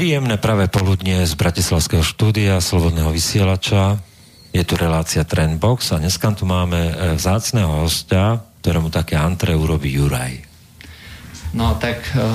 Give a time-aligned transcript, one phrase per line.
[0.00, 4.00] Príjemné pravé poludnie z Bratislavského štúdia Slobodného vysielača.
[4.48, 9.92] Je tu relácia Trendbox a dneska tu máme e, vzácného hostia, ktorému také antre urobí
[9.92, 10.40] Juraj.
[11.52, 12.32] No tak e,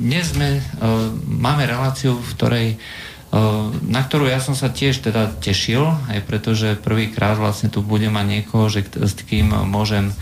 [0.00, 0.62] dnes sme, e,
[1.28, 2.68] máme reláciu, v ktorej
[3.88, 8.26] na ktorú ja som sa tiež teda tešil, aj pretože prvýkrát vlastne tu budem mať
[8.28, 10.12] niekoho, že s kým môžem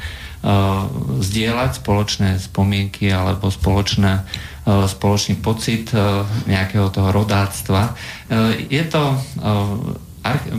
[1.21, 4.25] zdieľať spoločné spomienky alebo spoločné
[4.61, 5.99] E, spoločný pocit e,
[6.45, 7.97] nejakého toho rodáctva.
[8.71, 9.03] Je to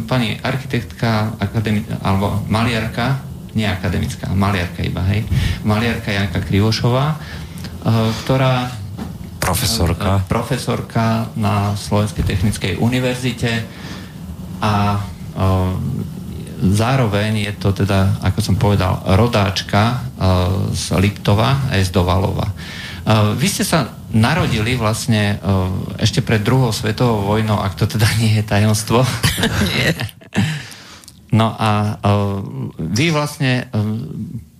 [0.09, 3.21] pani architektka akademi- alebo maliarka,
[3.53, 5.23] nie akademická, maliarka iba, hej,
[5.63, 7.15] maliarka Janka Krivošová,
[8.25, 8.73] ktorá
[9.39, 10.25] profesorka.
[10.27, 13.63] profesorka na Slovenskej technickej univerzite
[14.59, 14.99] a
[16.61, 20.05] zároveň je to teda, ako som povedal, rodáčka
[20.69, 22.45] z Liptova a z Dovalova.
[23.33, 25.41] Vy ste sa narodili vlastne
[25.97, 29.01] ešte pred druhou svetovou vojnou, ak to teda nie je tajomstvo.
[29.73, 29.89] nie.
[31.31, 31.97] No a
[32.77, 33.71] vy vlastne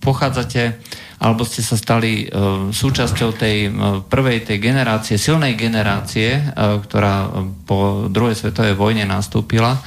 [0.00, 0.80] pochádzate,
[1.22, 2.26] alebo ste sa stali
[2.72, 3.70] súčasťou tej
[4.08, 7.30] prvej tej generácie, silnej generácie, ktorá
[7.68, 9.78] po druhej svetovej vojne nastúpila.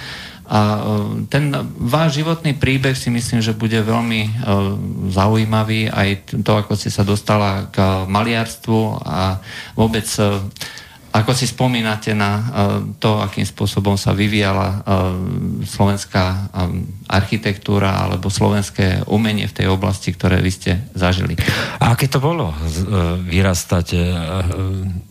[0.46, 0.80] A e,
[1.26, 1.50] ten
[1.82, 4.32] váš životný príbeh si myslím, že bude veľmi e,
[5.10, 9.42] zaujímavý, aj to, ako ste sa dostala k maliarstvu a
[9.74, 10.38] vôbec e,
[11.16, 12.44] ako si spomínate na uh,
[13.00, 15.16] to, akým spôsobom sa vyvíjala uh,
[15.64, 21.40] slovenská um, architektúra alebo slovenské umenie v tej oblasti, ktoré vy ste zažili?
[21.80, 22.50] A aké to bolo
[23.22, 23.88] vyrastať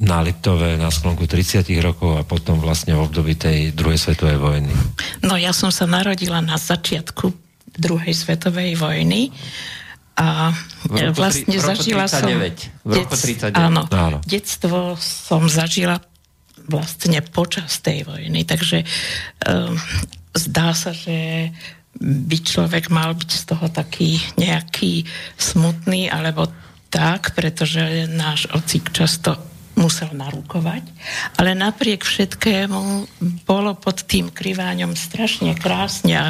[0.02, 4.72] na Liptove na sklonku 30 rokov a potom vlastne v období tej druhej svetovej vojny?
[5.22, 7.30] No ja som sa narodila na začiatku
[7.78, 9.30] druhej svetovej vojny
[10.14, 10.54] a
[11.10, 12.14] vlastne zažila 39.
[12.14, 12.30] som...
[12.86, 13.58] V roku 39.
[13.58, 15.98] Áno, áno, detstvo som zažila
[16.70, 18.86] vlastne počas tej vojny, takže
[19.44, 19.74] um,
[20.32, 21.50] zdá sa, že
[21.98, 25.06] by človek mal byť z toho taký nejaký
[25.38, 26.50] smutný alebo
[26.90, 29.38] tak, pretože náš ocik často
[29.74, 30.86] musel narukovať,
[31.38, 32.80] ale napriek všetkému
[33.42, 36.26] bolo pod tým kriváňom strašne krásne a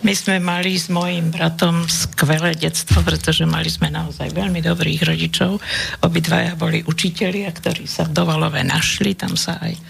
[0.00, 5.60] my sme mali s mojim bratom skvelé detstvo, pretože mali sme naozaj veľmi dobrých rodičov.
[6.00, 9.80] Obidvaja boli učitelia, ktorí sa v Dovalove našli, tam sa aj e,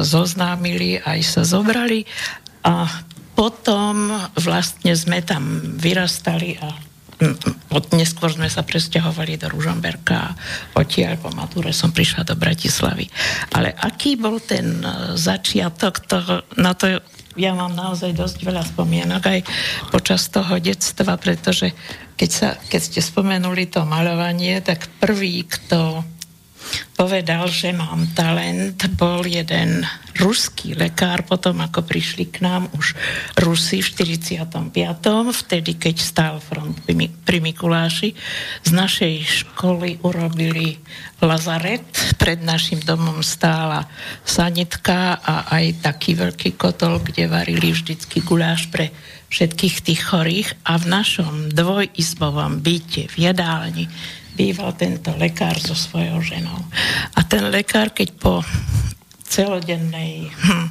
[0.00, 2.08] zoznámili, aj sa zobrali
[2.64, 2.88] a
[3.32, 6.91] potom vlastne sme tam vyrastali a
[7.96, 10.34] neskôr sme sa presťahovali do Ružomberka a
[10.76, 13.06] odtiaľ po matúre som prišla do Bratislavy.
[13.54, 17.00] Ale aký bol ten e, začiatok toho, na to
[17.32, 19.40] ja mám naozaj dosť veľa spomienok aj
[19.88, 21.72] počas toho detstva, pretože
[22.20, 26.04] keď, sa, keď ste spomenuli to maľovanie, tak prvý, kto
[26.92, 29.82] povedal, že mám talent, bol jeden
[30.20, 32.94] ruský lekár, potom ako prišli k nám už
[33.40, 34.70] Rusi v 45.
[35.32, 36.84] vtedy, keď stál front
[37.24, 38.12] pri Mikuláši,
[38.62, 40.78] z našej školy urobili
[41.18, 41.86] lazaret,
[42.20, 43.88] pred našim domom stála
[44.22, 48.92] sanitka a aj taký veľký kotol, kde varili vždycky guláš pre
[49.32, 53.88] všetkých tých chorých a v našom dvojizbovom byte v jedálni
[54.36, 56.58] býval tento lekár so svojou ženou.
[57.16, 58.40] A ten lekár, keď po
[59.28, 60.68] celodennej hm,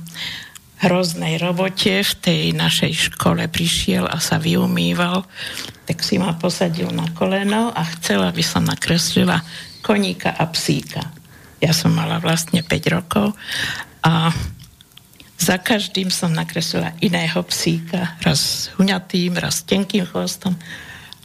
[0.81, 5.25] hroznej robote v tej našej škole prišiel a sa vyumýval,
[5.85, 9.45] tak si ma posadil na koleno a chcela by som nakreslila
[9.85, 11.01] koníka a psíka.
[11.61, 13.37] Ja som mala vlastne 5 rokov
[14.01, 14.33] a
[15.41, 20.53] za každým som nakreslila iného psíka, raz huňatým, raz s tenkým chvostom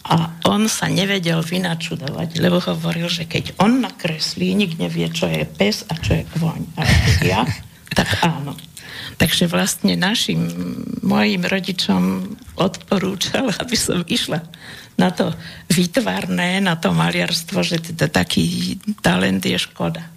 [0.07, 5.43] a on sa nevedel vynačudovať, lebo hovoril, že keď on nakreslí, nik nevie, čo je
[5.43, 6.63] pes a čo je kvoň.
[6.79, 6.83] A
[7.27, 7.43] ja,
[7.91, 8.55] tak áno.
[9.17, 10.47] Takže vlastne našim,
[11.03, 14.45] mojim rodičom odporúčal, aby som išla
[14.97, 15.33] na to
[15.73, 20.16] výtvarné, na to maliarstvo, že teda taký talent je škoda.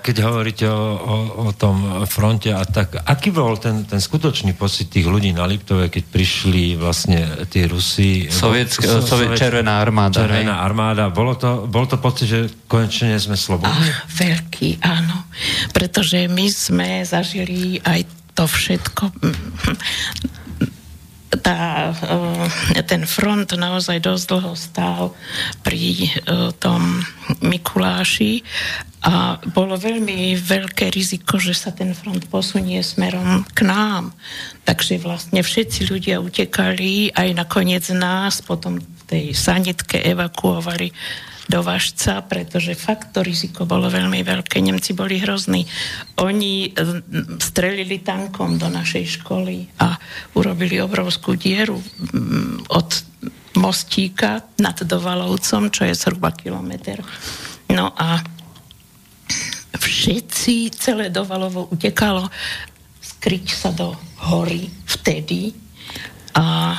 [0.00, 4.90] Keď hovoríte o, o, o tom fronte a tak, aký bol ten, ten skutočný pocit
[4.90, 8.28] tých ľudí na Liptove, keď prišli vlastne tie Rusy?
[8.30, 10.26] Sovietsk, so, Soviet, Červená armáda.
[10.26, 10.66] Červená hej.
[10.66, 11.04] armáda.
[11.08, 13.70] Bolo to, bol to pocit, že konečne sme slobodní?
[13.70, 15.26] Ach, veľký, áno.
[15.70, 19.12] Pretože my sme zažili aj to všetko
[21.38, 21.94] tá,
[22.74, 25.02] e, ten front naozaj dosť dlho stál
[25.62, 26.10] pri e,
[26.58, 27.06] tom
[27.38, 28.42] Mikuláši
[29.00, 34.12] a bolo veľmi veľké riziko, že sa ten front posunie smerom k nám.
[34.66, 40.92] Takže vlastne všetci ľudia utekali, aj nakoniec nás potom tej sanitke evakuovali
[41.50, 44.62] dovažca, pretože fakt to riziko bolo veľmi veľké.
[44.62, 45.66] Nemci boli hrozní.
[46.22, 46.70] Oni
[47.42, 49.98] strelili tankom do našej školy a
[50.38, 51.82] urobili obrovskú dieru
[52.70, 52.88] od
[53.58, 57.02] mostíka nad Dovalovcom, čo je zhruba kilometr.
[57.74, 58.22] No a
[59.74, 62.30] všetci, celé Dovalovo utekalo
[63.02, 63.92] skryť sa do
[64.30, 65.52] hory vtedy
[66.38, 66.78] a,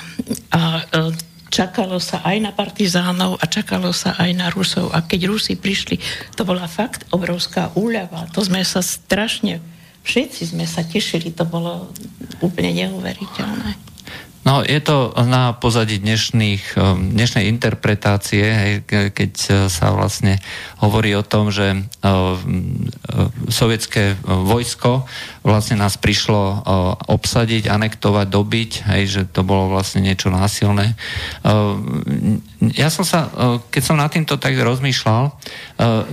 [0.54, 4.90] a e, čakalo sa aj na partizánov a čakalo sa aj na Rusov.
[4.96, 6.00] A keď Rusi prišli,
[6.40, 8.32] to bola fakt obrovská úľava.
[8.32, 9.60] To sme sa strašne,
[10.08, 11.92] všetci sme sa tešili, to bolo
[12.40, 13.91] úplne neuveriteľné.
[14.42, 20.42] No, je to na pozadí dnešných, um, dnešnej interpretácie, keď uh, sa vlastne
[20.82, 22.42] hovorí o tom, že uh,
[23.54, 25.06] sovietské vojsko
[25.42, 26.64] vlastne nás prišlo
[27.10, 30.94] obsadiť, anektovať, dobiť, hej, že to bolo vlastne niečo násilné.
[32.78, 33.26] Ja som sa,
[33.74, 35.34] keď som nad týmto tak rozmýšľal,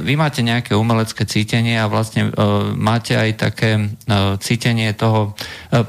[0.01, 2.33] vy máte nejaké umelecké cítenie a vlastne
[2.73, 3.93] máte aj také
[4.41, 5.37] cítenie toho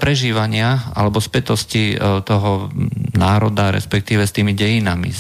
[0.04, 1.96] prežívania alebo spätosti
[2.30, 2.70] toho
[3.18, 5.10] národa, respektíve s tými dejinami.
[5.10, 5.18] E,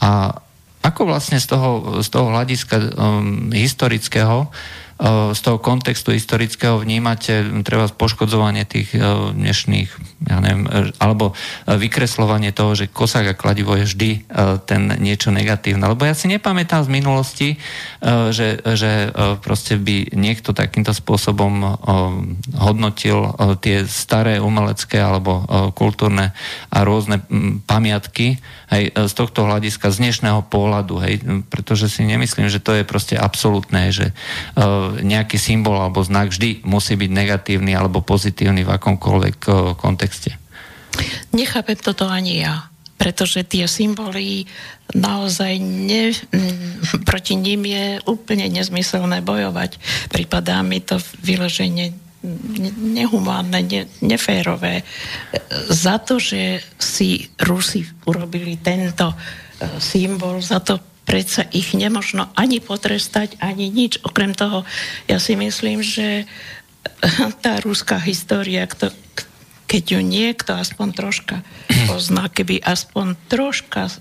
[0.00, 0.10] a
[0.80, 4.48] ako vlastne z toho, z toho hľadiska um, historického
[5.32, 8.96] z toho kontextu historického vnímate treba poškodzovanie tých
[9.36, 9.90] dnešných,
[10.24, 14.18] ja neviem, e, alebo e, vykreslovanie toho, že kosák a kladivo je vždy e,
[14.64, 15.84] ten niečo negatívne.
[15.84, 17.48] Lebo ja si nepamätám z minulosti,
[18.06, 19.10] že, že
[19.42, 21.78] proste by niekto takýmto spôsobom
[22.54, 25.42] hodnotil tie staré umelecké alebo
[25.74, 26.30] kultúrne
[26.70, 27.22] a rôzne
[27.66, 28.38] pamiatky
[28.70, 31.14] hej, z tohto hľadiska, z dnešného pohľadu, hej,
[31.50, 34.14] pretože si nemyslím, že to je proste absolútne, že
[35.00, 40.30] nejaký symbol alebo znak vždy musí byť negatívny alebo pozitívny v akomkoľvek eh, kontexte.
[41.34, 44.48] Nechápem toto ani ja pretože tie symboly
[44.96, 46.16] naozaj ne,
[47.04, 49.76] proti ním je úplne nezmyselné bojovať.
[50.08, 51.92] Pripadá mi to vyloženie
[52.96, 54.82] nehumánne, ne, neférové.
[55.70, 62.58] Za to, že si Rusi urobili tento eh, symbol, za to predsa ich nemožno ani
[62.58, 64.02] potrestať, ani nič.
[64.02, 64.66] Okrem toho,
[65.06, 66.26] ja si myslím, že
[67.44, 68.66] tá ruská história,
[69.66, 71.36] keď ju niekto aspoň troška
[71.90, 73.94] pozná, keby aspoň troška uh,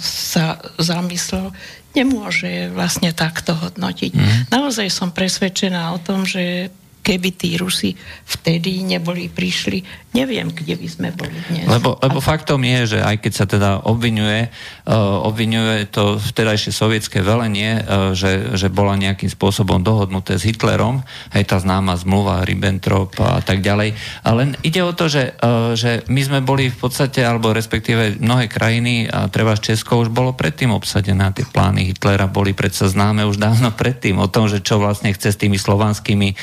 [0.00, 1.52] sa zamyslel,
[1.96, 4.12] nemôže vlastne takto hodnotiť.
[4.12, 4.52] Mm.
[4.52, 6.72] Naozaj som presvedčená o tom, že
[7.08, 7.96] keby tí Rusi
[8.28, 9.80] vtedy neboli prišli,
[10.12, 11.64] neviem, kde by sme boli dnes.
[11.64, 17.24] Lebo, lebo faktom je, že aj keď sa teda obvinuje, uh, obvinuje to vtedajšie sovietské
[17.24, 21.00] velenie, uh, že, že bola nejakým spôsobom dohodnuté s Hitlerom,
[21.32, 23.96] aj tá známa zmluva Ribbentrop a tak ďalej.
[24.28, 28.20] A len ide o to, že, uh, že my sme boli v podstate, alebo respektíve
[28.20, 33.24] mnohé krajiny, a treba Česko už bolo predtým obsadené, tie plány Hitlera boli predsa známe
[33.24, 36.36] už dávno predtým o tom, že čo vlastne chce s tými slovanskými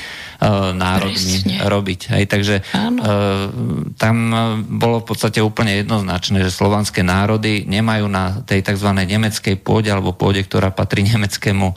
[0.74, 1.56] národmi Presne.
[1.66, 2.00] robiť.
[2.16, 3.50] Hej, takže uh,
[3.96, 4.16] tam
[4.66, 8.90] bolo v podstate úplne jednoznačné, že slovanské národy nemajú na tej tzv.
[8.94, 11.74] nemeckej pôde alebo pôde, ktorá patrí nemeckému,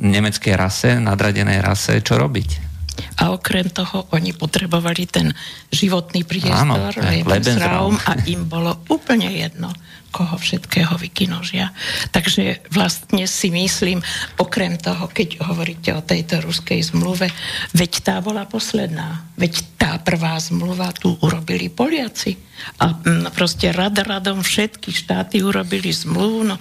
[0.00, 2.74] nemeckej rase, nadradenej rase, čo robiť.
[3.18, 5.34] A okrem toho oni potrebovali ten
[5.70, 6.94] životný priestor,
[7.26, 9.70] Lebensraum a im bolo úplne jedno,
[10.14, 11.74] koho všetkého vykinožia.
[12.14, 13.98] Takže vlastne si myslím,
[14.38, 17.26] okrem toho, keď hovoríte o tejto ruskej zmluve,
[17.74, 19.26] veď tá bola posledná.
[19.34, 22.38] Veď tá prvá zmluva tu urobili Poliaci.
[22.78, 26.54] A mm, proste rad radom všetky štáty urobili zmluvu.
[26.54, 26.56] No,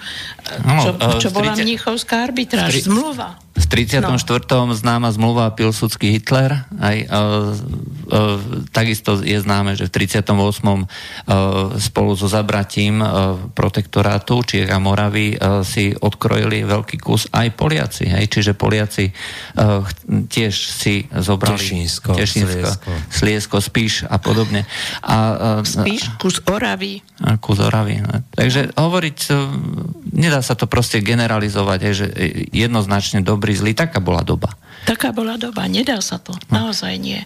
[0.82, 2.82] čo, čo bola Mníchovská arbitráž?
[2.82, 3.43] Zmluva.
[3.54, 4.10] V 34.
[4.50, 4.74] No.
[4.74, 6.66] známa zmluva Pilsudský Hitler.
[6.82, 8.42] Aj, uh, uh,
[8.74, 10.34] takisto je známe, že v 38.
[10.34, 17.54] Uh, spolu so zabratím uh, protektorátu Čiech a Moravy uh, si odkrojili veľký kus aj
[17.54, 18.10] Poliaci.
[18.10, 18.26] Hej?
[18.34, 24.66] Čiže Poliaci uh, tiež si zobrali Tešínsko, Tešínsko Sliesko, Sliesko Spíš a podobne.
[25.06, 27.06] A, uh, Spíš, kus Oravy.
[27.38, 28.02] Kus Oravy.
[28.02, 28.26] No.
[28.34, 29.38] Takže hovoriť, uh,
[30.10, 32.08] nedá sa to proste generalizovať, hej, že
[32.50, 34.56] jednoznačne dobrý dobrý, zlý, taká bola doba.
[34.88, 36.72] Taká bola doba, nedá sa to, no.
[36.72, 37.20] naozaj nie.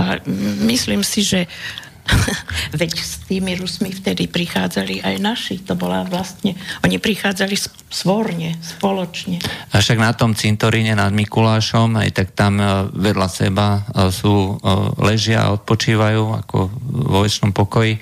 [0.00, 0.16] A
[0.64, 1.44] myslím si, že
[2.80, 5.54] Veď s tými Rusmi vtedy prichádzali aj naši.
[5.68, 6.56] To bola vlastne...
[6.84, 7.56] Oni prichádzali
[7.88, 9.40] svorne, spoločne.
[9.72, 14.56] A však na tom cintoríne nad Mikulášom, aj tak tam e, vedľa seba e, sú,
[14.56, 14.72] e,
[15.04, 16.56] ležia a odpočívajú ako
[17.12, 18.00] vo väčšnom pokoji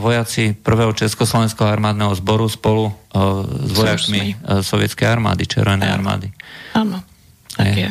[0.00, 2.88] vojaci prvého Československého armádneho zboru spolu
[3.68, 4.32] s vojakmi
[4.64, 6.32] sovietskej armády, Červenej armády.
[6.72, 7.04] Áno,
[7.56, 7.90] tak je.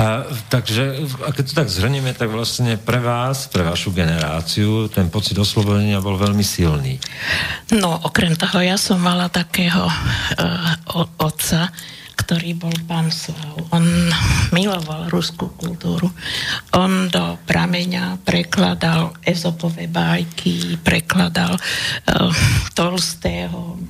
[0.00, 5.12] A, takže, a keď to tak zhrnieme, tak vlastne pre vás, pre vašu generáciu, ten
[5.12, 6.96] pocit oslobodenia bol veľmi silný.
[7.76, 11.68] No, okrem toho, ja som mala takého uh, otca,
[12.30, 13.58] ktorý bol pán Slav.
[13.74, 13.82] On
[14.54, 16.06] miloval ruskú kultúru.
[16.78, 22.30] On do prameňa prekladal ezopové bajky, prekladal uh,
[22.70, 23.82] Tolstého.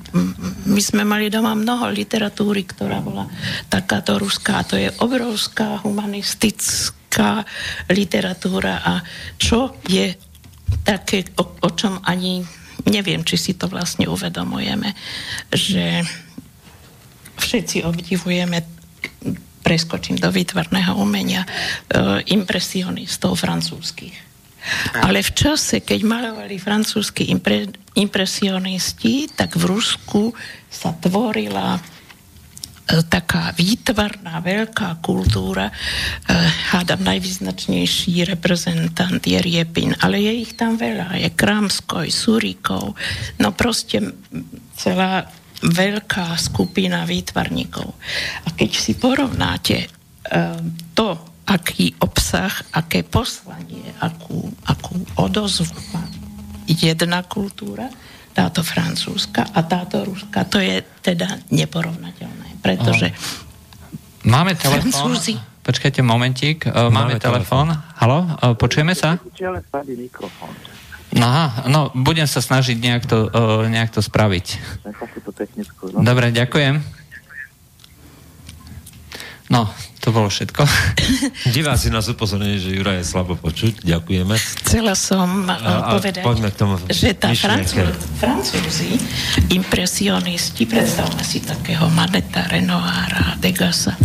[0.65, 3.29] My sme mali doma mnoho literatúry, ktorá bola
[3.69, 4.65] takáto ruská.
[4.65, 7.45] To je obrovská humanistická
[7.93, 9.05] literatúra a
[9.37, 10.17] čo je
[10.81, 12.41] také, o, o čom ani
[12.89, 14.97] neviem, či si to vlastne uvedomujeme,
[15.53, 16.01] že
[17.41, 18.61] všetci obdivujeme
[19.61, 21.49] preskočím do výtvarného umenia, e,
[22.33, 24.29] impresionistov francúzskych.
[25.01, 27.65] Ale v čase, keď malovali francúzski impre,
[27.97, 30.35] impresionisti, tak v Rusku
[30.69, 31.81] sa tvorila e,
[33.07, 35.69] taká výtvarná veľká kultúra.
[35.69, 35.73] E,
[36.73, 41.17] hádam, najvýznačnejší reprezentant je Riepin, ale je ich tam veľa.
[41.21, 42.93] Je Kramskoj, Surikov,
[43.41, 44.13] no proste
[44.77, 45.25] celá
[45.61, 47.87] veľká skupina výtvarníkov.
[48.45, 50.57] A keď si porovnáte uh,
[50.97, 56.05] to, aký obsah, aké poslanie, akú, akú odozvu má
[56.65, 57.89] jedna kultúra,
[58.31, 63.11] táto francúzska a táto ruská, to je teda neporovnateľné, pretože
[64.21, 64.93] Máme telefón.
[64.93, 65.33] Francúzi...
[65.61, 67.69] Počkajte momentík, uh, máme, máme telefón.
[67.73, 69.17] Halo, uh, počujeme sa?
[69.93, 70.53] mikrofón.
[71.19, 74.45] Aha, no budem sa snažiť nejak to, uh, nejak to spraviť.
[75.91, 76.07] No.
[76.07, 76.79] Dobre, ďakujem.
[79.51, 79.67] No,
[79.99, 80.63] to bolo všetko.
[81.55, 83.83] Diváci nás upozornili, že Jura je slabo počuť.
[83.83, 84.39] Ďakujeme.
[84.63, 88.91] Chcela som uh, povedať, k tomu že tá Francúzi, Francúzi,
[89.51, 93.99] impresionisti, predstavme si takého Maneta, Renoára, Degasa,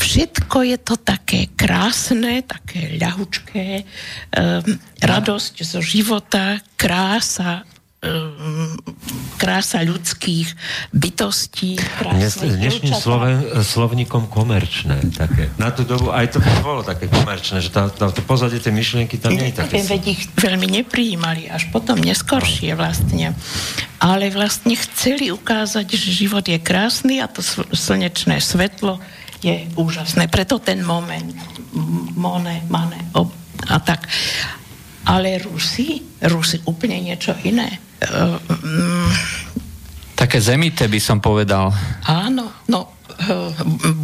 [0.00, 7.68] všetko je to také krásne, také ľahučké, um, radosť zo života, krása,
[8.00, 8.72] um,
[9.36, 10.48] krása ľudských
[10.96, 11.76] bytostí.
[12.16, 15.12] Dnes, dnešným sloven, slovníkom komerčné.
[15.12, 15.52] Také.
[15.60, 19.20] Na tú dobu aj to bolo také komerčné, že tá, tá, to pozadie tej myšlienky
[19.20, 19.84] tam nie je také.
[19.84, 23.36] Veď ich veľmi neprijímali, až potom neskoršie vlastne.
[24.00, 27.44] Ale vlastne chceli ukázať, že život je krásny a to
[27.76, 28.96] slnečné svetlo
[29.40, 30.28] je úžasné.
[30.28, 31.32] Preto ten moment,
[32.14, 33.32] mone, mane, ob,
[33.68, 34.04] a tak.
[35.08, 37.80] Ale Rusi, Rusi úplne niečo iné.
[38.04, 39.08] Uh, um,
[40.20, 41.72] Také zemité by som povedal.
[42.04, 43.52] Áno, no uh,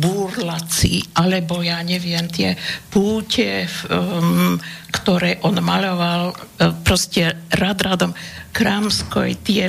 [0.01, 2.57] búrlaci, alebo ja neviem, tie
[2.89, 4.57] púte, um,
[4.89, 6.33] ktoré on maloval,
[6.81, 8.17] proste rad radom
[8.57, 9.69] Krámskoj, tie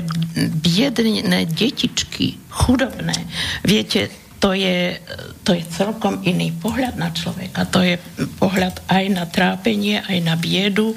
[0.63, 3.27] biedné detičky, chudobné.
[3.67, 4.07] Viete,
[4.38, 5.01] to je,
[5.41, 7.65] to je celkom iný pohľad na človeka.
[7.74, 7.98] To je
[8.38, 10.94] pohľad aj na trápenie, aj na biedu.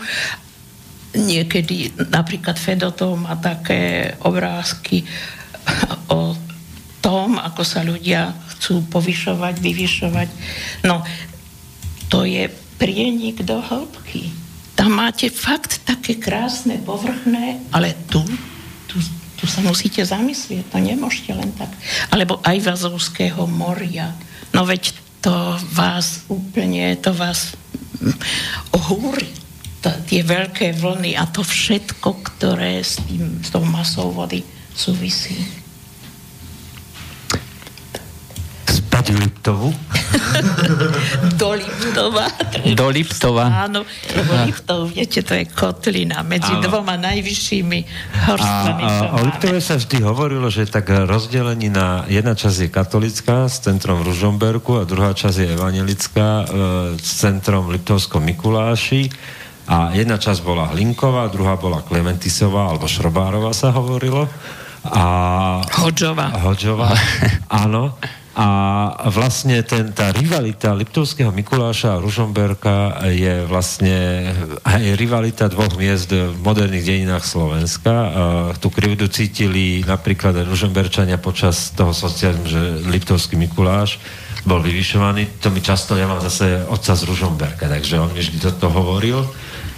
[1.17, 5.09] Niekedy napríklad Fedotov má také obrázky
[6.13, 6.37] o
[7.01, 10.29] tom, ako sa ľudia chcú povyšovať, vyvyšovať.
[10.85, 11.01] No,
[12.13, 14.29] to je prienik do hĺbky.
[14.77, 18.21] Tam máte fakt také krásne, povrchné, ale tu,
[19.41, 21.73] tu sa musíte zamyslieť, to nemôžete len tak.
[22.13, 24.13] Alebo aj Vazovského moria.
[24.53, 24.93] No veď
[25.25, 25.33] to
[25.73, 27.57] vás úplne, to vás
[28.77, 29.29] ohúri.
[29.81, 34.45] tie veľké vlny a to všetko, ktoré s, tým, s tou masou vody
[34.77, 35.60] súvisí.
[39.01, 39.73] Späť Liptovu?
[41.41, 42.29] Do Liptova.
[42.77, 43.65] Do Liptova.
[43.65, 43.81] Áno,
[44.13, 46.69] lebo Liptov, viete, to je kotlina medzi Áno.
[46.69, 47.79] dvoma najvyššími
[48.29, 48.85] horstvami.
[48.85, 53.49] A, a o Liptove sa vždy hovorilo, že tak rozdelení na jedna časť je katolická
[53.49, 56.45] s centrom Ružomberku a druhá časť je evangelická e,
[57.01, 59.09] s centrom Liptovskom Mikuláši.
[59.65, 64.29] A jedna časť bola Hlinková, druhá bola Klementisová alebo Šrobárova sa hovorilo.
[64.85, 65.65] A...
[65.89, 66.37] Hodžová.
[66.45, 66.93] Hodžová,
[67.65, 67.97] áno.
[68.31, 68.47] A
[69.11, 74.31] vlastne ten, tá rivalita Liptovského Mikuláša a Ružomberka je vlastne
[74.63, 77.93] aj rivalita dvoch miest v moderných dejinách Slovenska.
[78.63, 83.99] Tú krivdu cítili napríklad Ružomberčania počas toho socializmu, že Liptovský Mikuláš
[84.47, 85.43] bol vyvyšovaný.
[85.43, 89.27] To mi často, ja mám zase otca z Ružomberka, takže on mi vždy toto hovoril,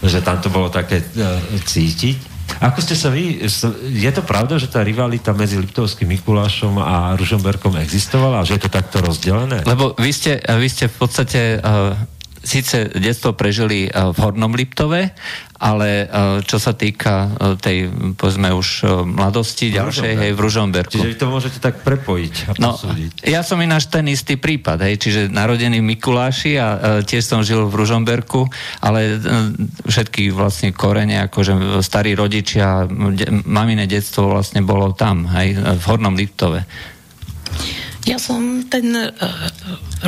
[0.04, 2.31] že tam to bolo také uh, cítiť.
[2.60, 3.40] Ako ste sa vy...
[3.88, 8.70] Je to pravda, že tá rivalita medzi Liptovským Mikulášom a Ružomberkom existovala že je to
[8.72, 9.62] takto rozdelené?
[9.64, 11.94] Lebo vy ste, vy ste v podstate uh,
[12.42, 15.14] síce detstvo prežili v Hornom Liptove,
[15.62, 16.10] ale
[16.42, 17.30] čo sa týka
[17.62, 17.86] tej,
[18.18, 20.98] povedzme už mladosti v ďalšej, hej, v Ružomberku.
[20.98, 22.74] Čiže vy to môžete tak prepojiť a no,
[23.22, 27.70] Ja som ináč ten istý prípad, hej, čiže narodený v Mikuláši a tiež som žil
[27.70, 28.50] v Ružomberku,
[28.82, 29.22] ale
[29.86, 36.18] všetky vlastne korene, akože starí rodičia, de, mamine detstvo vlastne bolo tam, hej, v Hornom
[36.18, 36.66] Liptove.
[38.02, 39.10] Ja som ten uh,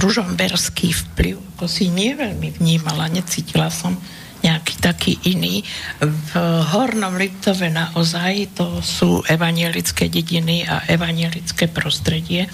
[0.02, 3.96] ružomberský vplyv ako si neveľmi vnímala, necítila som
[4.44, 5.64] nejaký taký iný.
[6.04, 6.30] V
[6.76, 12.44] Hornom Liptove naozaj to sú evanielické dediny a evanielické prostredie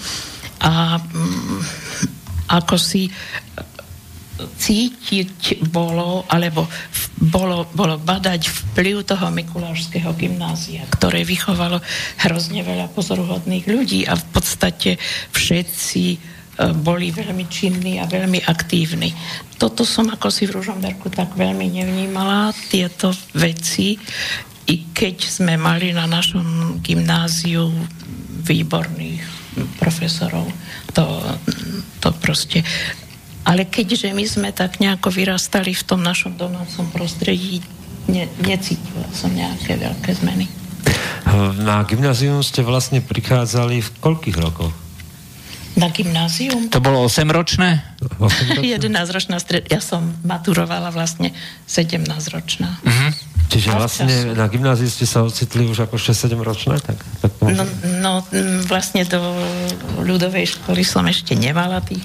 [0.63, 1.59] a um,
[2.47, 3.11] ako si
[4.57, 6.65] cítiť bolo, alebo
[7.21, 11.77] bolo, bolo badať vplyv toho Mikulášského gymnázia, ktoré vychovalo
[12.25, 14.97] hrozne veľa pozoruhodných ľudí a v podstate
[15.33, 16.17] všetci e,
[16.81, 19.13] boli veľmi činní a veľmi aktívni.
[19.61, 24.01] Toto som ako si v Ružomberku tak veľmi nevnímala, tieto veci,
[24.71, 27.69] i keď sme mali na našom gymnáziu
[28.41, 29.41] výborných
[29.77, 30.47] profesorov,
[30.95, 31.05] to,
[31.99, 32.63] to proste
[33.45, 37.61] ale keďže my sme tak nejako vyrastali v tom našom domácom prostredí,
[38.09, 40.45] ne, necítila som nejaké veľké zmeny.
[41.61, 44.73] Na gymnázium ste vlastne prichádzali v koľkých rokoch?
[45.79, 46.67] Na gymnázium?
[46.67, 47.79] To bolo 8-ročné?
[48.59, 49.71] 11-ročná stred...
[49.71, 51.31] Ja som maturovala vlastne
[51.63, 52.69] 17-ročná.
[52.83, 53.11] Uh-huh.
[53.47, 56.75] Čiže vlastne na gymnáziu ste sa ocitli už ako 6-7 ročné?
[56.79, 57.63] Tak, tak no,
[58.03, 58.11] no,
[58.67, 59.19] vlastne do
[60.03, 62.03] ľudovej školy som ešte nemala tých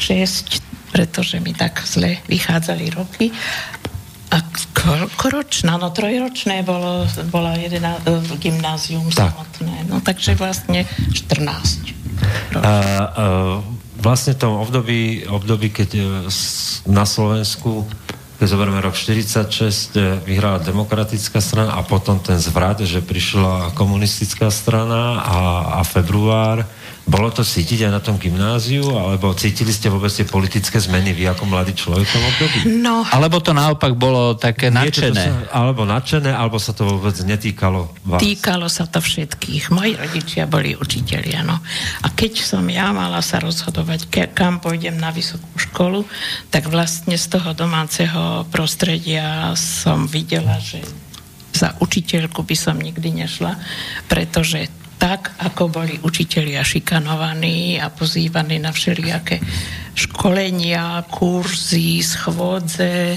[0.00, 3.32] 6 pretože mi tak zle vychádzali roky.
[4.26, 4.42] A
[4.74, 9.30] koľkoročná, no trojročné bolo, bola jedna, v gymnázium tak.
[9.30, 9.86] samotné.
[9.86, 10.82] No takže vlastne
[11.14, 11.94] 14.
[12.58, 12.74] A, a,
[14.02, 16.02] vlastne tom období, období, keď e,
[16.90, 17.86] na Slovensku
[18.36, 24.52] keď zoberieme rok 46, e, vyhrala demokratická strana a potom ten zvrat, že prišla komunistická
[24.52, 25.38] strana a,
[25.78, 26.68] a február
[27.06, 31.30] bolo to cítiť aj na tom gymnáziu, alebo cítili ste vôbec tie politické zmeny vy
[31.30, 32.58] ako mladý človek v tom období?
[32.82, 33.06] No.
[33.06, 35.24] Alebo to naopak bolo také nadšené.
[35.46, 38.18] Sa, alebo nadšené, alebo sa to vôbec netýkalo vás?
[38.18, 39.70] Týkalo sa to všetkých.
[39.70, 41.62] Moji rodičia boli učiteľi, no.
[42.02, 46.02] A keď som ja mala sa rozhodovať, ke, kam pôjdem na vysokú školu,
[46.50, 50.82] tak vlastne z toho domáceho prostredia som videla, že
[51.54, 53.56] za učiteľku by som nikdy nešla,
[54.10, 59.40] pretože tak, ako boli učitelia šikanovaní a pozývaní na všelijaké
[59.96, 63.16] školenia, kurzy, schôdze,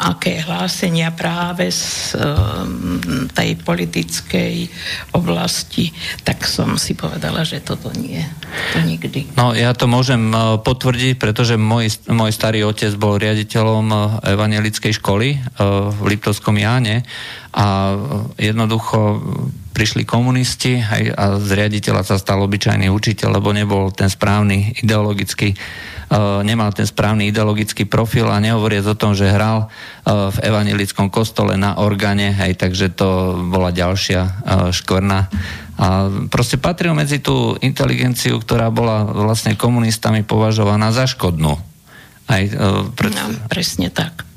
[0.00, 4.72] aké hlásenia práve z um, tej politickej
[5.12, 5.92] oblasti,
[6.24, 8.24] tak som si povedala, že toto nie.
[8.72, 9.36] To nikdy.
[9.36, 14.96] No ja to môžem uh, potvrdiť, pretože môj, môj starý otec bol riaditeľom uh, evangelickej
[14.96, 17.04] školy uh, v Liptovskom Jáne
[17.52, 17.96] a
[18.40, 19.20] jednoducho
[19.78, 20.82] prišli komunisti
[21.14, 25.54] a z riaditeľa sa stal obyčajný učiteľ, lebo nebol ten správny ideologický
[26.10, 31.12] uh, nemal ten správny ideologický profil a nehovoriac o tom, že hral uh, v evangelickom
[31.12, 34.30] kostole na organe, hej, takže to bola ďalšia uh,
[34.72, 35.28] škvrna.
[35.78, 41.54] A proste patril medzi tú inteligenciu, ktorá bola vlastne komunistami považovaná za škodnú.
[42.26, 43.14] Aj, uh, pre...
[43.14, 44.27] no, presne tak.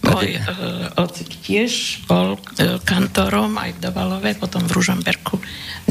[0.00, 5.36] Môj uh, otec tiež bol uh, kantorom aj v Dovalove, potom v Ružomberku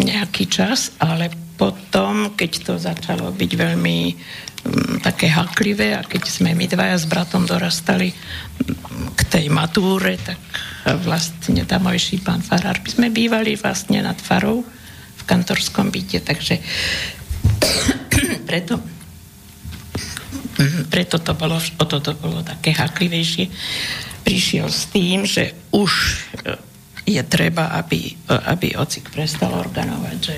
[0.02, 6.58] nejaký čas, ale potom, keď to začalo byť veľmi um, také haklivé a keď sme
[6.58, 10.42] my dvaja s bratom dorastali um, k tej matúre, tak
[11.06, 14.66] vlastne tamojší pán Farár, my sme bývali vlastne nad farou
[15.20, 16.58] v kantorskom byte, takže
[18.50, 18.82] preto
[20.60, 23.48] Mhm, preto to bolo, o to, to bolo také haklivejšie.
[24.28, 26.60] Prišiel s tým, že už e,
[27.08, 30.36] je treba, aby, e, aby ocik prestal organovať, že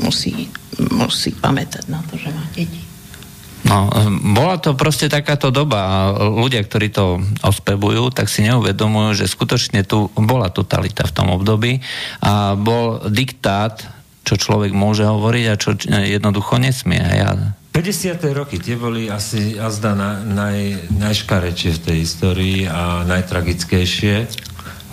[0.00, 0.48] musí,
[0.96, 2.80] musí pamätať na to, že má deti.
[3.68, 9.12] No, e, bola to proste takáto doba a ľudia, ktorí to ospevujú, tak si neuvedomujú,
[9.12, 11.84] že skutočne tu bola totalita v tom období
[12.24, 13.84] a bol diktát,
[14.24, 17.04] čo človek môže hovoriť a čo jednoducho nesmie.
[17.04, 18.20] Ja 50.
[18.36, 24.28] roky, tie boli asi azda na, naj, najškarečšie v tej histórii a najtragickejšie.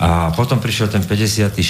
[0.00, 1.60] A potom prišiel ten 56.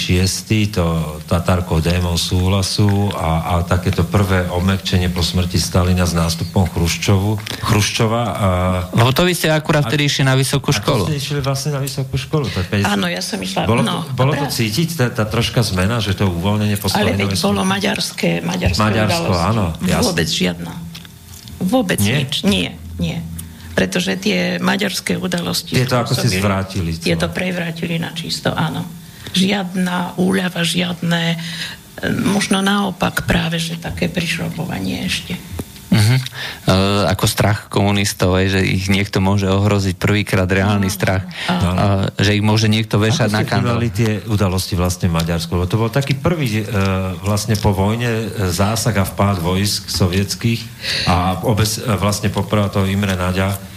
[0.71, 0.85] to
[1.27, 8.23] Tatarko démon súhlasu a, a takéto prvé obmekčenie po smrti Stalina s nástupom Chruščovu, Chruščova.
[8.23, 8.47] A,
[8.95, 11.03] Lebo to vy ste akurát vtedy išli na vysokú školu.
[11.03, 12.47] A ste išli vlastne na vysokú školu.
[12.55, 12.87] To 50...
[12.87, 13.67] Áno, ja som išla.
[13.67, 17.19] Bolo, no, to, bolo to cítiť, tá, tá troška zmena, že to uvoľnenie po Ale
[17.19, 19.75] veď bolo maďarské, maďarské Maďarsko, áno.
[19.83, 20.90] Vôbec žiadna.
[21.61, 22.25] Vôbec nie?
[22.25, 22.43] nič.
[22.43, 23.21] Nie, nie.
[23.71, 25.79] pretože tie maďarské udalosti...
[25.79, 26.91] Je to ako si zvrátili.
[26.91, 28.83] Je to prevrátili na čisto, áno.
[29.31, 31.39] Žiadna úľava, žiadne...
[32.25, 35.37] Možno naopak práve, že také prišrobovanie ešte.
[36.11, 36.19] Uh-huh.
[36.67, 42.11] Uh, ako strach komunistov, aj, že ich niekto môže ohroziť prvýkrát reálny no, strach, uh,
[42.19, 43.79] že ich môže niekto vešať na kandel.
[43.91, 45.51] Tie udalosti vlastne v Maďarsku?
[45.55, 50.61] Lebo to bol taký prvý uh, vlastne po vojne zásah a vpád vojsk sovietských
[51.07, 53.70] a obec, uh, vlastne poprvé toho Imre Naďa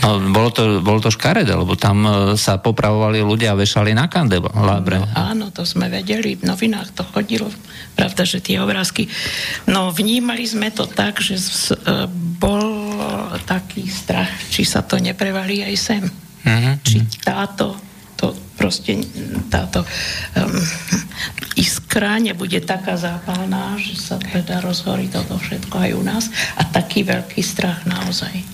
[0.00, 2.10] No, bolo, to, bolo to škaredé, lebo tam e,
[2.40, 4.96] sa popravovali ľudia a vešali na kandelábre.
[4.96, 7.52] No, áno, to sme vedeli, v novinách to chodilo,
[7.92, 9.04] pravda, že tie obrázky.
[9.68, 12.08] No vnímali sme to tak, že e,
[12.40, 12.96] bol
[13.44, 16.04] taký strach, či sa to neprevalí aj sem.
[16.40, 16.74] Mm-hmm.
[16.80, 17.89] Či táto
[18.20, 19.00] to proste
[19.48, 20.52] táto um,
[21.56, 26.24] iskra nebude taká zápalná, že sa teda rozhorí toto všetko aj u nás
[26.60, 28.44] a taký veľký strach naozaj.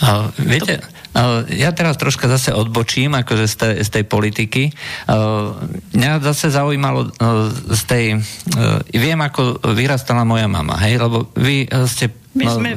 [0.00, 0.80] Uh, viete,
[1.12, 4.62] uh, ja teraz troška zase odbočím akože z tej, z tej politiky.
[5.06, 5.52] Uh,
[5.92, 8.04] mňa zase zaujímalo uh, z tej...
[8.56, 12.74] Uh, viem, ako vyrastala moja mama, hej, lebo vy uh, ste My sme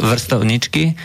[0.00, 0.96] vrstovničky.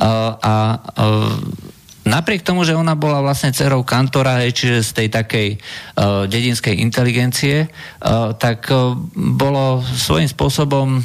[0.00, 0.54] uh, a
[0.98, 1.75] uh,
[2.06, 7.66] napriek tomu, že ona bola vlastne dcerou kantora, čiže z tej takej uh, dedinskej inteligencie,
[7.66, 11.04] uh, tak uh, bolo svojím spôsobom uh,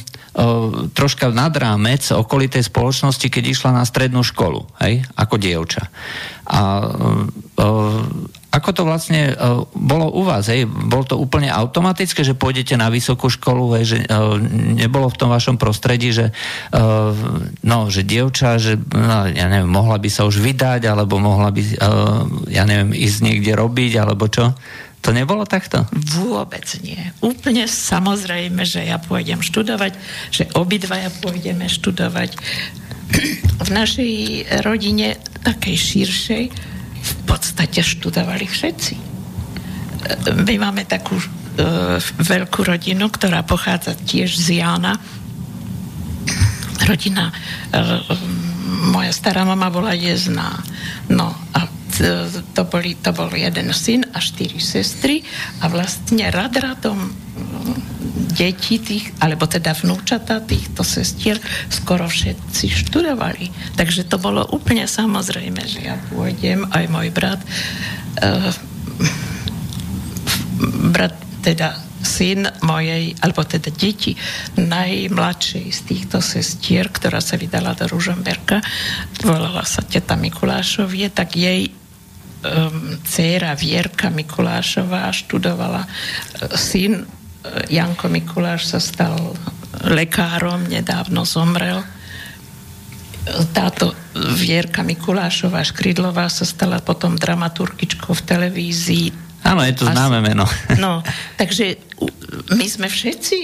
[0.93, 5.89] troška nad rámec okolitej spoločnosti, keď išla na strednú školu, hej, ako dievča.
[6.45, 10.51] A uh, ako to vlastne uh, bolo u vás?
[10.51, 10.67] Hej?
[10.67, 13.95] Bolo to úplne automatické, že pôjdete na vysokú školu, hej?
[13.95, 14.35] že uh,
[14.75, 16.35] nebolo v tom vašom prostredí, že,
[16.75, 17.15] uh,
[17.63, 21.61] no, že dievča, že no, ja neviem, mohla by sa už vydať, alebo mohla by,
[21.63, 24.51] uh, ja neviem, ísť niekde robiť, alebo čo?
[25.01, 25.87] To nebolo takto?
[26.19, 26.99] Vôbec nie.
[27.23, 29.97] Úplne samozrejme, že ja pôjdem študovať,
[30.29, 32.37] že obidvaja pôjdeme študovať.
[33.63, 34.13] V našej
[34.61, 36.43] rodine, takej širšej,
[37.01, 38.95] v podstate študovali všetci.
[40.45, 41.25] My máme takú e,
[42.01, 44.97] veľkú rodinu, ktorá pochádza tiež z Jána.
[46.85, 47.81] Rodina, e,
[48.93, 50.61] moja stará mama bola jezná.
[51.09, 51.69] No a
[52.55, 55.21] to, boli, to bol jeden syn a štyri sestry
[55.59, 57.11] a vlastne rad radom
[58.31, 63.75] deti tých, alebo teda vnúčata týchto sestier skoro všetci študovali.
[63.75, 67.41] Takže to bolo úplne samozrejme, že ja pôjdem, aj môj brat,
[68.23, 68.51] uh,
[70.95, 74.17] brat teda syn mojej, alebo teda deti
[74.57, 78.61] najmladšej z týchto sestier, ktorá sa vydala do Ružomberka,
[79.21, 81.69] volala sa teta Mikulášovie, tak jej
[82.41, 87.05] um, dcéra Vierka Mikulášová študovala uh, syn
[87.69, 89.17] Janko Mikuláš sa stal
[89.81, 91.81] lekárom, nedávno zomrel.
[93.53, 93.93] Táto
[94.37, 99.07] Vierka Mikulášová Škridlová sa stala potom dramaturgičkou v televízii.
[99.41, 100.45] Áno, je to Asi, známe meno.
[100.83, 101.01] No,
[101.37, 101.81] takže
[102.53, 103.37] my sme všetci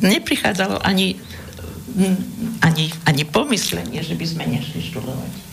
[0.00, 1.20] neprichádzalo ani
[2.62, 5.47] ani, ani pomyslenie, že by sme nešli študovať.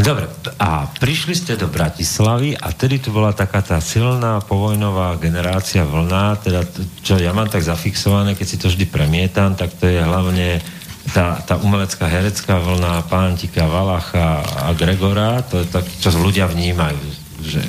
[0.00, 5.84] Dobre, a prišli ste do Bratislavy a tedy tu bola taká tá silná povojnová generácia
[5.84, 6.64] vlna, teda
[7.04, 10.64] čo ja mám tak zafixované, keď si to vždy premietam, tak to je hlavne
[11.12, 17.00] tá, tá umelecká herecká vlna Pántika, Valacha a Gregora, to je tak, čo ľudia vnímajú.
[17.44, 17.60] Že,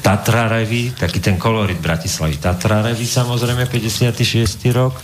[0.00, 2.40] Tatra Revy, taký ten kolorit Bratislavy.
[2.40, 4.72] Tatra Revy samozrejme, 56.
[4.72, 4.94] rok.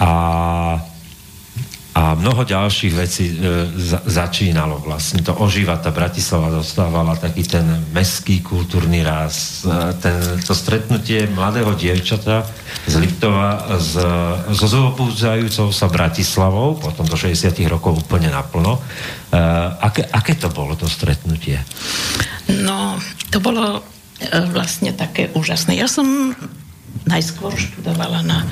[0.00, 0.10] A
[1.98, 3.34] a mnoho ďalších vecí e,
[3.74, 5.18] za, začínalo vlastne.
[5.26, 9.66] To ožíva, tá Bratislava dostávala taký ten meský kultúrny ráz.
[9.66, 12.46] E, ten, to stretnutie mladého dievčata
[12.86, 13.98] z Liptova s,
[14.54, 18.78] so zobúdzajúcou sa Bratislavou, potom do 60 rokov úplne naplno.
[18.78, 19.40] E,
[19.82, 21.58] aké, aké to bolo to stretnutie?
[22.62, 22.94] No,
[23.34, 23.82] to bolo
[24.22, 25.74] e, vlastne také úžasné.
[25.74, 26.30] Ja som
[27.10, 28.46] najskôr študovala na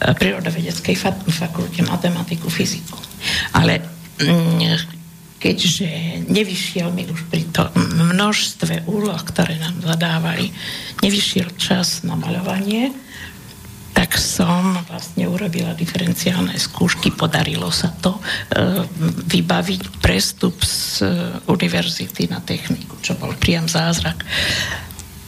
[0.00, 0.96] prírodovedeckej
[1.28, 2.96] fakulte matematiku, fyziku.
[3.52, 3.84] Ale
[4.16, 5.00] mm,
[5.40, 5.88] keďže
[6.28, 10.52] nevyšiel mi už pri to množstve úloh, ktoré nám zadávali,
[11.00, 12.92] nevyšiel čas na maľovanie,
[13.90, 18.20] tak som vlastne urobila diferenciálne skúšky, podarilo sa to e,
[19.28, 21.08] vybaviť prestup z e,
[21.50, 24.24] univerzity na techniku, čo bol priam zázrak.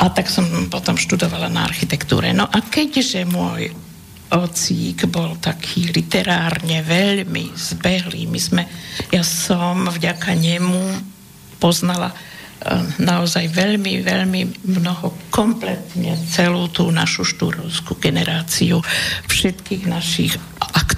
[0.01, 2.33] A tak som potom študovala na architektúre.
[2.33, 3.77] No a keďže môj
[4.33, 8.25] ocík bol taký literárne veľmi zbehlý.
[8.29, 8.63] My sme,
[9.13, 10.97] ja som vďaka nemu
[11.61, 12.17] poznala e,
[12.97, 18.81] naozaj veľmi, veľmi mnoho, kompletne celú tú našu štúrovskú generáciu,
[19.29, 20.35] všetkých našich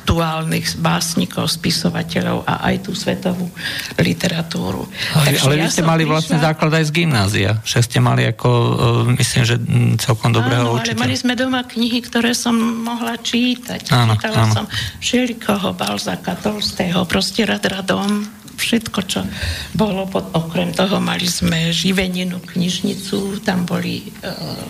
[0.05, 3.49] aktuálnych básnikov, spisovateľov a aj tú svetovú
[3.97, 4.85] literatúru.
[5.17, 6.13] Ale, Takže ale ja vy ste mali prišla...
[6.13, 7.51] vlastne základ aj z gymnázia.
[7.65, 9.57] Však ste mali ako, uh, myslím, že
[9.97, 11.01] celkom dobrého áno, učiteľa.
[11.01, 12.53] ale mali sme doma knihy, ktoré som
[12.85, 13.89] mohla čítať.
[13.97, 14.53] Áno, Čítala áno.
[14.53, 14.65] som
[15.01, 18.29] Šelikoho, Balzaka, Tolstého, proste rad radom
[18.61, 19.25] všetko, čo
[19.73, 20.05] bolo.
[20.05, 24.69] Pod, okrem toho mali sme živeninu, knižnicu, tam boli, uh,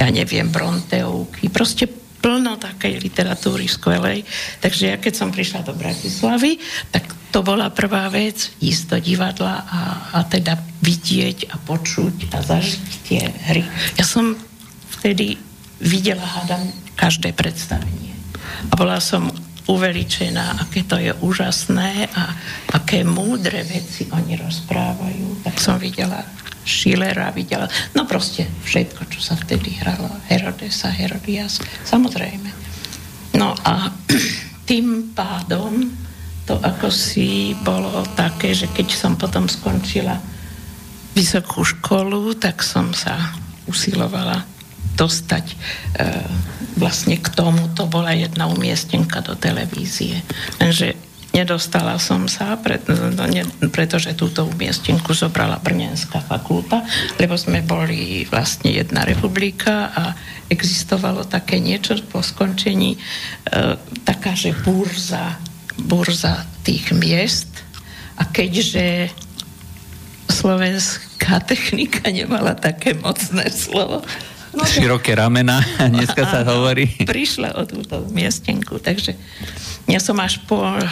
[0.00, 4.22] ja neviem, Bronteovky, proste plno takej literatúry skvelej.
[4.60, 6.60] Takže ja keď som prišla do Bratislavy,
[6.92, 9.80] tak to bola prvá vec, ísť do divadla a,
[10.14, 13.64] a teda vidieť a počuť a zažiť tie hry.
[13.96, 14.36] Ja som
[15.00, 15.40] vtedy
[15.80, 18.12] videla, hádam, každé predstavenie.
[18.68, 19.32] A bola som
[19.70, 22.34] uveličená, aké to je úžasné a
[22.74, 25.46] aké múdre veci oni rozprávajú.
[25.46, 26.20] Tak som videla
[26.64, 30.08] Schillera, videla, no proste všetko, čo sa vtedy hralo.
[30.28, 32.50] Herodesa, Herodias, samozrejme.
[33.36, 33.88] No a
[34.68, 35.88] tým pádom
[36.50, 40.18] to ako si bolo také, že keď som potom skončila
[41.14, 43.14] vysokú školu, tak som sa
[43.70, 44.42] usilovala
[44.98, 45.56] dostať e,
[46.74, 50.26] vlastne k tomu, to bola jedna umiestnenka do televízie.
[50.58, 50.98] Lenže
[51.30, 56.82] nedostala som sa, pre, no, ne, pretože túto umiestnenku zobrala Brnenská fakulta,
[57.22, 60.02] lebo sme boli vlastne jedna republika a
[60.50, 63.00] existovalo také niečo po skončení, e,
[64.02, 65.38] taká, že burza,
[65.78, 67.50] burza tých miest.
[68.18, 69.14] A keďže
[70.30, 74.02] slovenská technika nemala také mocné slovo,
[74.50, 76.90] No, Široké ramena, dneska sa hovorí.
[77.06, 79.14] Prišla o túto miestenku, takže
[79.86, 80.86] ja som až po uh,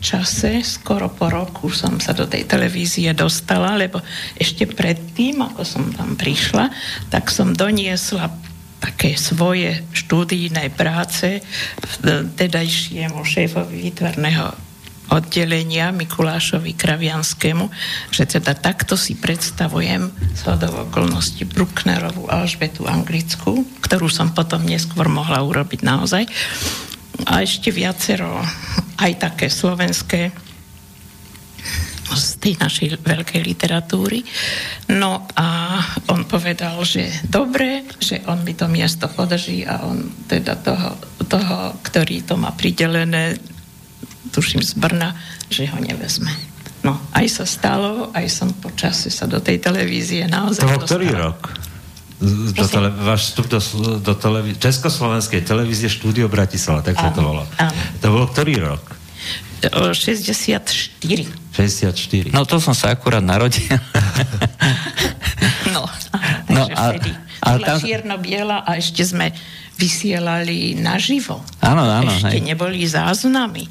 [0.00, 4.00] čase, skoro po roku som sa do tej televízie dostala, lebo
[4.36, 6.68] ešte predtým, ako som tam prišla,
[7.08, 8.28] tak som doniesla
[8.82, 11.38] také svoje štúdijné práce
[12.34, 14.71] tedajšiemu šéfovi výtvarného
[15.12, 17.68] oddelenia Mikulášovi Kravianskému,
[18.08, 25.44] že teda takto si predstavujem shodov okolnosti Brucknerovú Alžbetu Anglickú, ktorú som potom neskôr mohla
[25.44, 26.24] urobiť naozaj.
[27.28, 28.40] A ešte viacero
[28.96, 30.32] aj také slovenské
[32.12, 34.20] z tej našej veľkej literatúry.
[34.92, 35.80] No a
[36.12, 41.56] on povedal, že dobre, že on mi to miesto podrží a on teda toho, toho
[41.80, 43.40] ktorý to má pridelené,
[44.32, 45.14] tuším z Brna,
[45.52, 46.32] že ho nevezme.
[46.82, 51.14] No, aj sa stalo, aj som po čase sa do tej televízie naozaj To ktorý
[51.14, 51.54] rok?
[52.22, 53.58] Do tele, váš vstup do,
[53.98, 57.50] do televí- Československej televízie štúdio Bratislava, tak sa to volalo.
[58.02, 58.82] To bol ktorý rok?
[59.62, 60.98] 64.
[60.98, 62.34] 64.
[62.34, 63.62] No to som sa akurát narodil.
[65.74, 65.86] no,
[66.50, 67.10] no a, vtedy.
[67.42, 67.78] A tam...
[67.78, 69.30] čierno-biela a ešte sme
[69.78, 71.42] vysielali naživo.
[71.62, 72.10] Áno, áno.
[72.10, 72.42] Ešte hej.
[72.42, 73.66] neboli záznamy.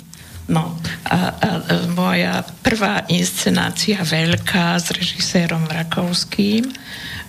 [0.52, 0.76] No
[1.08, 1.50] a, a,
[1.96, 6.68] moja prvá inscenácia veľká s režisérom Rakovským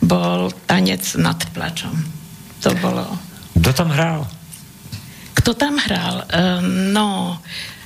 [0.03, 1.95] bol Tanec nad plačom.
[2.67, 3.07] To bolo...
[3.63, 4.27] Kto tam hral?
[5.39, 6.27] Kto tam hral?
[6.27, 6.59] Uh,
[6.91, 7.39] no,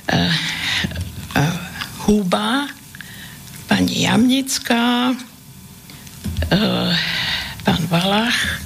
[0.09, 0.35] uh,
[1.37, 1.55] uh,
[2.05, 2.65] Huba,
[3.69, 6.91] pani Jamnická, uh,
[7.61, 8.61] pán Valach,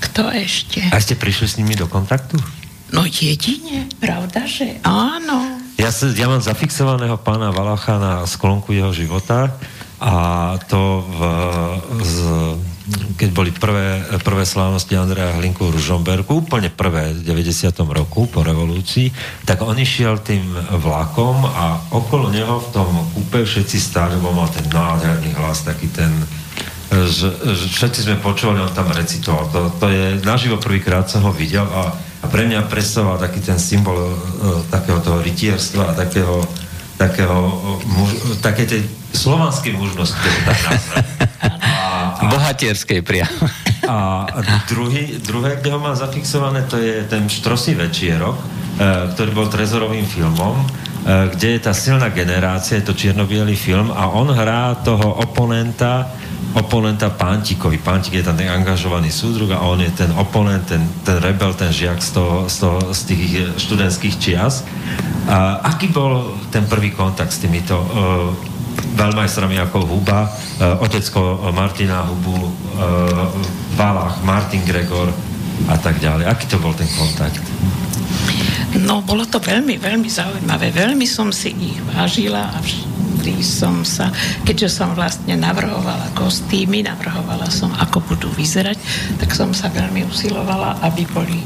[0.00, 0.80] kto ešte?
[0.90, 2.57] A ste prišli s nimi do kontaktu?
[2.88, 5.60] No jedine, pravda, že áno.
[5.78, 9.52] Ja, sa, ja mám zafixovaného pána Valacha na sklonku jeho života
[9.98, 10.14] a
[10.70, 11.18] to v,
[12.02, 12.16] z,
[13.18, 17.70] keď boli prvé, prvé slávnosti Andreja Hlinku v Ružomberku, úplne prvé v 90.
[17.92, 19.12] roku po revolúcii,
[19.44, 20.48] tak on išiel tým
[20.82, 25.92] vlakom a okolo neho v tom kúpe všetci stáli, lebo mal ten nádherný hlas, taký
[25.92, 26.10] ten
[26.88, 29.44] že, že všetci sme počuli, on tam recitoval.
[29.52, 33.58] To, to je, naživo prvýkrát som ho videl a a pre mňa predstavoval taký ten
[33.58, 34.16] symbol uh,
[34.70, 36.42] takého toho rytierstva a takého,
[36.98, 38.10] takého uh, muž,
[38.42, 38.82] také tej
[39.14, 40.58] slovanskej mužnosti, to tak
[42.18, 43.30] Bohatierskej priam.
[43.88, 44.26] A
[44.68, 48.44] druhý, druhé, kde ho mám zafixované, to je ten Štrosý večierok, uh,
[49.14, 54.10] ktorý bol trezorovým filmom, uh, kde je tá silná generácia, je to čierno film a
[54.10, 56.10] on hrá toho oponenta,
[56.56, 57.76] oponenta Pantikovi.
[57.76, 61.68] Pantik je tam ten angažovaný súdrug a on je ten oponent, ten, ten rebel, ten
[61.68, 63.22] žiak z, toho, z, toho, z tých
[63.60, 64.64] študentských čias.
[65.28, 68.32] A aký bol ten prvý kontakt s týmito uh,
[68.96, 72.48] veľmajstrami ako Huba, uh, otecko Martina Hubu, uh,
[73.76, 75.12] Valach, Martin Gregor
[75.68, 76.24] a tak ďalej.
[76.24, 77.44] Aký to bol ten kontakt?
[78.78, 80.72] No, bolo to veľmi, veľmi zaujímavé.
[80.72, 82.97] Veľmi som si ich vážila a vš-
[83.28, 84.08] kedy som sa,
[84.48, 88.80] keďže som vlastne navrhovala kostýmy, navrhovala som, ako budú vyzerať,
[89.20, 91.44] tak som sa veľmi usilovala, aby boli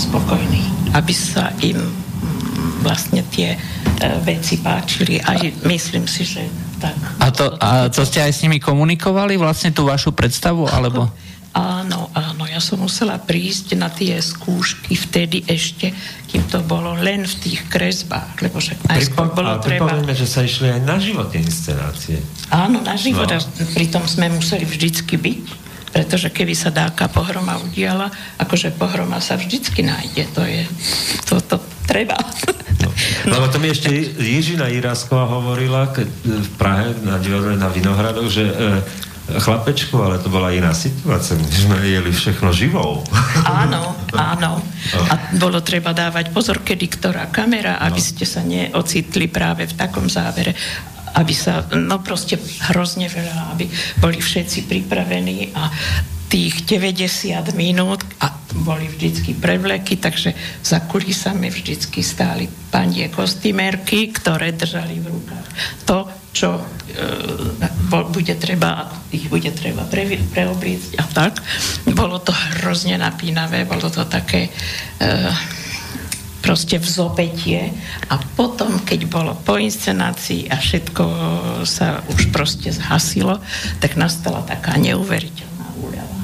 [0.00, 0.64] spokojní,
[0.96, 3.58] aby sa im mm, vlastne tie e,
[4.24, 5.20] veci páčili.
[5.20, 5.36] Aj
[5.68, 6.48] myslím si, že
[6.80, 6.96] tak.
[7.20, 11.12] A to, a to ste aj s nimi komunikovali, vlastne tú vašu predstavu, alebo...
[11.50, 15.90] Áno, áno, ja som musela prísť na tie skúšky vtedy ešte,
[16.28, 19.88] kým to bolo len v tých kresbách, lebo však najskôr Pripom- bolo treba...
[19.88, 22.20] pripomeňme, že sa išli aj na život tie inscenácie.
[22.48, 23.40] Áno, na život, No.
[23.40, 23.64] no.
[23.72, 25.44] pritom sme museli vždycky byť,
[25.88, 30.62] pretože keby sa dáka pohroma udiala, akože pohroma sa vždycky nájde, to je,
[31.24, 31.56] to, to
[31.88, 32.14] treba.
[32.78, 32.92] No.
[33.26, 38.28] Lebo to mi ešte Jižina Irásková hovorila keď, e, v Prahe na divadle na Vinohradoch,
[38.28, 38.54] že e,
[39.36, 41.36] chlapečku, ale to bola iná situácia.
[41.36, 43.04] My sme jeli všechno živou.
[43.44, 44.64] Áno, áno.
[45.12, 50.08] A bolo treba dávať pozor, kedy ktorá kamera, aby ste sa neocitli práve v takom
[50.08, 50.56] závere
[51.08, 52.36] aby sa, no proste
[52.70, 53.66] hrozne veľa, aby
[53.98, 55.72] boli všetci pripravení a
[56.28, 58.28] tých 90 minút a
[58.60, 65.48] boli vždycky prevleky, takže za kulisami vždycky stáli panie kostýmerky, ktoré držali v rukách
[65.88, 66.04] to,
[66.38, 66.62] čo e,
[68.14, 71.42] bude treba, ich bude treba pre, preobliecť a tak.
[71.90, 74.50] Bolo to hrozne napínavé, bolo to také e,
[76.38, 77.74] proste v zobetie
[78.06, 81.04] a potom, keď bolo po inscenácii a všetko
[81.66, 83.42] sa už proste zhasilo,
[83.82, 86.18] tak nastala taká neuveriteľná úľava.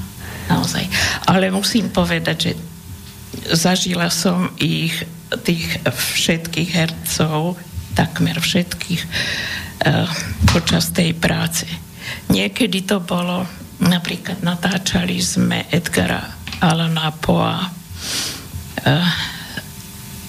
[0.47, 0.87] Naozaj.
[1.27, 2.53] Ale musím povedať, že
[3.51, 4.95] zažila som ich,
[5.43, 7.59] tých všetkých hercov,
[7.99, 9.03] takmer všetkých,
[10.49, 11.67] počas tej práce.
[12.31, 13.45] Niekedy to bolo,
[13.83, 16.23] napríklad natáčali sme Edgara
[16.63, 17.59] Alana Poa,
[18.85, 19.33] eh,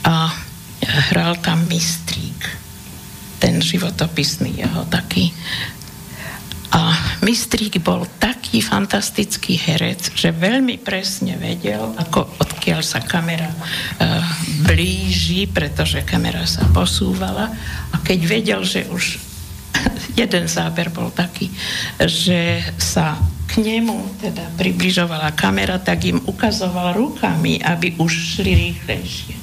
[0.05, 0.29] a
[0.85, 2.45] hral tam Mistrík,
[3.41, 5.33] ten životopisný jeho taký.
[6.75, 13.57] A Mistrík bol taký fantastický herec, že veľmi presne vedel, ako odkiaľ sa kamera e,
[14.67, 17.49] blíži, pretože kamera sa posúvala
[17.89, 19.17] a keď vedel, že už
[20.21, 21.51] jeden záber bol taký,
[22.01, 29.35] že sa k nemu teda približovala kamera, tak im ukazoval rukami, aby už šli rýchlejšie.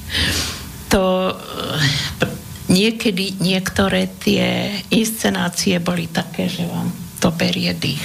[0.91, 8.03] To eh, niekedy niektoré tie inscenácie boli také, že vám to berie dých.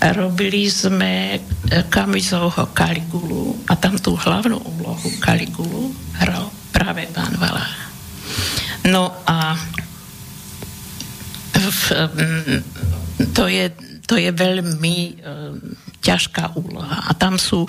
[0.00, 1.38] Robili sme
[1.92, 7.92] Kamizovho Kaligulu a tam tú hlavnú úlohu Kaligulu hral práve pán Valách.
[8.88, 9.54] No a
[13.36, 13.64] to je,
[14.06, 14.96] to je veľmi
[16.02, 17.06] ťažká úloha.
[17.06, 17.64] A tam sú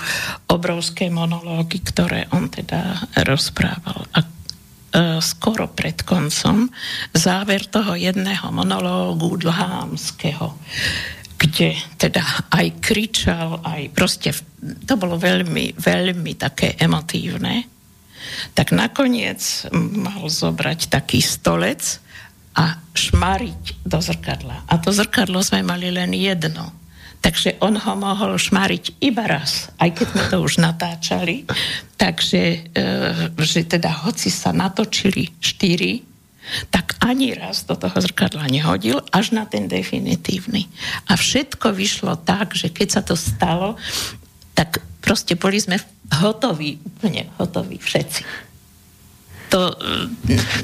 [0.49, 4.10] obrovské monológy, ktoré on teda rozprával.
[4.17, 4.27] A e,
[5.21, 6.65] skoro pred koncom
[7.13, 10.58] záver toho jedného monológu dlhámskeho,
[11.38, 14.34] kde teda aj kričal, aj proste,
[14.89, 17.69] to bolo veľmi, veľmi také emotívne,
[18.58, 22.01] tak nakoniec mal zobrať taký stolec
[22.54, 24.70] a šmariť do zrkadla.
[24.70, 26.70] A to zrkadlo sme mali len jedno.
[27.24, 31.48] Takže on ho mohol šmariť iba raz, aj keď sme to už natáčali.
[31.96, 32.84] Takže, e,
[33.39, 36.04] že teda hoci sa natočili štyri,
[36.68, 40.68] tak ani raz do toho zrkadla nehodil, až na ten definitívny.
[41.08, 43.80] A všetko vyšlo tak, že keď sa to stalo,
[44.52, 45.80] tak proste boli sme
[46.12, 48.52] hotoví, úplne hotoví všetci
[49.54, 49.62] to...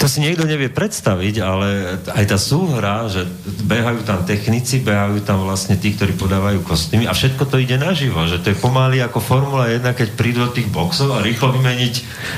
[0.01, 3.27] To si niekto nevie predstaviť, ale aj tá súhra, že
[3.67, 8.25] behajú tam technici, behajú tam vlastne tí, ktorí podávajú kostýmy a všetko to ide naživo,
[8.25, 11.93] že to je pomaly ako Formula 1, keď prídu do tých boxov a rýchlo vymeniť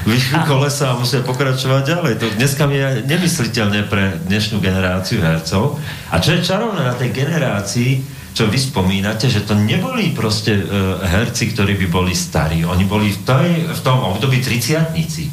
[0.09, 2.13] výšky kolesa a musia pokračovať ďalej.
[2.19, 5.77] To dneska mi je nemysliteľné pre dnešnú generáciu hercov.
[6.11, 7.91] A čo je čarovné na tej generácii,
[8.31, 12.63] čo vy spomínate, že to neboli proste uh, herci, ktorí by boli starí.
[12.63, 15.27] Oni boli v, tej, v tom období triciatnici.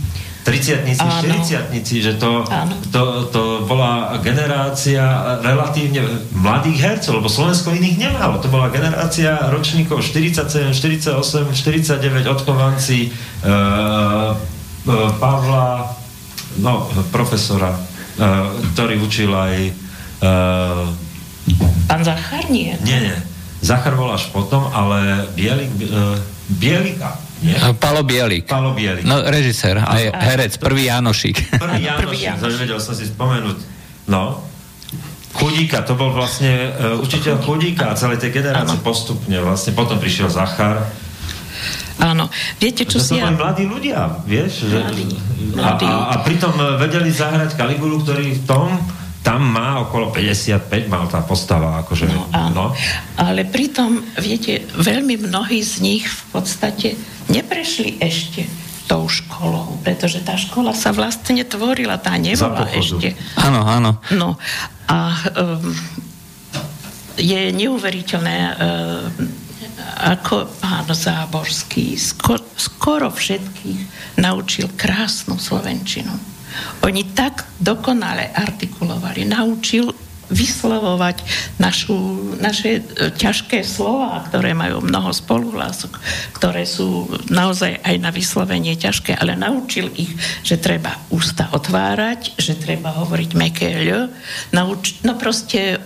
[0.48, 2.40] 30 40 že to,
[2.88, 5.04] to, to bola generácia
[5.44, 8.40] relatívne mladých hercov, lebo Slovensko iných nemalo.
[8.40, 11.20] To bola generácia ročníkov 47, 48,
[11.52, 12.00] 49,
[12.32, 13.12] odchovanci
[13.44, 15.92] uh, uh, Pavla,
[16.64, 19.54] no, profesora, uh, ktorý učil aj
[20.24, 20.88] uh,
[21.88, 22.76] Pán Zachar nie?
[22.84, 23.16] Nie, nie.
[23.64, 26.20] Zachar bol až potom, ale Bielik, uh,
[26.60, 27.54] Bielika, nie?
[27.78, 28.46] Palo Bielik.
[28.46, 29.06] Palo Bielik.
[29.06, 31.58] No, režisér, aj herec, prvý Janošik.
[31.58, 33.58] Prvý Janošik, zavedel som si spomenúť.
[34.08, 34.42] No,
[35.36, 39.76] Chudíka, to bol vlastne uh, učiteľ Chudíka a celej tej generácie postupne vlastne.
[39.76, 40.88] Potom prišiel Zachar.
[41.98, 42.30] Áno.
[42.58, 43.18] Viete, čo si...
[43.18, 44.66] To boli mladí ľudia, vieš?
[44.66, 45.86] Mladí, že, mladí.
[45.86, 48.66] A, a, a pritom vedeli zahrať Kaligulu, ktorý v tom
[49.28, 51.84] tam má okolo 55, mal tá postava.
[51.84, 52.72] Akože, no, áno.
[52.72, 52.76] No.
[53.20, 56.96] Ale pritom, viete, veľmi mnohí z nich v podstate
[57.28, 58.48] neprešli ešte
[58.88, 63.12] tou školou, pretože tá škola sa vlastne tvorila, tá nebola ešte.
[63.36, 64.00] Áno, áno.
[64.16, 64.40] No
[64.88, 65.76] a um,
[67.20, 68.56] je neuveriteľné, um,
[70.08, 76.37] ako pán Záborský skoro, skoro všetkých naučil krásnu slovenčinu.
[76.84, 79.92] Oni tak dokonale artikulovali, naučil
[80.28, 81.24] vyslovovať
[81.56, 81.96] našu,
[82.36, 82.82] naše e,
[83.16, 85.96] ťažké slova, ktoré majú mnoho spoluhlások,
[86.36, 90.12] ktoré sú naozaj aj na vyslovenie ťažké, ale naučil ich,
[90.44, 93.80] že treba ústa otvárať, že treba hovoriť meké.
[94.52, 95.80] Nauč, no proste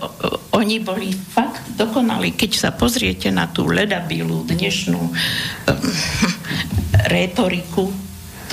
[0.51, 2.35] oni boli fakt dokonali.
[2.35, 5.13] Keď sa pozriete na tú ledabilú dnešnú um,
[7.07, 7.87] rétoriku,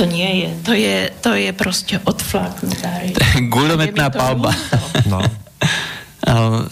[0.00, 0.50] to nie je.
[0.64, 3.20] To je, to je proste odflaknutá reč.
[3.52, 4.48] Guľometná palba.
[5.04, 5.20] No.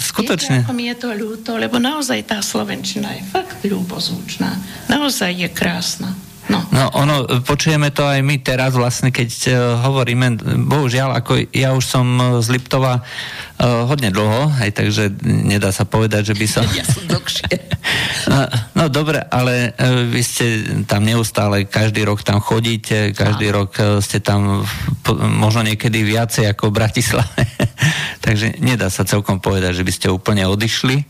[0.00, 0.64] Skutočne.
[0.64, 4.48] Viete, ako mi je to ľúto, lebo naozaj tá Slovenčina je fakt ľúbozvučná.
[4.88, 6.14] Naozaj je krásna.
[6.48, 6.64] No.
[6.72, 11.84] no ono, počujeme to aj my teraz vlastne, keď uh, hovoríme, bohužiaľ, ako ja už
[11.84, 16.64] som e, z Liptova uh, hodne dlho, aj takže nedá sa povedať, že by som...
[16.78, 17.52] Ja som dlhšie.
[18.32, 18.38] no,
[18.72, 20.44] no dobre, ale uh, vy ste
[20.88, 23.64] tam neustále, každý rok tam chodíte, každý no.
[23.64, 24.64] rok ste tam
[25.04, 27.42] po, možno niekedy viacej ako v Bratislave.
[28.24, 31.04] takže nedá sa celkom povedať, že by ste úplne odišli.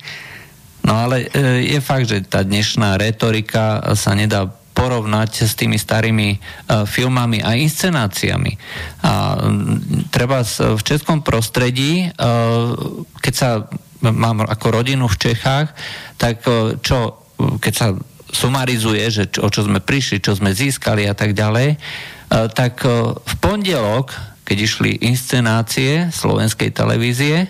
[0.83, 1.29] No ale
[1.61, 4.49] je fakt, že tá dnešná retorika sa nedá
[4.79, 8.55] porovnať s tými starými uh, filmami a inscenáciami.
[9.03, 9.43] A
[10.15, 12.79] treba v českom prostredí, uh,
[13.19, 13.67] keď sa
[13.99, 15.75] mám ako rodinu v Čechách,
[16.15, 17.27] tak uh, čo,
[17.59, 17.87] keď sa
[18.31, 21.81] sumarizuje, že čo, o čo sme prišli, čo sme získali a tak ďalej,
[22.29, 22.85] tak
[23.25, 24.13] v pondelok,
[24.45, 27.49] keď išli inscenácie slovenskej televízie,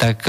[0.00, 0.24] tak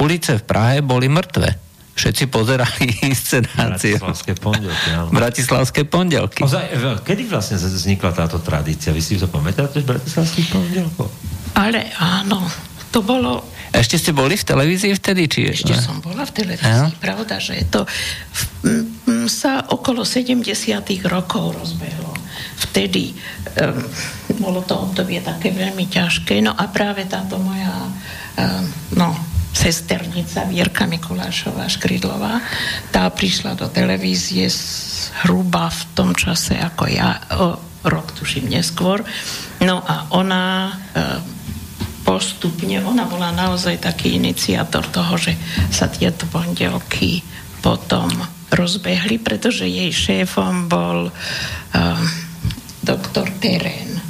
[0.00, 1.69] ulice v Prahe boli mŕtve
[2.00, 4.00] všetci pozerali inscenáciu.
[4.00, 5.12] Bratislavské pondelky, áno.
[5.12, 6.40] Bratislavské pondelky.
[6.40, 6.64] Ozaj,
[7.04, 8.88] kedy vlastne vznikla táto tradícia?
[8.96, 11.12] Vy si to pamätáte z Bratislavských pondelkov?
[11.52, 12.40] Ale áno,
[12.88, 13.44] to bolo...
[13.70, 15.30] Ešte ste boli v televízii vtedy?
[15.30, 15.40] Či...
[15.62, 16.98] Ešte som bola v televízii, ja?
[16.98, 18.42] pravda, že to v,
[19.06, 20.42] m, sa okolo 70
[21.06, 22.10] rokov rozbehlo.
[22.66, 23.78] Vtedy um,
[24.42, 27.70] bolo to obdobie také veľmi ťažké, no a práve táto moja
[28.42, 28.64] um,
[28.98, 29.14] no,
[29.50, 32.40] sesternica Vierka Mikulášová Škridlová.
[32.94, 34.46] Tá prišla do televízie
[35.26, 39.02] hruba v tom čase ako ja, o rok tuším neskôr.
[39.60, 40.72] No a ona e,
[42.04, 45.36] postupne, ona bola naozaj taký iniciátor toho, že
[45.70, 47.22] sa tieto pondelky
[47.60, 48.08] potom
[48.50, 52.02] rozbehli, pretože jej šéfom bol uh,
[52.82, 54.00] doktor Terén,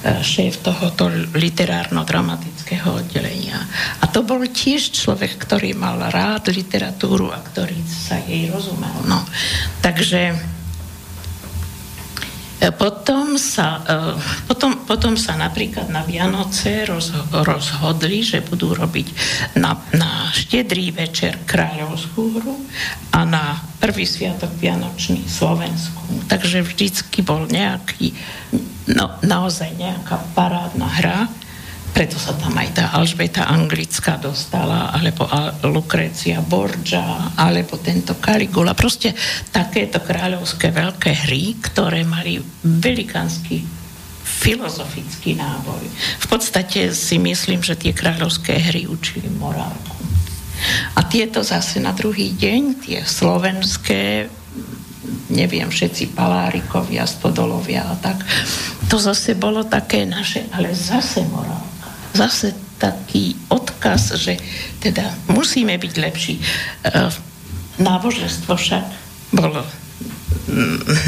[0.00, 3.60] šéf tohoto literárno-dramatického oddelenia.
[4.00, 8.96] A to bol tiež človek, ktorý mal rád literatúru a ktorý sa jej rozumel.
[9.04, 9.20] No.
[9.84, 10.34] Takže e,
[12.68, 13.96] potom sa, e,
[14.44, 19.08] potom, potom sa napríklad na Vianoce roz, rozhodli, že budú robiť
[19.56, 22.56] na, na štedrý večer kráľovskú hru
[23.16, 26.28] a na prvý sviatok Vianočný Slovensku.
[26.28, 28.12] Takže vždycky bol nejaký,
[28.92, 31.18] no naozaj nejaká parádna hra
[31.90, 35.26] preto sa tam aj tá Alžbeta Anglická dostala, alebo
[35.66, 38.78] Lukrecia Borgia, alebo tento Caligula.
[38.78, 39.12] Proste
[39.50, 43.66] takéto kráľovské veľké hry, ktoré mali velikánsky
[44.22, 45.84] filozofický náboj.
[46.24, 49.98] V podstate si myslím, že tie kráľovské hry učili morálku.
[50.96, 54.28] A tieto zase na druhý deň, tie slovenské,
[55.32, 58.22] neviem, všetci palárikovia, stodolovia a tak,
[58.88, 61.69] to zase bolo také naše, ale zase morálka
[62.14, 64.40] zase taký odkaz, že
[64.80, 66.34] teda musíme byť lepší.
[66.40, 66.42] E,
[67.80, 68.84] náboženstvo však
[69.36, 69.60] bolo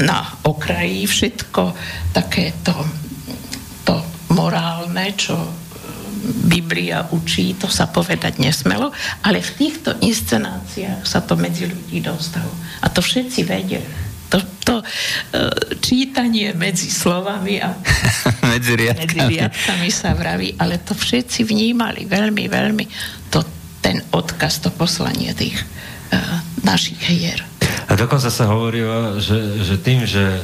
[0.04, 1.74] na okraji všetko
[2.14, 2.74] takéto
[3.82, 3.98] to
[4.30, 5.34] morálne, čo
[6.22, 8.94] Biblia učí, to sa povedať nesmelo,
[9.26, 12.50] ale v týchto inscenáciách sa to medzi ľudí dostalo.
[12.78, 13.82] A to všetci vedeli
[14.32, 15.52] to, to uh,
[15.84, 17.76] čítanie medzi slovami a
[18.52, 19.04] medzi, riadkami.
[19.04, 22.84] medzi riadkami sa vraví, ale to všetci vnímali veľmi, veľmi
[23.28, 23.44] to,
[23.84, 27.44] ten odkaz, to poslanie tých uh, našich hier.
[27.92, 30.40] A dokonca sa hovorilo, že, že tým, že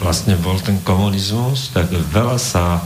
[0.00, 2.80] vlastne bol ten komunizmus, tak veľa sa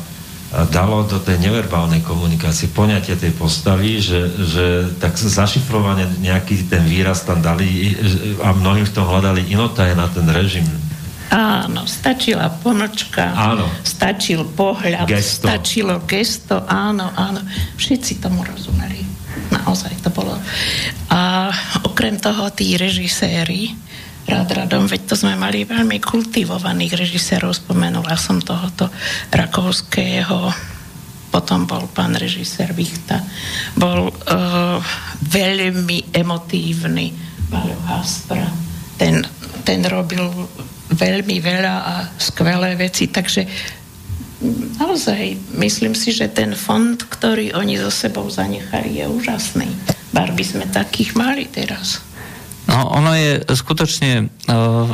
[0.68, 4.66] dalo do tej neverbálnej komunikácie poňatie tej postavy, že, že
[5.00, 7.96] tak zašifrovane nejaký ten výraz tam dali
[8.44, 10.68] a mnohí v tom hľadali inotaje na ten režim.
[11.32, 13.64] Áno, stačila pomlčka, áno.
[13.80, 15.48] stačil pohľad, gesto.
[15.48, 17.40] stačilo gesto, áno, áno.
[17.80, 19.00] Všetci tomu rozumeli.
[19.48, 20.36] Naozaj to bolo.
[21.08, 21.48] A
[21.88, 23.72] okrem toho tí režiséri,
[24.22, 28.86] Radradom, veď to sme mali veľmi kultivovaných režisérov, spomenula som tohoto
[29.34, 30.50] Rakovského,
[31.32, 33.24] potom bol pán režisér Vichta,
[33.74, 34.78] bol uh,
[35.26, 37.10] veľmi emotívny
[37.50, 38.46] Mario Haspra.
[39.00, 39.26] Ten,
[39.66, 40.22] ten robil
[40.92, 43.48] veľmi veľa a skvelé veci, takže
[44.78, 49.66] naozaj myslím si, že ten fond, ktorý oni so sebou zanechali, je úžasný.
[50.12, 52.11] Bar by sme takých mali teraz.
[52.66, 54.90] No, ono je skutočne uh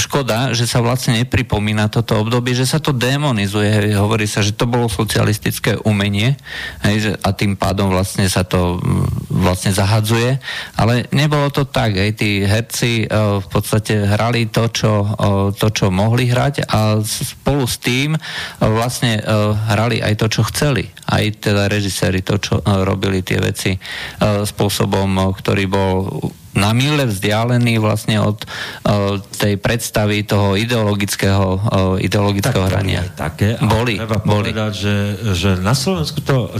[0.00, 3.92] škoda, že sa vlastne nepripomína toto obdobie, že sa to demonizuje.
[3.94, 6.40] Hovorí sa, že to bolo socialistické umenie
[6.80, 10.40] hej, a tým pádom vlastne sa to mm, vlastne zahadzuje.
[10.80, 11.96] Ale nebolo to tak.
[12.00, 12.16] Hej.
[12.16, 17.68] Tí herci uh, v podstate hrali to čo, uh, to, čo mohli hrať a spolu
[17.68, 18.20] s tým uh,
[18.64, 19.20] vlastne
[19.68, 20.88] hrali aj to, čo chceli.
[21.04, 23.76] Aj teda režiséri to, čo robili tie veci
[24.20, 25.92] spôsobom, ktorý bol
[26.54, 33.02] na mile vzdialený vlastne od uh, tej predstavy toho ideologického, uh, ideologického tak, hrania.
[33.14, 34.50] Také, boli, treba boli.
[34.50, 34.96] povedať, že,
[35.34, 36.50] že na Slovensku to,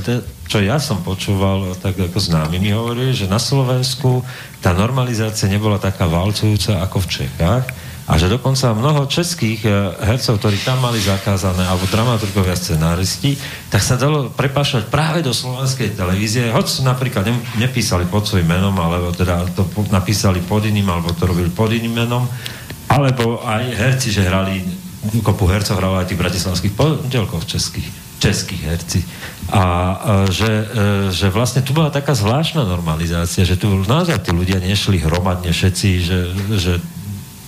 [0.51, 4.26] čo ja som počúval, tak ako známy mi hovorí, že na Slovensku
[4.59, 7.64] tá normalizácia nebola taká valcujúca ako v Čechách
[8.05, 9.73] a že dokonca mnoho českých eh,
[10.05, 13.41] hercov, ktorí tam mali zakázané, alebo dramaturgovia, scenáristi,
[13.73, 17.25] tak sa dalo prepášať práve do slovenskej televízie, hoď napríklad
[17.57, 22.05] nepísali pod svojím menom, alebo teda to napísali pod iným, alebo to robili pod iným
[22.05, 22.29] menom,
[22.93, 24.61] alebo aj herci, že hrali,
[25.25, 27.89] kopu hercov hrali aj tých bratislavských pondelkov českých,
[28.21, 29.01] českých herci.
[29.49, 29.65] A, a
[30.29, 30.65] že, e,
[31.13, 35.89] že vlastne tu bola taká zvláštna normalizácia, že tu naozaj tí ľudia nešli hromadne všetci,
[36.01, 36.19] že,
[36.57, 36.73] že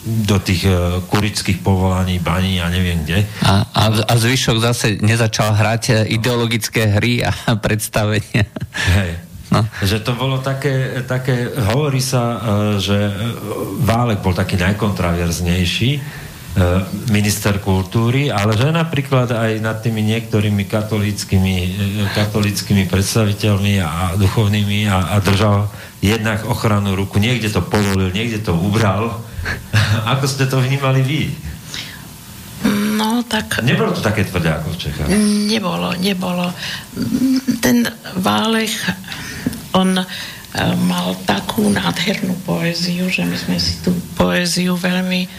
[0.06, 3.26] do tých uh, kurických povolaní, baní a neviem kde.
[3.42, 7.34] A, a, a zvyšok zase nezačal hrať e, ideologické hry a
[7.64, 8.46] predstavenia.
[8.94, 9.18] Hej.
[9.50, 9.62] No.
[9.82, 12.40] Že to bolo také, také hovorí sa, uh,
[12.78, 12.94] že
[13.82, 16.22] Válek bol taký najkontraverznejší,
[17.12, 21.56] minister kultúry, ale že napríklad aj nad tými niektorými katolickými,
[22.16, 25.68] katolickými predstaviteľmi a duchovnými a, a držal
[26.00, 27.20] jednak ochranu ruku.
[27.20, 29.20] Niekde to povolil, niekde to ubral
[30.16, 31.22] Ako ste to vnímali vy?
[32.96, 33.60] No, tak...
[33.60, 35.08] Nebolo to také tvrdé ako v Čechách?
[35.52, 36.48] Nebolo, nebolo.
[37.60, 37.84] Ten
[38.16, 38.72] Válech,
[39.76, 40.04] on e,
[40.88, 45.30] mal takú nádhernú poéziu, že my sme si tú poéziu veľmi e,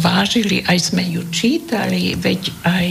[0.00, 2.88] vážili, aj sme ju čítali, veď aj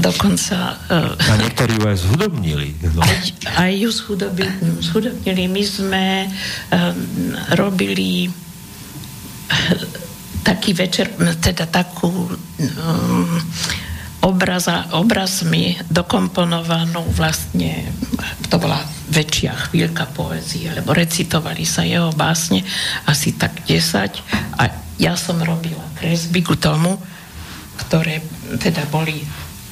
[0.00, 0.76] dokonca...
[1.16, 2.76] A niektorí ju aj zhudobnili.
[2.92, 3.00] No.
[3.00, 3.20] Aj,
[3.68, 5.44] aj ju zhudobnili.
[5.48, 6.96] My sme um,
[7.56, 8.28] robili
[10.46, 13.36] taký večer, teda takú um,
[14.24, 17.88] obraza, obrazmi dokomponovanú vlastne,
[18.48, 18.80] to bola
[19.10, 22.62] väčšia chvíľka poezie, lebo recitovali sa jeho básne
[23.08, 24.62] asi tak 10 a
[25.00, 27.00] ja som robila kresby ku tomu,
[27.86, 28.20] ktoré
[28.60, 29.24] teda boli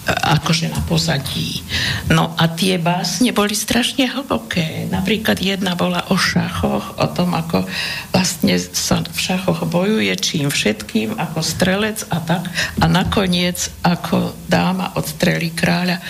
[0.09, 1.61] akože na pozadí.
[2.09, 4.89] No a tie básne boli strašne hlboké.
[4.89, 7.69] Napríklad jedna bola o šachoch, o tom, ako
[8.09, 12.49] vlastne sa v šachoch bojuje čím všetkým, ako strelec a tak.
[12.81, 16.01] A nakoniec, ako dáma odstrelí kráľa,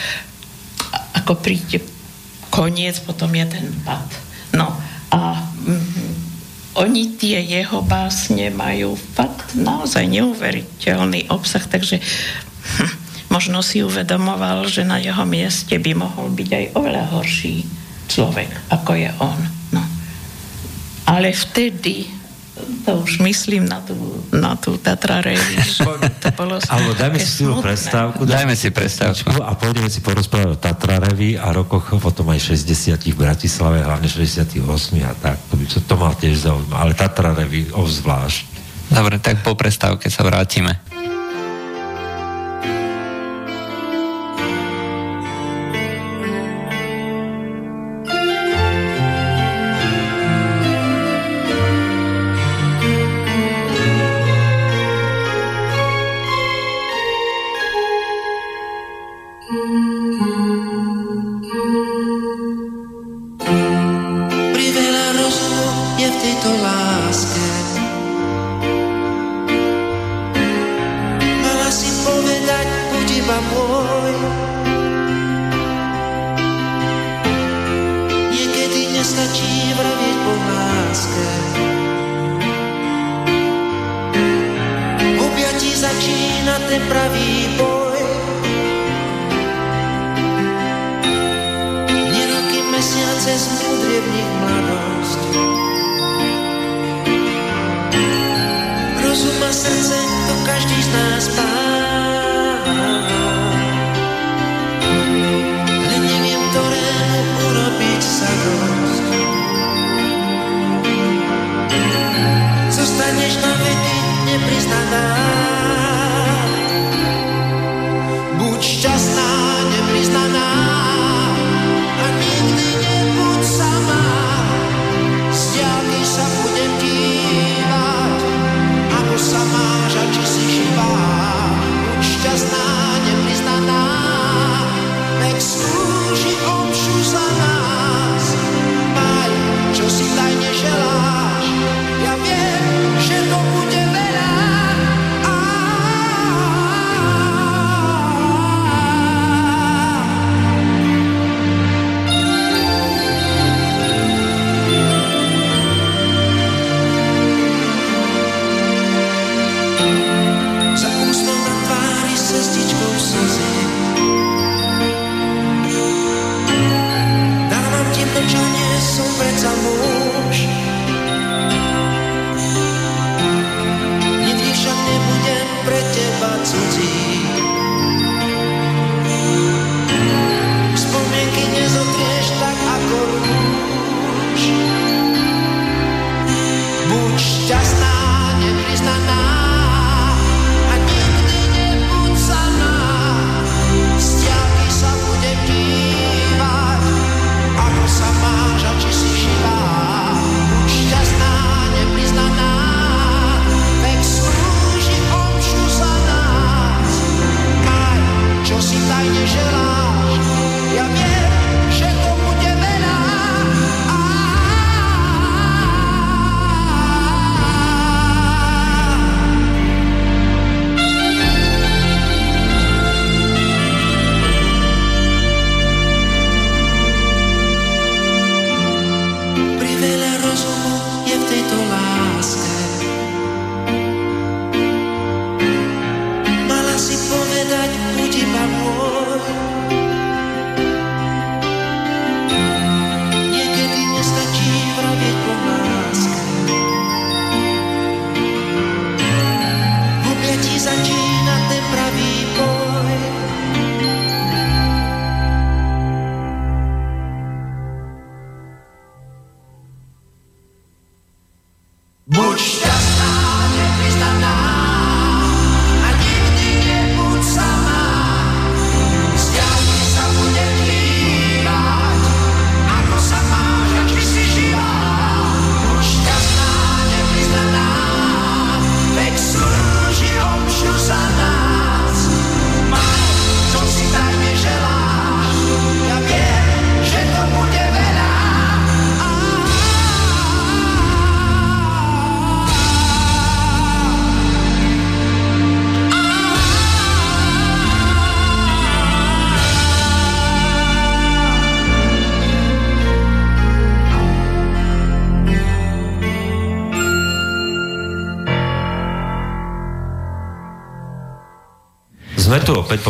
[1.18, 1.82] ako príde
[2.54, 4.06] koniec, potom je ten pad.
[4.54, 4.70] No
[5.10, 6.28] a mm,
[6.78, 14.84] oni tie jeho básne majú fakt naozaj neuveriteľný obsah, takže hm, možno si uvedomoval, že
[14.84, 17.64] na jeho mieste by mohol byť aj oveľa horší
[18.08, 19.40] človek, ako je on.
[19.72, 19.82] No.
[21.08, 22.18] Ale vtedy
[22.58, 23.94] to už myslím na tú,
[24.34, 28.26] na tú Tatra To bolo Alebo dajme si tú prestávku.
[28.26, 29.38] Dajme si prestávku.
[29.44, 34.10] A pôjdeme si porozprávať o Tatra Revy a rokoch potom aj 60 v Bratislave, hlavne
[34.10, 34.58] 68
[35.06, 35.38] a tak.
[35.52, 36.76] To by to, to mal tiež zaujímavé.
[36.82, 38.58] Ale Tatra Revy obzvlášť.
[38.88, 40.87] Dobre, tak po prestávke sa vrátime.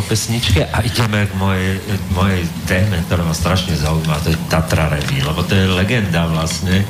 [0.08, 1.76] Pesničke a ideme k mojej,
[2.16, 6.80] mojej téme, ktorá ma strašne zaujíma, to je Tatra Revy, lebo to je legenda vlastne
[6.80, 6.86] e,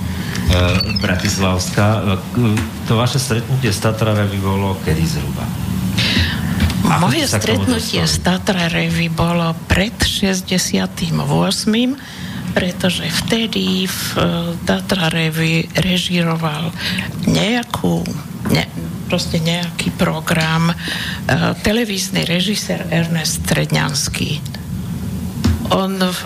[1.02, 1.86] bratislavská.
[1.98, 2.54] E,
[2.86, 5.42] to vaše stretnutie s Tatra Revy bolo kedy zhruba?
[7.02, 11.10] Moje stretnutie s Tatra Revy bolo pred 68
[12.48, 14.22] pretože vtedy v e,
[14.64, 16.72] Tatra Revy režiroval
[17.28, 18.02] nejakú
[18.50, 18.64] ne,
[19.08, 20.68] proste nejaký program.
[20.68, 20.76] E,
[21.64, 24.44] televízny režisér Ernest Stredňanský.
[25.72, 26.20] On v,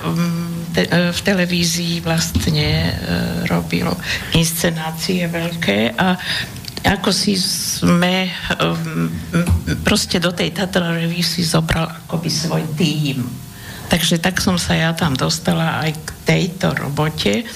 [0.74, 2.92] te, e, v televízii vlastne e,
[3.46, 3.86] robil
[4.34, 6.18] inscenácie veľké a
[6.82, 8.26] ako si sme
[9.86, 13.22] proste do tej Tatra Revy si zobral akoby svoj tým.
[13.86, 17.46] Takže tak som sa ja tam dostala aj k tejto robote.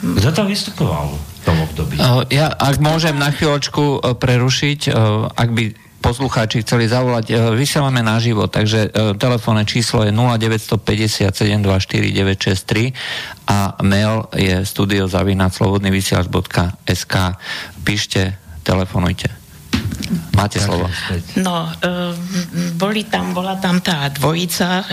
[0.00, 1.12] Kto tam vystupoval?
[1.46, 1.94] Tom období.
[2.34, 4.98] Ja, ak môžem na chvíľočku e, prerušiť, e,
[5.30, 12.94] ak by poslucháči chceli zavolať, vysielame naživo, takže telefónne číslo je 0957249963
[13.50, 17.14] a mail je studiozavinaslobodnyvysielač.sk
[17.82, 19.34] Píšte, telefonujte.
[20.30, 20.86] Máte slovo.
[21.42, 21.66] No,
[22.78, 24.86] boli tam, bola tam tá dvojica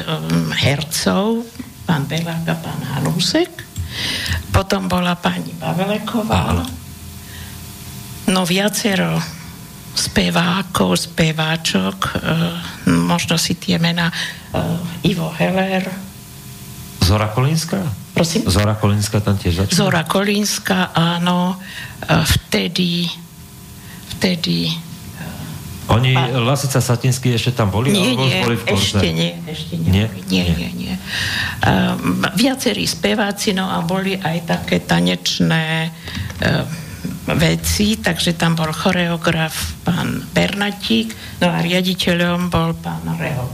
[0.66, 1.45] hercov,
[1.86, 3.72] pán Belák a pán Hanúsek
[4.54, 6.64] potom bola pani Baveleková.
[8.30, 9.20] No viacero
[9.94, 12.58] spevákov, speváčok, uh,
[12.89, 15.86] možno si tie mená uh, Ivo Heller.
[17.04, 17.78] Zora Kolínska?
[18.14, 18.50] Prosím?
[18.50, 19.78] Zora Kolínska tam tiež začala?
[19.78, 21.60] Zora Kolínska, áno.
[22.10, 23.06] Uh, vtedy,
[24.18, 24.72] vtedy
[25.92, 26.40] oni, a...
[26.40, 27.92] Lasica Satinsky ešte tam boli?
[27.92, 29.90] Nie, nie, boli v ešte nie, ešte nie.
[29.92, 30.70] Nie, nie, nie.
[30.72, 30.94] nie.
[31.64, 39.84] Um, viacerí speváci, no a boli aj také tanečné um, veci, takže tam bol choreograf
[39.84, 43.48] pán Bernatík, no a riaditeľom bol pán Reo.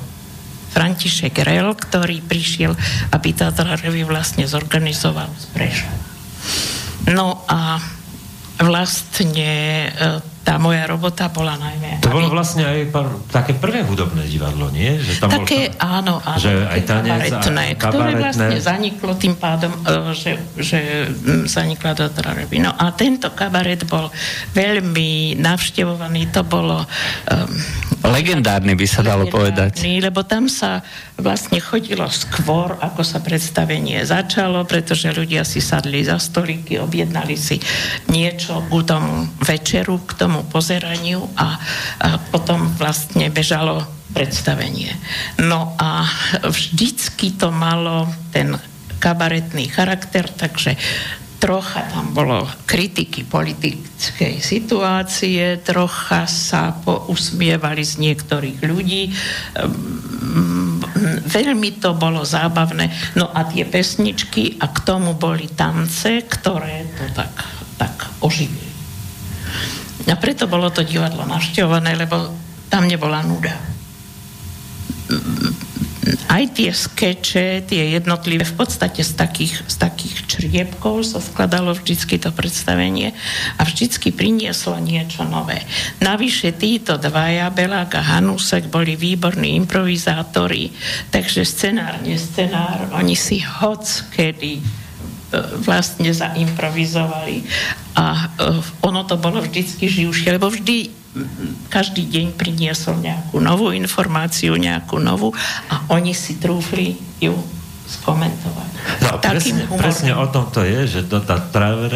[0.69, 2.77] František Rel, ktorý prišiel,
[3.09, 5.97] aby táto revy vlastne zorganizoval z Prešova.
[7.09, 7.81] No a
[8.61, 11.99] vlastne e, tá moja robota bola najmä...
[12.01, 14.97] To bolo vlastne aj par, také prvé hudobné divadlo, nie?
[14.97, 19.35] Že tam také, bol, áno, áno, že aj tanec, kabaretné, a, ktoré vlastne zaniklo tým
[19.35, 20.79] pádom, e, že, že
[21.45, 22.57] zanikla do Trareby.
[22.63, 24.07] No a tento kabaret bol
[24.55, 26.87] veľmi navštevovaný, to bolo...
[27.27, 29.83] Um, Legendárny by sa dalo povedať.
[29.83, 30.79] Lebo tam sa
[31.19, 37.59] vlastne chodilo skôr, ako sa predstavenie začalo, pretože ľudia si sadli za stolíky, objednali si
[38.07, 41.59] niečo k tomu večeru, k tomu pozeraniu a,
[41.99, 43.83] a potom vlastne bežalo
[44.15, 44.95] predstavenie.
[45.37, 46.07] No a
[46.49, 48.57] vždycky to malo ten
[48.99, 50.75] kabaretný charakter, takže
[51.39, 59.07] trocha tam bolo kritiky politickej situácie, trocha sa pousmievali z niektorých ľudí.
[59.55, 60.68] Ehm,
[61.25, 63.15] veľmi to bolo zábavné.
[63.19, 67.33] No a tie pesničky a k tomu boli tance, ktoré to tak,
[67.75, 68.69] tak oživili.
[70.09, 72.33] A preto bolo to divadlo navštevované, lebo
[72.69, 73.69] tam nebola nuda
[76.29, 82.17] aj tie skeče, tie jednotlivé, v podstate z takých, z takých čriepkov sa skladalo vždycky
[82.17, 83.13] to predstavenie
[83.57, 85.61] a vždycky prinieslo niečo nové.
[86.01, 90.73] Navyše títo dvaja, Belák a Hanusek, boli výborní improvizátori,
[91.13, 94.63] takže scenár, nescenár, oni si hoc kedy e,
[95.65, 97.43] vlastne zaimprovizovali
[97.97, 98.25] a e,
[98.85, 100.98] ono to bolo vždycky živšie, lebo vždy
[101.73, 105.33] každý deň priniesol nejakú novú informáciu, nejakú novú
[105.69, 107.33] a oni si trúfli ju
[107.89, 108.69] skomentovať.
[109.01, 111.41] No, presne, presne o tom to je, že to, tá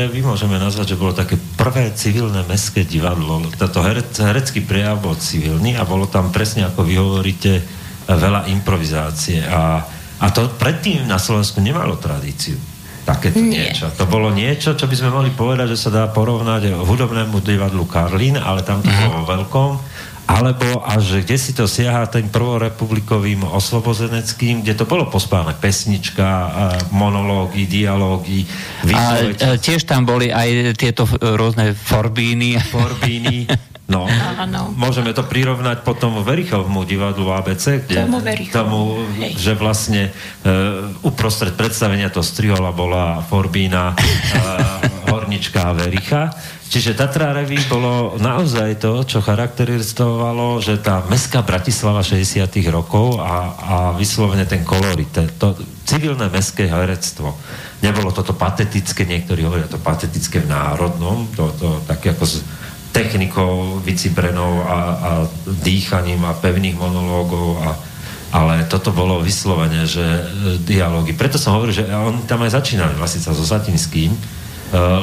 [0.10, 3.46] vy môžeme nazvať, že bolo také prvé civilné mestské divadlo.
[3.54, 7.62] Toto herec, herecký prejav bol civilný a bolo tam presne, ako vy hovoríte,
[8.10, 9.46] veľa improvizácie.
[9.46, 9.86] A,
[10.18, 12.73] a to predtým na Slovensku nemalo tradíciu
[13.04, 13.70] takéto Nie.
[13.70, 13.92] niečo.
[14.00, 18.40] To bolo niečo, čo by sme mohli povedať, že sa dá porovnať hudobnému divadlu Karlín,
[18.40, 19.00] ale tam to mm.
[19.08, 19.72] bolo veľkom,
[20.24, 26.26] alebo až kde si to siaha tým prvorepublikovým osvobozeneckým, kde to bolo pospáne pesnička,
[26.96, 28.48] monológy, dialógy,
[28.88, 29.36] výpoveď.
[29.44, 32.56] A tiež tam boli aj tieto rôzne forbíny.
[32.72, 33.52] Forbíny.
[33.84, 34.72] No, Áno.
[34.80, 38.80] môžeme to prirovnať potom Verichovmu divadlu ABC, kde tomu, tomu
[39.36, 40.08] že vlastne
[40.48, 43.98] uh, uprostred predstavenia to strihola bola Forbína, uh,
[45.12, 46.32] Hornička a Vericha.
[46.74, 53.54] Čiže Tatra Revy bolo naozaj to, čo charakterizovalo, že tá mestská Bratislava 60 rokov a,
[53.54, 55.54] a vyslovene ten kolorit, to
[55.86, 57.38] civilné mestské herectvo.
[57.86, 62.42] Nebolo toto patetické, niektorí hovoria to patetické v národnom, to, to také ako z,
[62.94, 65.12] technikou vycibrenou a, a
[65.50, 67.70] dýchaním a pevných monológov a,
[68.38, 70.22] ale toto bolo vyslovene, že e,
[70.62, 71.18] dialógy.
[71.18, 74.20] Preto som hovoril, že on tam aj začínali vlastne so Satinským, e,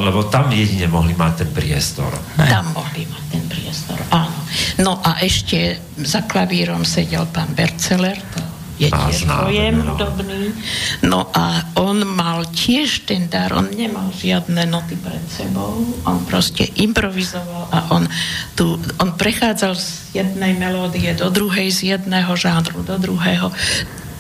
[0.07, 2.15] lebo tam jedine mohli mať ten priestor.
[2.39, 4.39] Tam mohli mať ten priestor, áno.
[4.79, 8.41] No a ešte za klavírom sedel pán Berceler, to
[8.81, 10.57] je tiež pojem hudobný.
[11.05, 16.65] No a on mal tiež ten dar, on nemal žiadne noty pred sebou, on proste
[16.81, 18.09] improvizoval a on,
[18.57, 23.53] tu, on prechádzal z jednej melódie do druhej, z jedného žánru do druhého.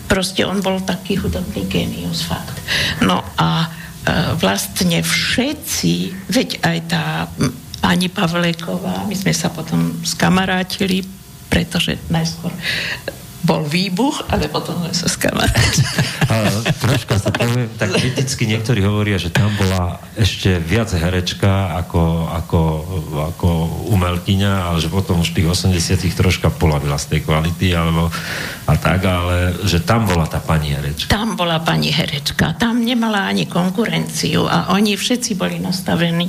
[0.05, 2.61] Proste on bol taký hudobný genius, fakt.
[3.01, 3.69] No a e,
[4.37, 7.05] vlastne všetci, veď aj tá
[7.81, 11.01] pani Pavléková, my sme sa potom skamarátili,
[11.49, 12.53] pretože najskôr
[13.41, 15.83] bol výbuch, ale potom sme sa skamaráti.
[16.85, 22.61] troška sa poviem, tak kriticky niektorí hovoria, že tam bola ešte viac herečka ako, ako,
[23.35, 23.49] ako
[23.97, 28.13] umelkyňa, ale že potom už v tých 80 troška polavila z tej kvality, alebo
[28.69, 31.11] a tak, ale že tam bola tá pani herečka.
[31.11, 36.29] Tam bola pani herečka, tam nemala ani konkurenciu a oni všetci boli nastavení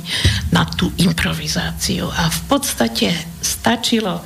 [0.50, 4.22] na tú improvizáciu a v podstate stačilo uh,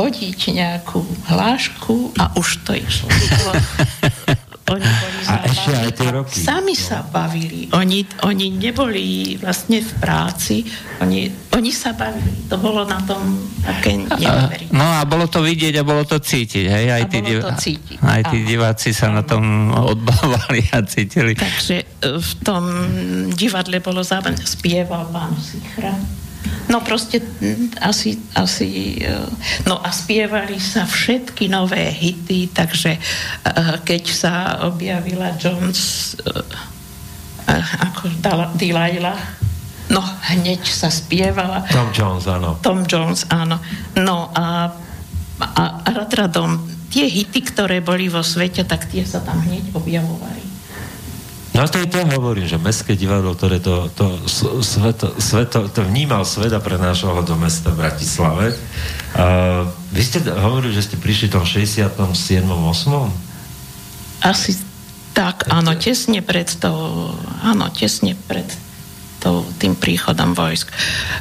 [0.00, 3.08] hodiť nejakú hlášku a už to išlo.
[4.70, 6.38] Oni boli a ešte aj tie roky.
[6.46, 6.78] Sami no.
[6.78, 7.66] sa bavili.
[7.74, 10.62] Oni, oni neboli vlastne v práci,
[11.02, 11.26] oni,
[11.58, 12.46] oni sa bavili.
[12.46, 13.18] To bolo na tom
[13.66, 14.70] také neuveriteľné.
[14.70, 16.86] No a bolo to vidieť a bolo to cítiť, hej?
[16.86, 17.42] Aj, tí, div...
[17.98, 21.34] aj tí diváci sa na tom odbávali a cítili.
[21.34, 22.62] Takže e, v tom
[23.34, 25.98] divadle bolo zároveň spieval pán Sichra
[26.70, 27.18] No proste
[27.82, 29.02] asi, asi
[29.66, 32.94] no a spievali sa všetky nové hity, takže
[33.82, 34.32] keď sa
[34.62, 36.14] objavila Jones
[37.50, 38.06] ako
[38.54, 39.18] Delilah,
[39.90, 39.98] no
[40.30, 41.66] hneď sa spievala.
[41.66, 42.62] Tom Jones, áno.
[42.62, 43.58] Tom Jones, áno.
[43.98, 44.70] No a,
[45.42, 50.42] a, a radradom tie hity, ktoré boli vo svete, tak tie sa tam hneď objavovali.
[51.60, 54.16] No to je to hovorím, že Mestské divadlo, ktoré to, to,
[54.64, 58.56] sveto, sveto, to vnímal svet a prenášal ho do mesta Bratislave.
[59.12, 61.84] Uh, vy ste hovorili, že ste prišli v tom 67.
[62.48, 64.24] 8.
[64.24, 64.56] Asi
[65.12, 66.72] tak, áno, tesne pred to,
[67.44, 68.48] áno, tesne pred
[69.20, 70.72] to, tým príchodom vojsk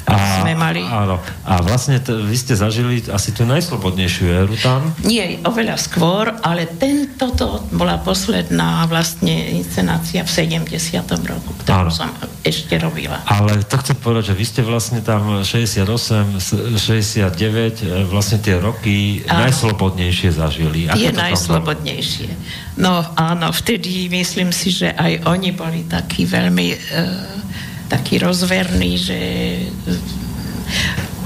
[0.07, 0.81] a, sme mali.
[0.87, 1.19] Áno.
[1.43, 4.95] A vlastne t- vy ste zažili asi tú najslobodnejšiu éru tam?
[5.03, 10.95] Nie, oveľa skôr, ale tento to bola posledná vlastne inscenácia v 70.
[11.27, 11.93] roku, ktorú áno.
[11.93, 12.09] som
[12.41, 13.19] ešte robila.
[13.27, 16.39] Ale to chcem povedať, že vy ste vlastne tam 68,
[16.79, 19.45] 69, e, vlastne tie roky áno.
[19.45, 20.87] najslobodnejšie zažili.
[20.87, 22.29] Ako tie najslobodnejšie.
[22.79, 26.67] No áno, vtedy myslím si, že aj oni boli takí veľmi...
[26.95, 27.39] Uh,
[27.89, 29.19] taký rozverný, že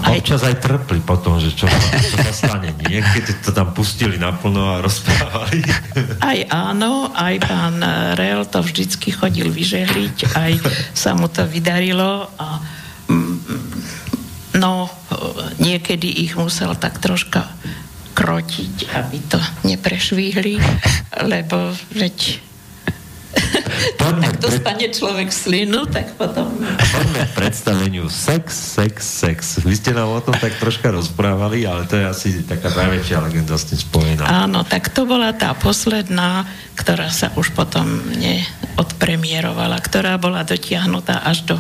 [0.04, 0.20] aj...
[0.20, 2.76] Občas aj trpli potom, že čo, čo sa stane.
[2.76, 5.64] Niekedy to tam pustili naplno a rozprávali.
[6.20, 7.80] Aj áno, aj pán
[8.20, 10.52] Rel to vždycky chodil vyžehliť, aj
[10.92, 12.60] sa mu to vydarilo a
[13.08, 13.38] mm,
[14.60, 14.92] no,
[15.64, 17.48] niekedy ich musel tak troška
[18.14, 20.60] krotiť, aby to neprešvihli,
[21.26, 22.44] lebo veď
[24.00, 24.96] Poďme Ak dostane pred...
[24.96, 26.50] človek slinu, tak potom...
[26.94, 29.38] Poďme k predstaveniu sex, sex, sex.
[29.66, 33.56] Vy ste nám o tom tak troška rozprávali, ale to je asi taká najväčšia legenda
[33.58, 34.24] s tým spojená.
[34.30, 36.46] Áno, tak to bola tá posledná,
[36.78, 37.86] ktorá sa už potom
[38.18, 41.56] neodpremierovala, ktorá bola dotiahnutá až do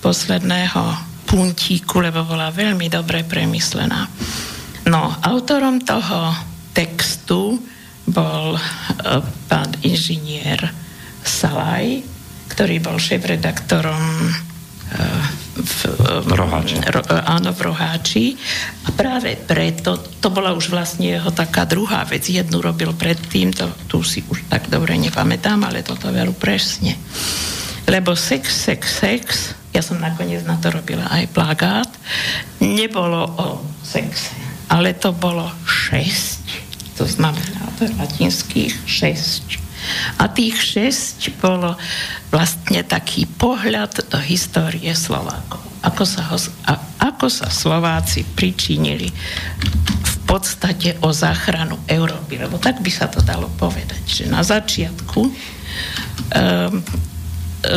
[0.00, 0.82] posledného
[1.28, 4.08] puntíku, lebo bola veľmi dobre premyslená.
[4.88, 6.32] No, autorom toho
[6.72, 7.60] textu
[8.08, 9.20] bol uh,
[9.52, 10.87] pán inžinier
[11.22, 12.02] Salaj,
[12.58, 15.22] ktorý bol šéf-redaktorom eh,
[15.54, 15.78] v,
[16.26, 16.82] v Roháči.
[16.82, 18.34] Ro, eh, áno, v Roháči.
[18.88, 22.26] A práve preto, to bola už vlastne jeho taká druhá vec.
[22.26, 26.98] Jednu robil predtým, to tu si už tak dobre nepamätám, ale toto veru presne.
[27.86, 29.24] Lebo sex, sex, sex,
[29.72, 31.88] ja som nakoniec na to robila aj plagát,
[32.60, 33.46] nebolo o
[33.80, 34.34] sexe,
[34.68, 36.66] ale to bolo šesť.
[36.98, 39.67] To znamená, latinských šesť
[40.18, 41.74] a tých šesť bolo
[42.28, 45.60] vlastne taký pohľad do histórie Slovákov.
[45.84, 46.74] Ako sa, ho, a,
[47.12, 49.08] ako sa Slováci pričinili
[50.02, 55.20] v podstate o záchranu Európy, lebo tak by sa to dalo povedať, že na začiatku
[55.22, 55.32] um,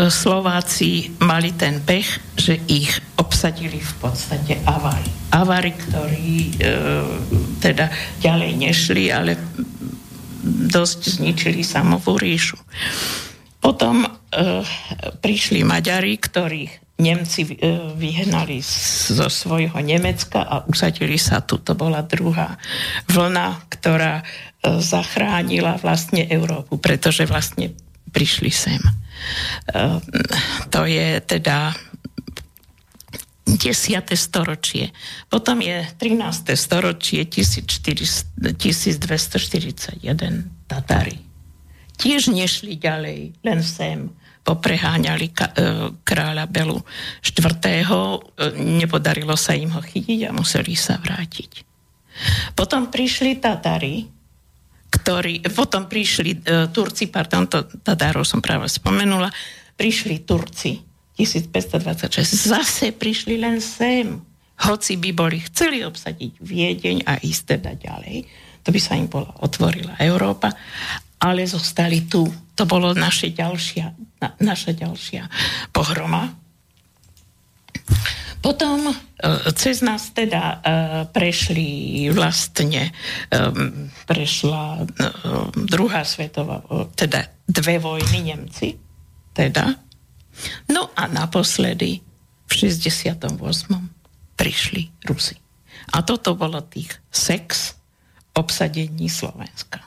[0.09, 5.09] Slováci mali ten pech, že ich obsadili v podstate avari.
[5.34, 6.53] Avari, ktorí e,
[7.57, 7.89] teda
[8.22, 9.41] ďalej nešli, ale
[10.45, 12.57] dosť zničili samovú ríšu.
[13.61, 14.09] Potom e,
[15.21, 17.53] prišli Maďari, ktorých Nemci e,
[17.97, 21.57] vyhnali zo svojho Nemecka a usadili sa tu.
[21.61, 22.61] To bola druhá
[23.09, 24.23] vlna, ktorá e,
[24.77, 27.73] zachránila vlastne Európu, pretože vlastne
[28.13, 28.81] prišli sem.
[28.81, 29.97] E,
[30.69, 31.73] to je teda
[33.45, 34.05] 10.
[34.13, 34.93] storočie.
[35.25, 36.53] Potom je 13.
[36.53, 38.37] storočie 1241
[40.69, 41.17] Tatári.
[41.97, 44.09] Tiež nešli ďalej, len sem
[44.41, 45.33] popreháňali e,
[46.01, 46.81] kráľa Belu
[47.21, 47.45] IV.
[47.61, 47.85] E,
[48.57, 51.51] nepodarilo sa im ho chytiť a museli sa vrátiť.
[52.57, 54.05] Potom prišli Tatári,
[54.89, 59.29] ktorí, potom prišli e, Turci, pardon, to Tatárov som práve spomenula,
[59.77, 60.90] prišli Turci
[61.22, 64.17] 1526 zase prišli len sem.
[64.61, 68.26] Hoci by boli chceli obsadiť Viedeň a ísť teda ďalej,
[68.61, 70.53] to by sa im bola otvorila Európa,
[71.22, 72.30] ale zostali tu.
[72.53, 73.86] To bolo naše ďalšia,
[74.22, 75.26] na, naša ďalšia
[75.74, 76.30] pohroma.
[78.41, 78.93] Potom e,
[79.53, 80.55] cez nás teda e,
[81.13, 81.69] prešli
[82.09, 83.38] vlastne, e,
[84.09, 84.86] prešla
[85.53, 86.65] druhá svetová,
[86.97, 88.74] teda dve vojny Nemci,
[89.34, 89.78] teda
[90.71, 92.01] No a naposledy
[92.47, 93.32] v 68.
[94.36, 95.38] prišli Rusi.
[95.91, 97.75] A toto bolo tých sex
[98.36, 99.84] obsadení Slovenska.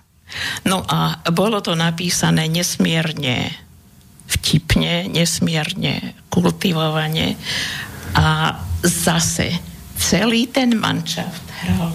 [0.67, 3.53] No a bolo to napísané nesmierne
[4.27, 7.37] vtipne, nesmierne kultivovane
[8.17, 9.53] a zase
[10.01, 11.93] celý ten manšaft hral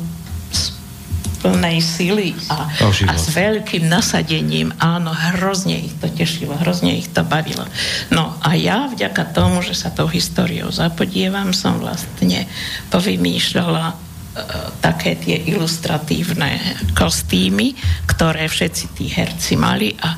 [1.40, 4.76] plnej sily a, a s veľkým nasadením.
[4.78, 7.64] Áno, hrozne ich to tešilo, hrozne ich to bavilo.
[8.12, 12.46] No a ja vďaka tomu, že sa tou históriou zapodievam, som vlastne
[12.92, 13.96] povymýšľala e,
[14.84, 16.60] také tie ilustratívne
[16.94, 17.74] kostýmy,
[18.06, 20.10] ktoré všetci tí herci mali a,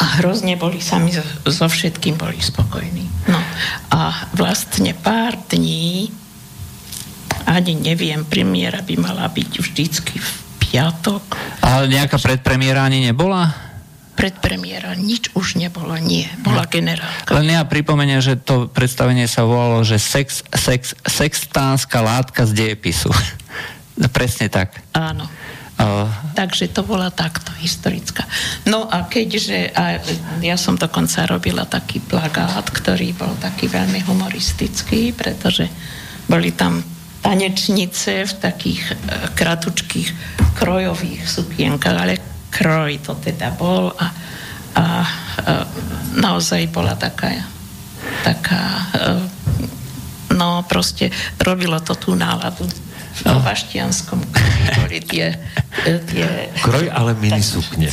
[0.00, 3.28] a hrozne boli sami so, so všetkým boli spokojní.
[3.28, 3.40] No
[3.92, 5.83] a vlastne pár dní
[7.44, 11.22] ani neviem, premiéra by mala byť vždycky v piatok.
[11.62, 13.52] Ale nejaká predpremiéra ani nebola?
[14.14, 16.26] Predpremiéra, nič už nebolo, nie.
[16.42, 16.70] Bola no.
[16.70, 17.34] generálka.
[17.34, 23.10] Len ja pripomeniem, že to predstavenie sa volalo, že sex, sex, sextánska látka z dejepisu.
[24.16, 24.82] Presne tak.
[24.94, 25.26] Áno.
[25.74, 26.06] Uh.
[26.38, 28.22] Takže to bola takto historická.
[28.70, 29.98] No a keďže, a
[30.38, 35.66] ja som dokonca robila taký plagát, ktorý bol taký veľmi humoristický, pretože
[36.30, 36.93] boli tam
[37.24, 38.94] tanečnice v takých e,
[39.32, 40.08] kratučkých
[40.60, 42.20] krojových sukienkach, ale
[42.52, 44.06] kroj to teda bol a, a,
[44.76, 44.84] a
[46.20, 47.32] naozaj bola taká,
[48.20, 48.60] taká
[48.92, 49.04] e,
[50.36, 51.08] no proste
[51.40, 52.68] robilo to tú náladu
[53.14, 53.38] v no.
[53.40, 54.20] Baštianskom
[54.82, 55.38] boli tie,
[55.86, 56.50] e, tie...
[56.60, 57.86] Kroj, ale minisukne.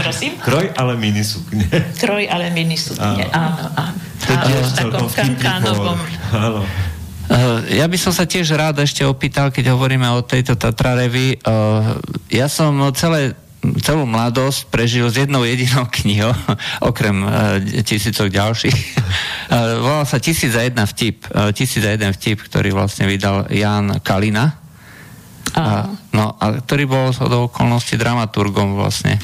[0.00, 0.38] Prosím?
[0.38, 1.66] Kroj, ale minisukne.
[1.98, 3.98] Kroj, ale minisukne, áno, áno.
[4.30, 4.58] áno.
[4.62, 5.98] v takom kankánovom...
[6.30, 6.62] Áno.
[6.62, 6.91] Eh,
[7.72, 11.38] ja by som sa tiež rád ešte opýtal, keď hovoríme o tejto Tatrarevi.
[11.38, 11.90] Eh,
[12.34, 13.38] ja som celé
[13.78, 16.34] celú mladosť prežil s jednou jedinou knihou,
[16.82, 18.78] okrem uh, tisícok ďalších.
[19.54, 21.30] Uh, volal sa Tisíc a jedna vtip.
[21.54, 24.58] Tisíc jeden vtip, ktorý vlastne vydal Jan Kalina.
[25.54, 29.20] A, no, a ktorý bol do okolností dramaturgom vlastne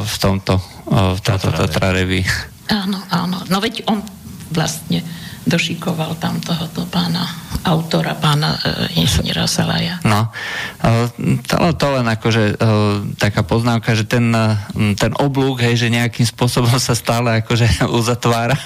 [0.00, 0.56] v tomto,
[0.88, 2.24] v tomto Tatrarevi.
[2.72, 3.36] Áno, áno.
[3.52, 4.00] No veď on
[4.48, 5.04] vlastne
[5.44, 7.28] došikoval tam tohoto pána,
[7.68, 10.00] autora, pána e, inžiniera Salaja.
[10.04, 10.32] No,
[10.80, 11.08] e,
[11.76, 12.64] to, len akože e,
[13.20, 18.56] taká poznámka, že ten, e, ten oblúk, hej, že nejakým spôsobom sa stále akože uzatvára,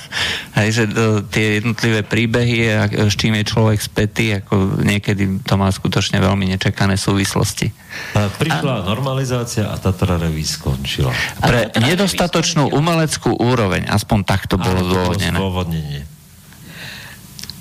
[0.63, 0.93] hej, že e,
[1.27, 6.47] tie jednotlivé príbehy, a, s čím je človek spätý, ako niekedy to má skutočne veľmi
[6.55, 7.75] nečakané súvislosti.
[8.15, 8.87] A prišla a...
[8.87, 11.11] normalizácia a Tatra Revy skončila.
[11.43, 16.07] Pre nedostatočnú umeleckú úroveň, aspoň takto bolo zdôvodnené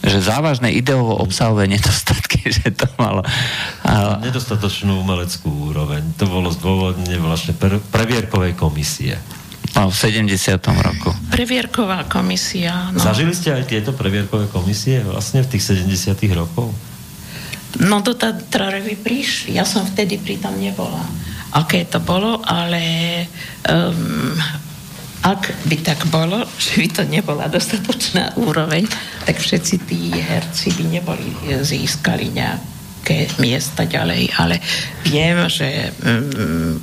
[0.08, 3.22] že závažné ideovo obsahové nedostatky, že to malo...
[3.84, 4.20] A...
[4.24, 6.04] Nedostatočnú umeleckú úroveň.
[6.18, 9.20] To bolo zdôvodne vlastne pre, previerkovej komisie.
[9.76, 10.32] No, v 70.
[10.64, 11.14] roku.
[11.30, 12.90] Previerková komisia.
[12.90, 12.98] No.
[12.98, 16.18] Zažili ste aj tieto previerkové komisie vlastne v tých 70.
[16.34, 16.74] rokov?
[17.78, 19.60] No do Tatrarevy prišli.
[19.60, 21.04] Ja som vtedy pritom nebola.
[21.54, 22.82] Aké to bolo, ale
[23.70, 24.34] um,
[25.26, 28.86] ak by tak bolo, že by to nebola dostatočná úroveň,
[29.26, 31.30] tak všetci tí herci by neboli
[31.66, 34.62] získali nejaké miesta ďalej, ale
[35.08, 36.74] viem, že mm,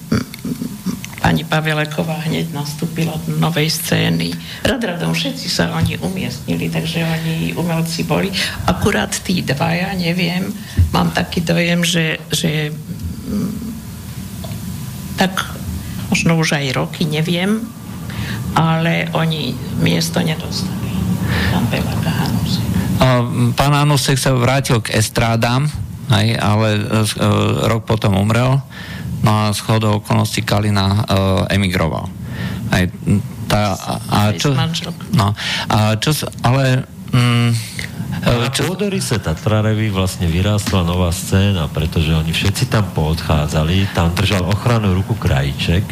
[1.25, 4.37] pani Paveleková hneď nastúpila do novej scény.
[4.61, 8.29] Rad radom všetci sa oni umiestnili, takže oni umelci boli.
[8.69, 10.53] Akurát tí dvaja, neviem,
[10.93, 13.57] mám taký dojem, že, že mm,
[15.17, 15.33] tak
[16.13, 17.65] možno už aj roky, neviem,
[18.55, 20.93] ale oni miesto nedostali.
[21.51, 22.67] Pán Belák a Hanusek.
[23.59, 25.67] Pán Hanusek sa vrátil k estrádám,
[26.09, 27.05] aj, ale uh,
[27.67, 28.61] rok potom umrel.
[29.25, 32.13] No a z chodou okolností Kalina uh, emigroval.
[32.69, 32.85] Aj,
[33.49, 34.53] tá, a, a čo,
[35.17, 35.33] no,
[35.69, 36.13] a čo,
[36.45, 37.51] ale mm,
[38.23, 38.49] na
[39.01, 45.19] sa Tatrarevi vlastne vyrástla nová scéna, pretože oni všetci tam poodchádzali, tam držal ochranu ruku
[45.19, 45.83] Krajíček,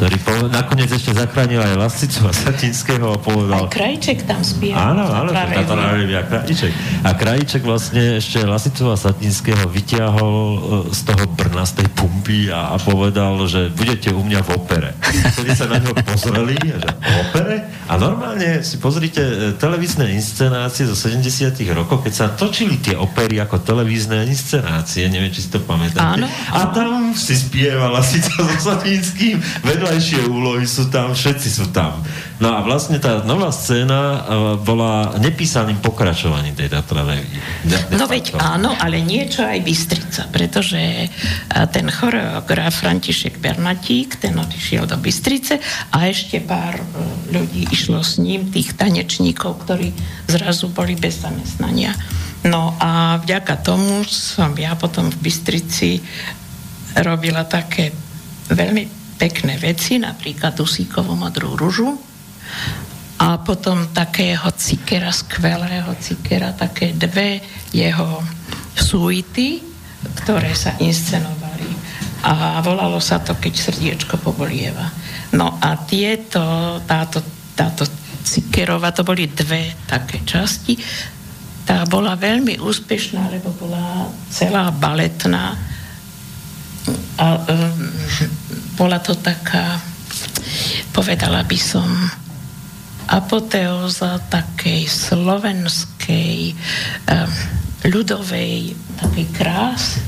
[0.00, 3.66] ktorý po, nakoniec ešte zachránil aj Lasicu a Satinského a povedal...
[3.66, 4.96] Aj Krajíček tam spieval.
[4.96, 6.72] Áno, áno, Tatrarevi a Krajíček.
[7.06, 10.58] A Krajíček vlastne ešte Lasicu a Satinského vyťahol e,
[10.90, 14.90] z toho Brna, z tej pumpy a, a povedal, že budete u mňa v opere.
[15.36, 17.54] Vtedy sa na ňo pozreli, že v opere?
[17.88, 23.40] A normálne si pozrite e, televízne inscenácie zo 70 rokoch, keď sa točili tie opery
[23.40, 26.20] ako televízne inscenácie, neviem, či si to pamätáte.
[26.20, 26.26] Áno.
[26.54, 32.04] A tam si spievala si to so Satinským, vedľajšie úlohy sú tam, všetci sú tam.
[32.38, 34.18] No a vlastne tá nová scéna uh,
[34.62, 37.26] bola nepísaným pokračovaním tej Tatravej.
[37.98, 44.86] No veď áno, ale niečo aj Bystrica, pretože uh, ten choreograf František Bernatík, ten odišiel
[44.86, 45.58] do Bystrice
[45.90, 46.86] a ešte pár uh,
[47.34, 49.90] ľudí išlo s ním, tých tanečníkov, ktorí
[50.30, 51.90] zrazu boli bez zamestnania.
[52.46, 55.98] No a vďaka tomu som ja potom v Bystrici
[57.02, 57.90] robila také
[58.46, 58.86] veľmi
[59.18, 62.07] pekné veci, napríklad Dusíkovú modrú ružu
[63.18, 67.42] a potom takého cikera, skvelého cikera, také dve
[67.74, 68.22] jeho
[68.78, 69.58] suity,
[70.22, 71.66] ktoré sa inscenovali.
[72.22, 74.86] A volalo sa to, keď srdiečko pobolieva.
[75.34, 77.22] No a tieto, táto,
[77.58, 77.86] táto
[78.28, 80.76] Cikerova, to boli dve také časti.
[81.64, 85.56] Tá bola veľmi úspešná, lebo bola celá baletná.
[87.16, 87.88] A um,
[88.76, 89.80] bola to taká,
[90.92, 91.88] povedala by som,
[93.08, 96.52] apoteóza takej slovenskej
[97.88, 100.04] ľudovej takej krásy,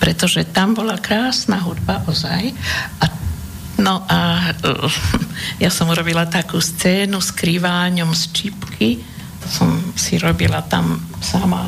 [0.00, 2.50] pretože tam bola krásna hudba ozaj
[3.04, 3.06] a
[3.80, 4.52] No a
[5.64, 9.00] ja som urobila takú scénu s krýváňom z čipky.
[9.40, 11.64] To som si robila tam sama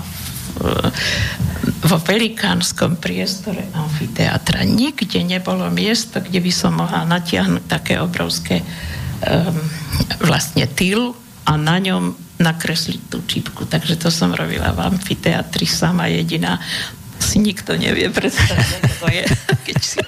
[1.83, 4.63] vo velikánskom priestore amfiteátra.
[4.63, 8.61] Nikde nebolo miesto, kde by som mohla natiahnuť také obrovské
[10.23, 11.15] vlastne tyl
[11.47, 13.67] a na ňom nakresliť tú čipku.
[13.67, 16.59] Takže to som robila v amfiteátri sama jediná
[17.23, 19.25] si nikto nevie predstaviť, to je,
[19.71, 19.99] keď si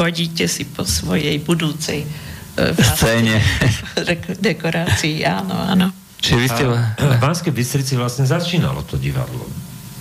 [0.00, 3.36] chodíte si po svojej budúcej uh, scéne.
[4.48, 5.92] dekorácii, áno, áno.
[6.18, 6.64] Čiže vy ste...
[6.96, 9.44] v Banskej Bystrici vlastne začínalo to divadlo.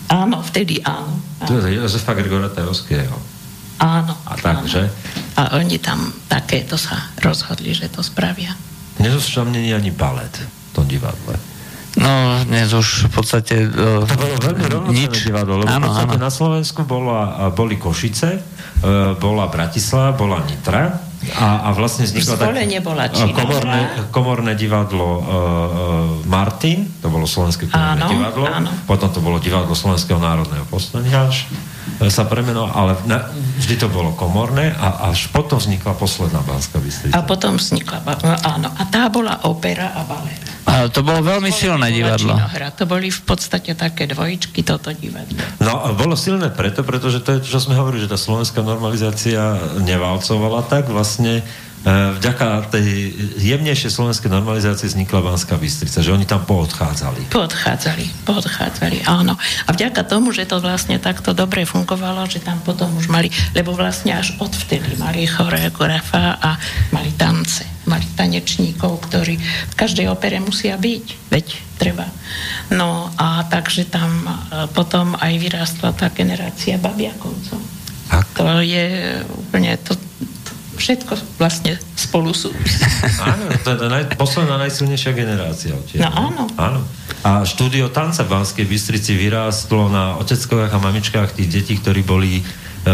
[0.07, 1.19] Áno, vtedy áno.
[1.43, 1.47] áno.
[1.51, 3.13] To je Jozefa Gregora Tajovského.
[3.83, 4.13] Áno.
[4.25, 4.87] A tak, áno.
[5.37, 8.57] A oni tam takéto sa rozhodli, že to spravia.
[8.97, 11.37] Nezostral není ani balet v tom divadle.
[11.97, 13.55] No, dnes už v podstate...
[13.69, 16.25] Uh, to bolo veľmi rovnocené divadlo, lebo áno, v podstate áno.
[16.29, 21.07] na Slovensku bola, boli Košice, uh, bola Bratislava, bola Nitra
[21.41, 23.79] a, a vlastne vzniklo tak, nebola komorné,
[24.13, 25.25] komorné divadlo uh, uh,
[26.29, 28.69] Martin, to bolo Slovenské komorné áno, divadlo, áno.
[28.85, 31.25] potom to bolo divadlo Slovenského národného povstania
[32.07, 37.17] sa premenoval, ale na, vždy to bolo komorné a až potom vznikla posledná Banská Bystrica.
[37.17, 38.05] A potom vznikla,
[38.45, 40.37] áno, a tá bola opera a balet.
[40.67, 42.35] A to bolo veľmi to silné divadlo.
[42.35, 42.75] Činohra.
[42.75, 45.39] To boli v podstate také dvojičky, toto divadlo.
[45.63, 50.67] No, bolo silné preto, pretože to je, čo sme hovorili, že tá slovenská normalizácia nevalcovala
[50.67, 51.41] tak, vlastne
[51.87, 57.31] vďaka tej jemnejšej slovenskej normalizácii vznikla Banská Bystrica, že oni tam poodchádzali.
[57.31, 59.39] Poodchádzali, poodchádzali, áno.
[59.39, 63.71] A vďaka tomu, že to vlastne takto dobre fungovalo, že tam potom už mali, lebo
[63.71, 66.59] vlastne až odvtedy mali choreografa a
[66.91, 69.39] mali tance, mali tanečníkov, ktorí
[69.71, 71.47] v každej opere musia byť, veď
[71.79, 72.03] treba.
[72.73, 77.77] No a takže tam e, potom aj vyrástla tá generácia babiakovcov.
[78.39, 79.99] To je úplne, to,
[80.77, 82.53] všetko vlastne spolu sú.
[83.25, 85.73] Áno, to je naj, posledná najsilnejšia generácia.
[85.73, 86.43] Odtiaľ, no áno.
[86.55, 86.81] áno.
[87.25, 92.39] A štúdio tanca v Banskej Bystrici vyrástlo na oteckovách a mamičkách tých detí, ktorí boli
[92.39, 92.43] e,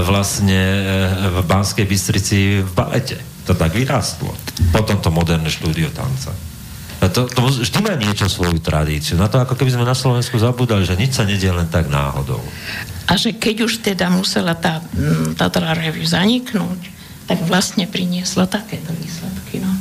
[0.02, 0.82] vlastne e,
[1.30, 3.20] v Banskej Bystrici v balete.
[3.46, 4.32] To tak vyrástlo.
[4.72, 6.32] Potom to moderné štúdio tanca.
[7.04, 9.20] A to, to vždy má niečo svoju tradíciu.
[9.20, 12.40] Na to, ako keby sme na Slovensku zabudali, že nič sa nedie len tak náhodou.
[13.12, 14.80] A že keď už teda musela tá,
[15.36, 16.80] tá revue zaniknúť,
[17.28, 19.64] tak vlastne priniesla takéto výsledky.
[19.64, 19.72] No.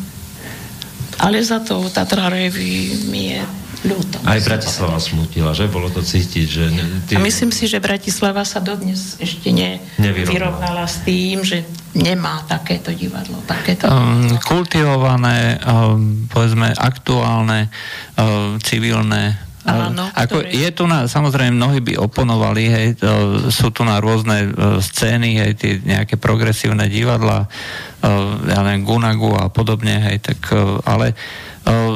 [1.23, 3.43] Ale za to Tatra Revy mi je
[3.87, 4.23] ľúto.
[4.23, 5.09] Aj Bratislava povedať.
[5.11, 5.67] smutila, že?
[5.67, 6.65] Bolo to cítiť, že...
[7.11, 7.19] Ty...
[7.19, 12.95] A myslím si, že Bratislava sa dodnes ešte ne, vyrovnala s tým, že nemá takéto
[12.95, 17.69] divadlo, takéto um, Kultivované, um, povedzme, aktuálne,
[18.17, 20.59] um, civilné Áno, ako ktoré...
[20.59, 25.39] je tu na, samozrejme, mnohí by oponovali, hej, to, sú tu na rôzne uh, scény,
[25.39, 31.15] hej, tie nejaké progresívne divadla, uh, ja neviem, Gunagu a podobne, hej, tak, uh, ale
[31.71, 31.95] uh,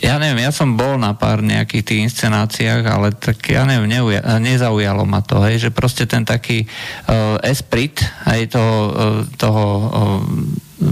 [0.00, 4.24] ja neviem, ja som bol na pár nejakých tých inscenáciách, ale tak ja neviem, neuja-
[4.40, 6.64] nezaujalo ma to, hej, že proste ten taký
[7.10, 8.00] uh, esprit,
[8.32, 10.20] hej, toho, uh, toho uh,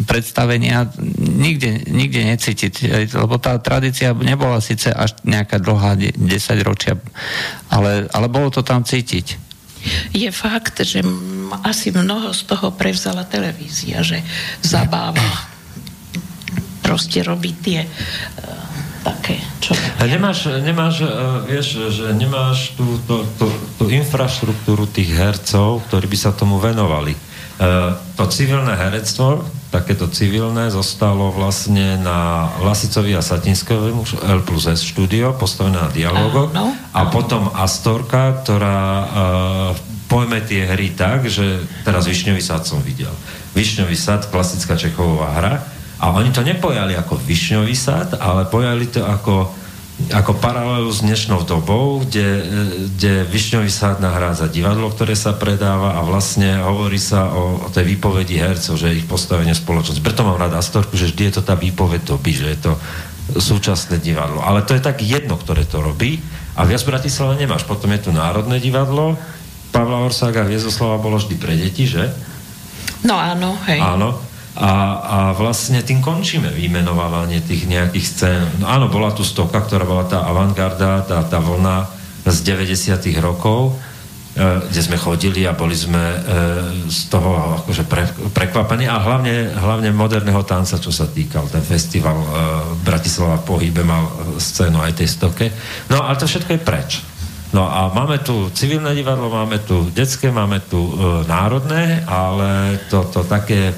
[0.06, 0.86] predstavenia
[1.18, 2.74] nikde, nikde necítiť,
[3.14, 6.20] lebo tá tradícia nebola síce až nejaká dlhá 10
[6.62, 6.98] ročia,
[7.72, 9.50] ale, ale bolo to tam cítiť.
[10.12, 11.00] Je fakt, že
[11.64, 14.20] asi mnoho z toho prevzala televízia, že
[14.60, 15.48] zabáva,
[16.84, 17.90] proste robí tie uh,
[19.00, 19.72] také, čo...
[19.72, 23.48] A nemáš, nemáš uh, vieš, že nemáš tú, tú, tú,
[23.80, 27.16] tú infraštruktúru tých hercov, ktorí by sa tomu venovali.
[27.60, 34.82] Uh, to civilné herectvo, takéto civilné zostalo vlastne na Lasicovi a Satinskovému L plus S
[34.82, 36.74] štúdio, postavené na dialogoch no.
[36.74, 39.08] a potom Astorka, ktorá uh,
[40.10, 43.14] pojme tie hry tak, že teraz Višňový sad som videl.
[43.54, 45.54] Višňový sad, klasická Čechová hra
[46.02, 49.59] a oni to nepojali ako Višňový sad, ale pojali to ako
[50.08, 52.42] ako paralelu s dnešnou dobou, kde,
[52.96, 57.84] kde Višňový sád nahrádza divadlo, ktoré sa predáva a vlastne hovorí sa o, o tej
[57.94, 60.00] výpovedi hercov, že ich postavenie spoločnosť.
[60.00, 62.72] Preto mám rád Astorku, že vždy je to tá výpoveď doby, že je to
[63.36, 64.42] súčasné divadlo.
[64.42, 66.18] Ale to je tak jedno, ktoré to robí.
[66.58, 67.62] A viac v Bratislave nemáš.
[67.62, 69.14] Potom je tu Národné divadlo,
[69.70, 72.10] Pavla Orsága Hviezoslava bolo vždy pre deti, že?
[73.06, 73.78] No áno, hej.
[73.78, 74.18] Áno.
[74.60, 78.42] A, a vlastne tým končíme vymenovávanie tých nejakých scén.
[78.60, 81.88] No áno, bola tu stovka, ktorá bola tá avantgarda, tá, tá vlna
[82.28, 83.72] z 90 rokov,
[84.36, 86.18] e, kde sme chodili a boli sme e,
[86.92, 88.04] z toho akože pre,
[88.36, 91.48] prekvapení a hlavne, hlavne moderného tanca, čo sa týkal.
[91.48, 92.28] Ten festival e,
[92.84, 95.48] Bratislava v pohybe mal scénu aj tej stoke.
[95.88, 96.90] No ale to všetko je preč.
[97.50, 100.92] No a máme tu civilné divadlo, máme tu detské, máme tu e,
[101.26, 103.74] národné, ale to, to také,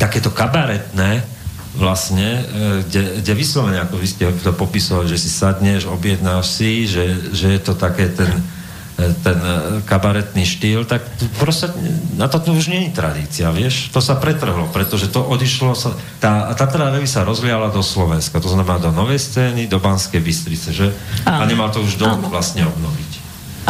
[0.00, 1.20] takéto kabaretné
[1.76, 2.42] vlastne, e,
[2.88, 7.54] kde, kde vyslovene, ako vy ste to popisovali, že si sadneš, objednáš si, že, že
[7.54, 8.32] je to také ten,
[8.98, 11.06] e, ten e, kabaretný štýl, tak
[11.38, 11.70] proste
[12.18, 13.94] na to tu už nie je tradícia, vieš?
[13.94, 18.50] To sa pretrhlo, pretože to odišlo, sa, tá, tá Revy sa rozliala do Slovenska, to
[18.50, 20.90] znamená do Novej scény, do Banskej Bystrice, že?
[21.22, 21.46] Áno.
[21.46, 23.10] A nemal to už do vlastne obnoviť.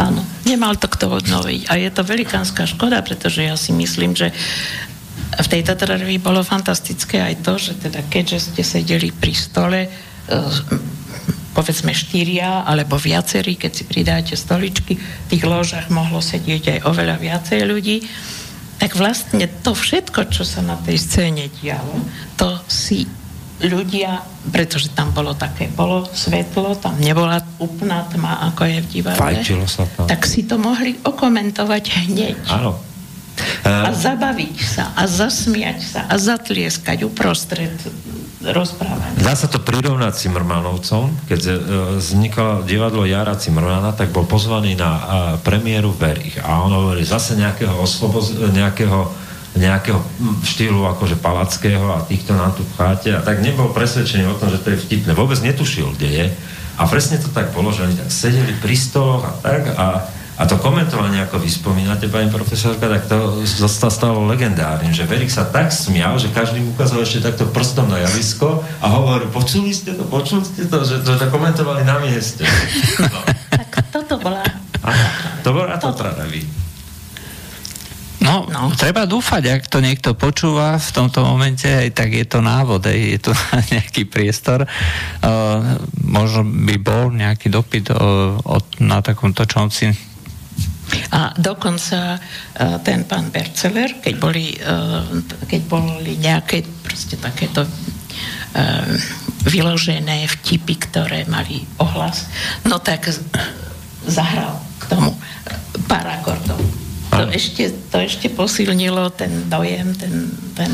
[0.01, 1.69] Áno, nemal to kto obnoviť.
[1.69, 4.33] A je to velikánska škoda, pretože ja si myslím, že
[5.41, 9.89] v tej Tatrarevi bolo fantastické aj to, že teda keďže ste sedeli pri stole, e,
[11.51, 17.15] povedzme štyria alebo viacerí, keď si pridáte stoličky, v tých ložách mohlo sedieť aj oveľa
[17.19, 17.97] viacej ľudí,
[18.81, 22.01] tak vlastne to všetko, čo sa na tej scéne dialo,
[22.33, 23.05] to si
[23.61, 29.21] ľudia, pretože tam bolo také, bolo svetlo, tam nebola úplná tma, ako je v divadle.
[29.69, 30.09] sa tam.
[30.09, 32.37] Tak si to mohli okomentovať hneď.
[32.49, 32.90] Áno.
[33.67, 37.73] A zabaviť sa, a zasmiať sa, a zatlieskať uprostred
[38.41, 39.21] rozprávania.
[39.21, 41.13] Dá sa to prirovnať Cimrmanovcom.
[41.29, 41.53] Keď e,
[42.01, 44.91] vznikalo divadlo Jara Cimrmana, tak bol pozvaný na
[45.45, 46.41] premiéru Verich.
[46.41, 49.99] A on hovorí zase nejakého, osloboz, nejakého nejakého
[50.47, 54.63] štýlu akože palackého a týchto nám tu pcháte a tak nebol presvedčený o tom, že
[54.63, 55.11] to je vtipné.
[55.11, 56.25] Vôbec netušil, kde je.
[56.79, 60.07] A presne to tak bolo, že oni tak sedeli pri stoloch a tak a
[60.41, 65.29] a to komentovanie, ako vy spomínate, pani profesorka, tak to sa stalo legendárnym, že Verik
[65.29, 69.69] sa tak smial, že každý mu ukázal ešte takto prstom na javisko a hovoril, počuli
[69.69, 72.41] ste to, počuli ste to, že to, to komentovali na mieste.
[72.97, 73.21] No.
[73.53, 74.41] tak toto bola...
[74.81, 76.41] Aha, to bola to Tradaví.
[78.21, 82.41] No, no, treba dúfať, ak to niekto počúva v tomto momente, aj tak je to
[82.41, 83.31] návod, aj je to
[83.77, 84.65] nejaký priestor.
[85.21, 90.09] Uh, možno by bol nejaký dopyt uh, od, na takomto čomci
[91.11, 95.05] a dokonca uh, ten pán Berceler, keď boli, uh,
[95.47, 98.93] keď boli nejaké proste takéto uh,
[99.47, 102.29] vyložené vtipy, ktoré mali ohlas,
[102.67, 103.09] no tak
[104.05, 105.13] zahral k tomu
[105.87, 106.59] pár akordov
[107.11, 110.71] to ešte, to ešte posilnilo ten dojem, ten, ten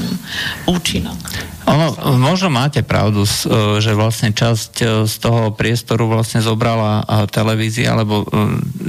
[0.69, 1.17] účinok.
[1.67, 3.29] Ono, možno máte pravdu, e,
[3.83, 8.23] že vlastne časť e, z toho priestoru vlastne zobrala e, televízia, lebo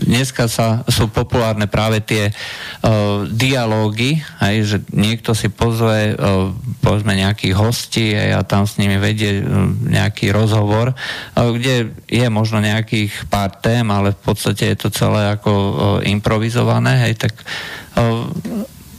[0.09, 6.49] dneska sa, sú populárne práve tie uh, dialógy, aj, že niekto si pozve uh,
[6.81, 12.65] povedzme nejakých hostí a tam s nimi vedie uh, nejaký rozhovor, uh, kde je možno
[12.65, 15.73] nejakých pár tém, ale v podstate je to celé ako uh,
[16.09, 17.38] improvizované, hej, tak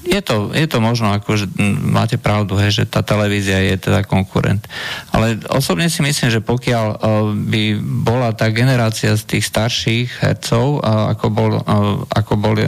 [0.10, 1.46] je to, je to možno ako, že
[1.86, 4.66] máte pravdu, hej, že tá televízia je teda konkurent.
[5.14, 6.98] Ale osobne si myslím, že pokiaľ uh,
[7.38, 12.66] by bola tá generácia z tých starších hercov, uh, ako, bol, uh, ako boli,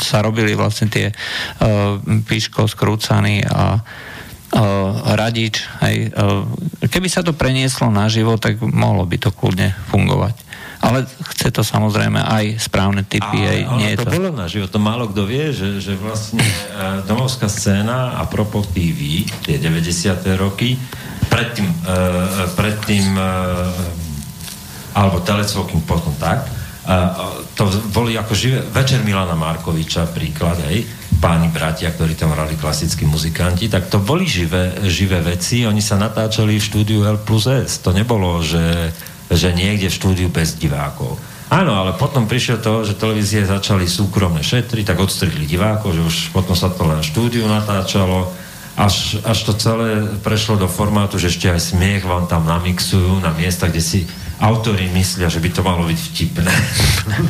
[0.00, 6.48] sa robili vlastne tie uh, Piško, Skrúcany a uh, Radič, hej, uh,
[6.88, 10.49] keby sa to prenieslo na život, tak mohlo by to kľudne fungovať.
[10.80, 13.38] Ale chce to samozrejme aj správne typy.
[13.44, 14.68] Ale aj, nie je to, to bolo na život.
[14.72, 20.24] To málo kto vie, že, že vlastne uh, domovská scéna a propos TV, tie 90.
[20.40, 20.80] roky,
[21.28, 23.68] predtým, uh, predtým uh,
[24.96, 26.48] alebo telecvoking potom tak,
[26.88, 30.88] uh, to boli ako živé, večer Milana Markoviča príklad, hej,
[31.20, 36.00] páni bratia, ktorí tam hrali klasickí muzikanti, tak to boli živé, živé veci, oni sa
[36.00, 37.84] natáčali v štúdiu L plus S.
[37.84, 38.88] To nebolo, že
[39.30, 41.14] že niekde v štúdiu bez divákov.
[41.50, 46.16] Áno, ale potom prišiel to, že televízie začali súkromne šetriť, tak odstrihli divákov, že už
[46.30, 48.30] potom sa to len štúdiu natáčalo,
[48.78, 53.34] až, až to celé prešlo do formátu, že ešte aj smiech vám tam namixujú na
[53.34, 54.06] miesta, kde si
[54.38, 56.54] autori myslia, že by to malo byť vtipné.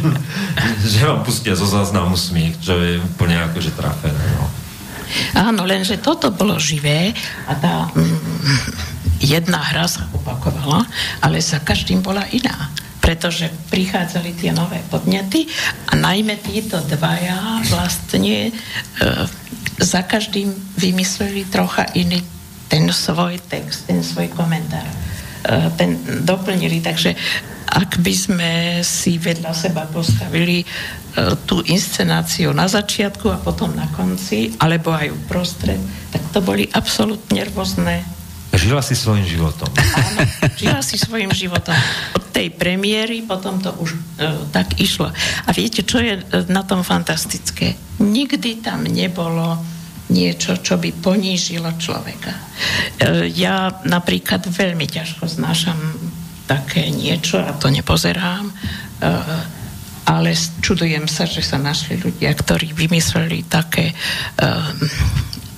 [0.93, 4.25] že vám pustia zo záznamu smiech, čo je úplne akože trafené.
[4.37, 4.47] No.
[5.35, 7.17] Áno, lenže toto bolo živé
[7.51, 7.75] a tá...
[9.21, 10.89] Jedna hra sa opakovala,
[11.21, 15.49] ale za každým bola iná pretože prichádzali tie nové podnety
[15.89, 18.51] a najmä títo dvaja vlastne e,
[19.81, 22.21] za každým vymysleli trocha iný
[22.71, 24.85] ten svoj text, ten svoj komentár.
[24.85, 24.95] E,
[25.75, 27.17] ten doplnili, takže
[27.67, 28.53] ak by sme
[28.85, 30.67] si vedľa seba postavili e,
[31.49, 35.81] tú inscenáciu na začiatku a potom na konci, alebo aj uprostred,
[36.13, 38.20] tak to boli absolútne rôzne
[38.51, 39.71] Žila si svojim životom.
[39.79, 40.21] Áno,
[40.59, 41.75] žila si svojim životom.
[42.19, 43.99] Od tej premiéry potom to už e,
[44.51, 45.07] tak išlo.
[45.47, 47.79] A viete, čo je e, na tom fantastické?
[48.03, 49.55] Nikdy tam nebolo
[50.11, 52.35] niečo, čo by ponížilo človeka.
[52.35, 52.41] E,
[53.31, 55.79] ja napríklad veľmi ťažko znášam
[56.51, 58.55] také niečo a to nepozerám, e,
[60.11, 63.97] ale čudujem sa, že sa našli ľudia, ktorí vymysleli také e,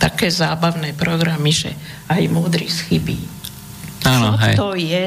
[0.03, 1.71] také zábavné programy, že
[2.11, 3.23] aj múdry schybí.
[4.03, 4.55] Áno, Čo hej.
[4.59, 5.07] to je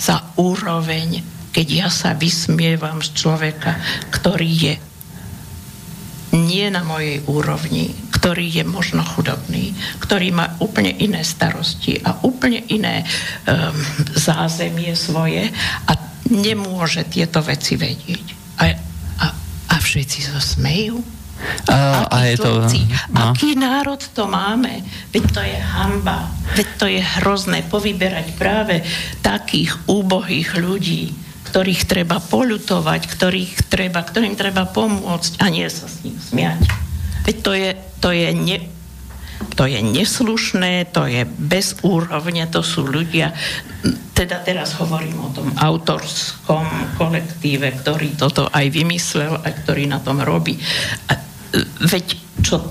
[0.00, 1.20] za úroveň,
[1.52, 3.76] keď ja sa vysmievam z človeka,
[4.08, 4.74] ktorý je
[6.40, 12.64] nie na mojej úrovni, ktorý je možno chudobný, ktorý má úplne iné starosti a úplne
[12.70, 13.04] iné
[13.44, 13.76] um,
[14.16, 15.52] zázemie svoje
[15.84, 15.92] a
[16.30, 18.26] nemôže tieto veci vedieť.
[18.62, 18.64] A,
[19.20, 19.26] a,
[19.68, 21.19] a všetci sa smejú.
[21.70, 23.32] A, a je to, no.
[23.32, 24.84] Aký národ to máme?
[25.12, 26.28] Veď to je hamba.
[26.56, 28.84] Veď to je hrozné povyberať práve
[29.24, 31.14] takých úbohých ľudí,
[31.50, 36.60] ktorých treba polutovať, ktorých treba, ktorým treba pomôcť a nie sa s nich smiať.
[37.24, 38.58] Veď to je, to je, ne,
[39.56, 43.32] to je neslušné, to je bez úrovne, to sú ľudia,
[44.12, 46.68] teda teraz hovorím o tom autorskom
[47.00, 50.60] kolektíve, ktorý toto aj vymyslel a ktorý na tom robí.
[51.08, 51.29] A
[51.84, 52.06] veď
[52.44, 52.62] čo,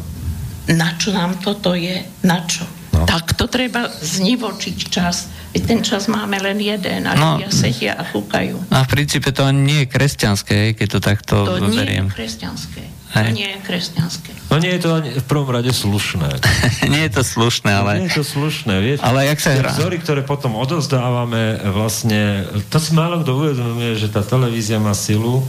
[0.71, 2.65] na čo nám toto je, na čo?
[2.93, 3.05] No.
[3.05, 5.29] Tak to treba znivočiť čas.
[5.53, 8.69] Veď ten čas máme len jeden a no, ľudia sedia a kúkajú.
[8.73, 12.09] A v princípe to nie je kresťanské, keď to takto to beriem.
[12.09, 12.83] To nie je kresťanské.
[13.09, 14.31] To nie je kresťanské.
[14.53, 16.29] No nie je to ani v prvom rade slušné.
[16.93, 18.05] nie je to slušné, ale...
[18.05, 18.97] nie je to slušné, vieš.
[19.01, 19.73] Ale jak sa hrá?
[19.73, 22.45] Vzory, ktoré potom odozdávame, vlastne...
[22.69, 25.41] To si málo kto uvedomuje, že tá televízia má silu,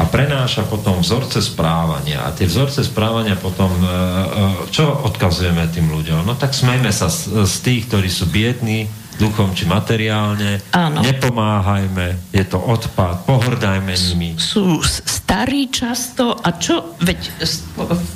[0.00, 2.24] a prenáša potom vzorce správania.
[2.24, 6.24] A tie vzorce správania potom, e, e, čo odkazujeme tým ľuďom?
[6.24, 8.88] No tak smejme sa z, z tých, ktorí sú biední,
[9.20, 10.64] duchom či materiálne.
[10.72, 11.04] Áno.
[11.04, 14.40] Nepomáhajme, je to odpad, pohrdajme nimi.
[14.40, 17.20] Sú starí často a čo, veď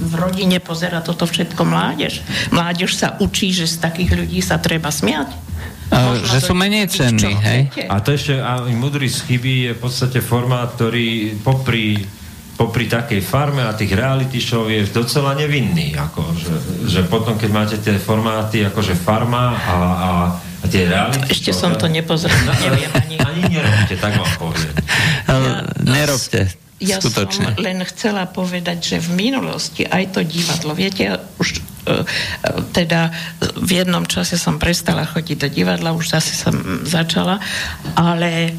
[0.01, 2.25] v rodine pozera toto všetko mládež.
[2.49, 5.29] Mládež sa učí, že z takých ľudí sa treba smiať.
[5.93, 7.61] Možno že sú menej cenní, hej?
[7.91, 12.05] A to ešte, a mudrý chyby je v podstate formát, ktorý popri
[12.55, 15.99] popri takej farme a tých reality show je docela nevinný.
[15.99, 16.55] Ako, že,
[16.87, 20.11] že potom, keď máte tie formáty akože farma a, a,
[20.63, 22.31] a tie reality Ešte show, som to nepozrel,
[22.63, 23.15] neviem ani.
[23.19, 24.71] Ani nerobte, tak vám poviem.
[25.27, 26.64] Ja, nerobte.
[26.83, 27.55] Ja Skutočne.
[27.55, 31.07] som len chcela povedať, že v minulosti aj to divadlo, viete,
[31.39, 32.05] už E,
[32.73, 33.13] teda
[33.61, 36.57] v jednom čase som prestala chodiť do divadla, už zase som
[36.89, 37.37] začala,
[37.93, 38.53] ale e,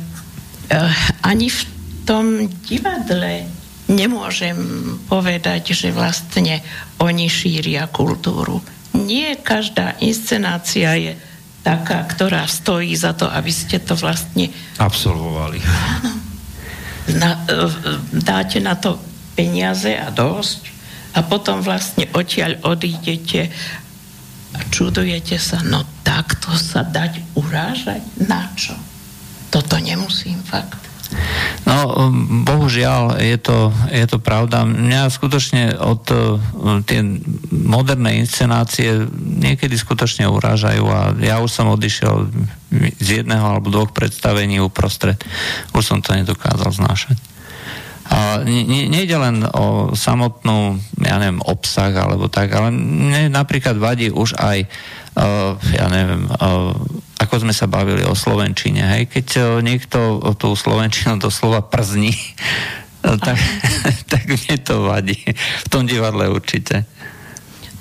[1.26, 1.62] ani v
[2.06, 3.50] tom divadle
[3.90, 4.58] nemôžem
[5.10, 6.62] povedať, že vlastne
[7.02, 8.62] oni šíria kultúru.
[8.94, 11.14] Nie každá inscenácia je
[11.66, 14.54] taká, ktorá stojí za to, aby ste to vlastne...
[14.78, 15.58] Absolvovali.
[15.66, 16.24] Áno.
[17.14, 17.69] Na, e,
[18.26, 18.98] dáte na to
[19.38, 20.61] peniaze a dosť
[21.14, 23.53] a potom vlastne odtiaľ odídete
[24.56, 28.02] a čudujete sa, no takto sa dať urážať?
[28.26, 28.73] Na čo?
[29.52, 30.80] Toto nemusím fakt.
[31.66, 31.78] No,
[32.46, 34.64] bohužiaľ, je to, je to pravda.
[34.70, 36.38] Mňa skutočne od uh,
[36.86, 37.02] tie
[37.50, 42.30] moderné inscenácie niekedy skutočne urážajú a ja už som odišiel
[43.02, 45.18] z jedného alebo dvoch predstavení uprostred.
[45.74, 47.18] Už som to nedokázal znášať.
[48.06, 54.14] A ne, nejde len o samotnú, ja neviem, obsah alebo tak, ale mne napríklad vadí
[54.14, 54.70] už aj,
[55.18, 56.78] uh, ja neviem, uh,
[57.16, 63.16] ako sme sa bavili o Slovenčine, hej, keď uh, niekto tú Slovenčinu doslova przní, uh,
[63.26, 63.40] tak,
[64.12, 65.20] tak mne to vadí.
[65.66, 66.84] V tom divadle určite.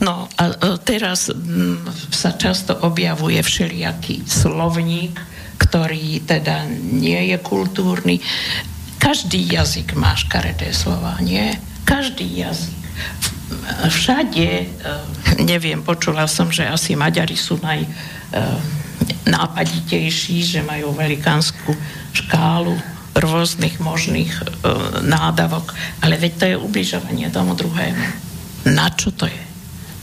[0.03, 1.79] No a teraz m,
[2.11, 5.15] sa často objavuje všelijaký slovník,
[5.57, 6.67] ktorý teda
[6.99, 8.19] nie je kultúrny.
[8.99, 11.55] Každý jazyk má škaredé slova, nie?
[11.87, 12.75] Každý jazyk.
[13.87, 14.67] Všade, e,
[15.45, 17.89] neviem, počula som, že asi Maďari sú naj e,
[19.35, 21.75] nápaditejší, že majú velikánsku
[22.15, 22.79] škálu
[23.15, 24.43] rôznych možných e,
[25.07, 28.07] nádavok, ale veď to je ubližovanie tomu druhému.
[28.71, 29.55] Na čo to je?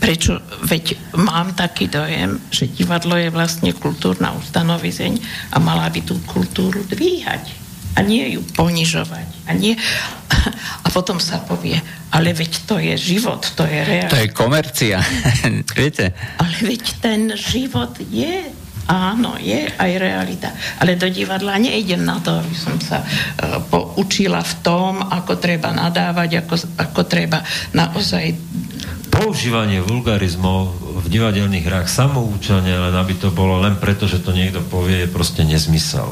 [0.02, 5.22] prečo, veď mám taký dojem, že divadlo je vlastne kultúrna ustanovizeň
[5.53, 7.53] a mala by tú kultúru dvíhať
[7.94, 9.28] a nie ju ponižovať.
[9.45, 9.78] A, nie,
[10.86, 11.78] a potom sa povie,
[12.10, 14.18] ale veď to je život, to je realita.
[14.18, 14.98] To je komercia,
[15.78, 16.18] viete?
[16.41, 18.49] Ale veď ten život je
[18.91, 20.51] Áno, je aj realita.
[20.84, 25.72] Ale do divadla neidem na to, aby som sa uh, poučila v tom, ako treba
[25.72, 27.39] nadávať, ako, ako treba
[27.72, 28.35] naozaj
[29.11, 34.63] používanie vulgarizmov v divadelných hrách samoučelne, len aby to bolo len preto, že to niekto
[34.63, 36.11] povie, je proste nezmysel.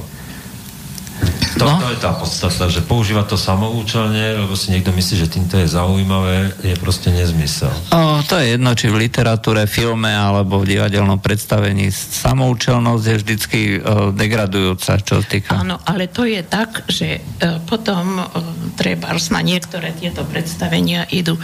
[1.60, 1.76] To, no.
[1.82, 5.68] to je tá podstata, že používa to samoučelne, lebo si niekto myslí, že týmto je
[5.68, 7.74] zaujímavé, je proste nezmysel.
[7.91, 11.91] O, to je jedno, či v literatúre, filme alebo v divadelnom predstavení.
[11.91, 15.60] Samoučelnosť je vždycky o, degradujúca, čo týka.
[15.60, 17.22] Áno, ale to je tak, že e,
[17.68, 18.24] potom e,
[18.80, 21.36] treba na niektoré tieto predstavenia idú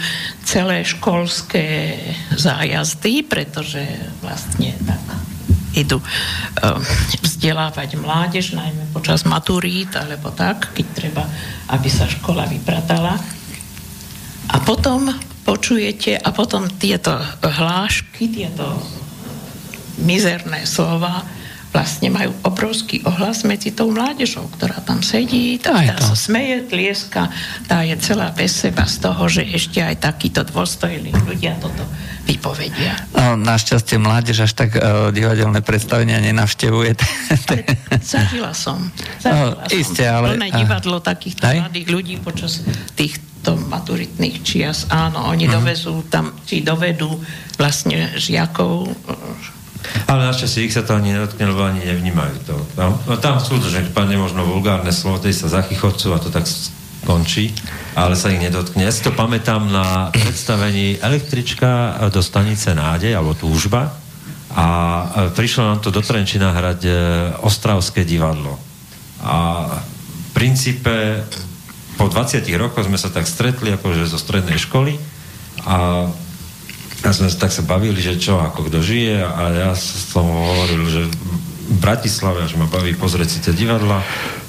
[0.48, 2.00] celé školské
[2.32, 3.84] zájazdy, pretože
[4.24, 5.35] vlastne tak
[5.76, 6.80] idú uh,
[7.20, 11.24] vzdelávať mládež, najmä počas maturít alebo tak, keď treba,
[11.70, 13.20] aby sa škola vypratala.
[14.46, 15.12] A potom
[15.44, 18.66] počujete, a potom tieto hlášky, tieto
[20.02, 21.22] mizerné slova
[21.76, 27.28] vlastne majú obrovský ohlas medzi tou mládežou, ktorá tam sedí, tá, tá sa smeje, tlieska,
[27.68, 31.84] tá je celá bez seba z toho, že ešte aj takíto dôstojní ľudia toto
[32.26, 32.98] vypovedia.
[33.14, 36.98] No, našťastie mládež až tak uh, divadelné predstavenia nenavštevuje.
[38.02, 38.90] zažila som.
[39.22, 39.78] Zažila no, som.
[39.78, 40.34] Isté, ale...
[40.34, 41.70] Plné divadlo takýchto aj?
[41.70, 42.66] mladých ľudí počas
[42.98, 44.90] týchto maturitných čias.
[44.90, 45.62] Áno, oni uh-huh.
[45.62, 47.14] dovezú tam, či dovedú
[47.56, 48.90] vlastne žiakov
[50.06, 52.54] ale našťastie ich sa to ani nedotkne, lebo ani nevnímajú to.
[52.74, 56.30] Tam, no, tam sú to, že padne možno vulgárne slovo, tej sa zachychocujú a to
[56.30, 56.46] tak
[57.06, 57.54] skončí,
[57.94, 58.82] ale sa ich nedotkne.
[58.82, 63.94] Ja si to pamätám na predstavení električka do stanice Nádej, alebo Túžba
[64.50, 64.66] a
[65.30, 66.90] prišlo nám to do Trenčina hrať e,
[67.46, 68.58] Ostravské divadlo.
[69.22, 71.22] A v princípe
[71.94, 74.98] po 20 rokoch sme sa tak stretli akože zo strednej školy
[75.62, 76.10] a
[77.06, 81.02] a sme tak sa bavili, že čo, ako kto žije a ja som hovoril, že
[81.06, 84.02] v Bratislave, že ma baví pozrieť si tie divadla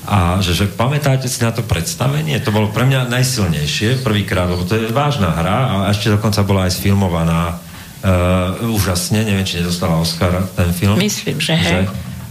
[0.08, 2.40] a že, že pamätáte si na to predstavenie?
[2.40, 6.72] To bolo pre mňa najsilnejšie prvýkrát, lebo to je vážna hra a ešte dokonca bola
[6.72, 10.96] aj sfilmovaná uh, úžasne, neviem, či nedostala Oscar ten film.
[10.96, 11.68] Myslím, že hej.
[11.68, 11.80] Že,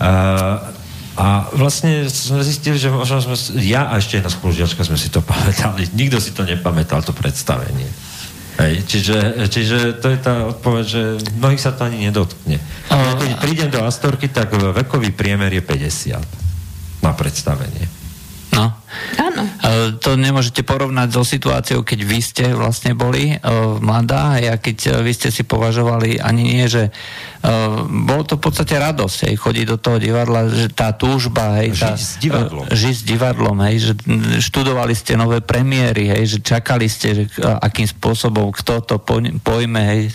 [0.00, 0.72] uh,
[1.20, 5.20] a vlastne sme zistili, že možno sme, ja a ešte jedna spolužiačka sme si to
[5.28, 5.84] pamätali.
[5.92, 7.92] Nikto si to nepamätal, to predstavenie.
[8.56, 9.16] Hej, čiže,
[9.52, 11.02] čiže to je tá odpoveď, že
[11.36, 12.56] mnohých sa to ani nedotkne.
[12.88, 16.45] Keď prídem do Astorky, tak vekový priemer je 50
[17.06, 17.86] na predstavenie.
[18.52, 18.72] No.
[19.16, 19.42] Áno.
[20.02, 25.04] To nemôžete porovnať so situáciou, keď vy ste vlastne boli uh, mladá a keď uh,
[25.04, 29.64] vy ste si považovali ani nie, že uh, bolo to v podstate radosť, hej, chodiť
[29.66, 32.64] do toho divadla, že tá túžba, hej, tá, žiť s divadlom.
[32.64, 33.92] Uh, žiť s divadlom, hej, že
[34.40, 38.96] študovali ste nové premiéry, hej, že čakali ste, že uh, akým spôsobom, kto to
[39.42, 40.08] pojme, hej,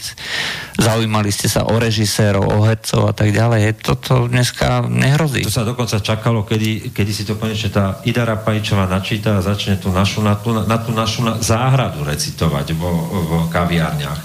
[0.80, 5.46] zaujímali ste sa o režisérov, o hercov a tak ďalej, hej, toto dneska nehrozí.
[5.46, 8.40] To sa dokonca čakalo, kedy, kedy si to konečne tá Idara
[8.72, 12.88] Pajčová načíta a začne tú našu, na, tú, na tú našu na, záhradu recitovať vo,
[13.04, 14.16] vo kaviárniach.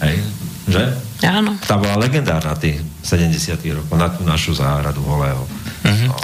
[0.00, 0.16] Hej,
[0.64, 0.96] že?
[1.20, 1.60] Áno.
[1.60, 3.36] Tá bola legendárna tých 70
[3.76, 5.44] rokov, na tú našu záhradu holého.
[5.44, 6.08] Uh-huh.
[6.08, 6.16] No.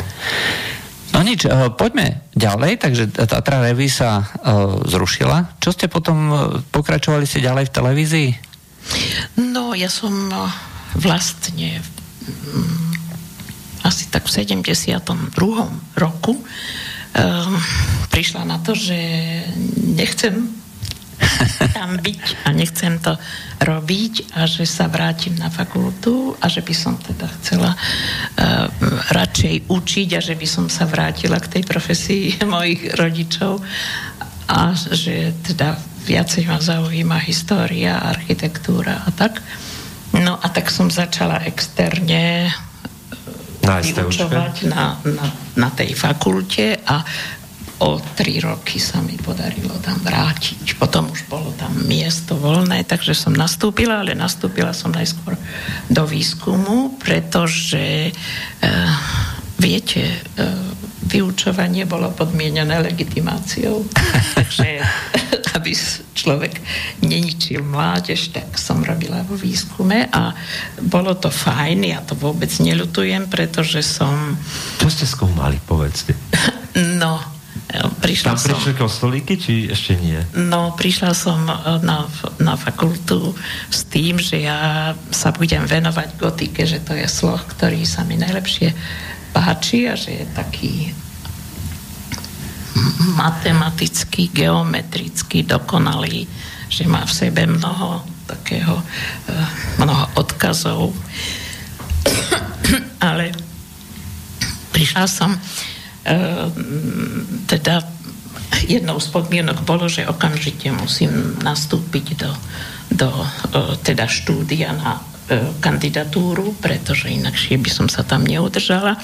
[1.12, 5.60] No nič, uh, poďme ďalej, takže Tatra Revy sa uh, zrušila.
[5.60, 6.40] Čo ste potom, uh,
[6.72, 8.28] pokračovali ste ďalej v televízii?
[9.36, 10.08] No, ja som
[10.96, 11.84] vlastne
[12.48, 12.96] um,
[13.84, 15.36] asi tak v 72.
[16.00, 16.40] roku
[18.09, 18.97] prišla na to, že
[19.97, 20.62] nechcem
[21.72, 23.14] tam byť a nechcem to
[23.62, 28.66] robiť a že sa vrátim na fakultu a že by som teda chcela uh,
[29.14, 32.24] radšej učiť a že by som sa vrátila k tej profesii
[32.55, 33.62] mojich rodičov
[34.51, 39.39] a že teda viacej ma zaujíma história, architektúra a tak.
[40.18, 42.51] No a tak som začala externe
[43.62, 47.02] vyučovať na, na, na tej fakulte a
[47.82, 50.78] o tri roky sa mi podarilo tam vrátiť.
[50.78, 55.34] Potom už bolo tam miesto voľné, takže som nastúpila, ale nastúpila som najskôr
[55.90, 58.94] do výskumu, pretože uh,
[59.59, 60.06] viete,
[60.39, 63.84] uh, vyučovanie bolo podmienené legitimáciou.
[64.38, 64.82] takže
[65.56, 65.70] aby
[66.16, 66.58] človek
[67.04, 70.32] neničil mládež, tak som robila vo výskume a
[70.80, 74.34] bolo to fajn, ja to vôbec neľutujem, pretože som...
[74.80, 76.16] Čo ste skúmali, povedzte?
[76.72, 77.20] No,
[78.00, 78.48] Prišla Tam som...
[78.52, 80.16] prišli kostolíky, či ešte nie?
[80.36, 81.40] No, prišla som
[81.84, 82.08] na,
[82.40, 83.32] na fakultu
[83.68, 88.20] s tým, že ja sa budem venovať gotike, že to je sloh, ktorý sa mi
[88.20, 88.72] najlepšie
[89.32, 90.74] páči a že je taký
[93.16, 96.24] matematický, geometrický, dokonalý,
[96.68, 98.80] že má v sebe mnoho takého,
[99.28, 99.48] eh,
[99.82, 100.94] mnoho odkazov.
[103.09, 103.34] Ale
[104.72, 106.48] prišla som eh,
[107.50, 107.84] teda
[108.64, 112.32] jednou z podmienok bolo, že okamžite musím nastúpiť do,
[112.94, 115.11] do eh, teda štúdia na
[115.62, 118.98] kandidatúru, pretože inakšie by som sa tam neudržala,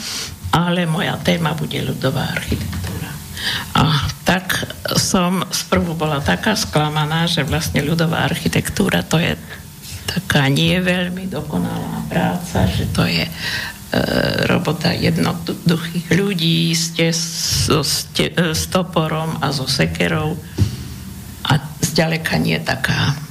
[0.52, 3.10] ale moja téma bude ľudová architektúra.
[3.78, 4.66] A tak
[4.98, 9.38] som sprvu bola taká sklamaná, že vlastne ľudová architektúra to je
[10.08, 13.32] taká nie veľmi dokonalá práca, že to je e,
[14.48, 20.34] robota jednoduchých ľudí ste so, ste, e, s toporom a so sekerou
[21.44, 21.52] a
[21.84, 23.27] zďaleka nie taká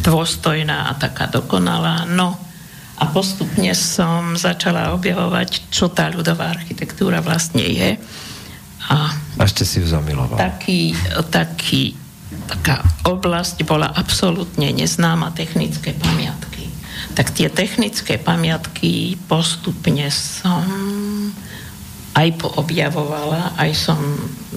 [0.00, 2.08] dôstojná a taká dokonalá.
[2.08, 2.36] No
[3.00, 7.96] a postupne som začala objavovať, čo tá ľudová architektúra vlastne je
[8.90, 10.34] a, a ešte si ju zamiloval.
[10.34, 10.96] Taký,
[11.30, 11.94] taký,
[12.50, 16.66] taká oblasť bola absolútne neznáma technické pamiatky.
[17.14, 20.66] Tak tie technické pamiatky postupne som
[22.18, 24.00] aj poobjavovala, aj som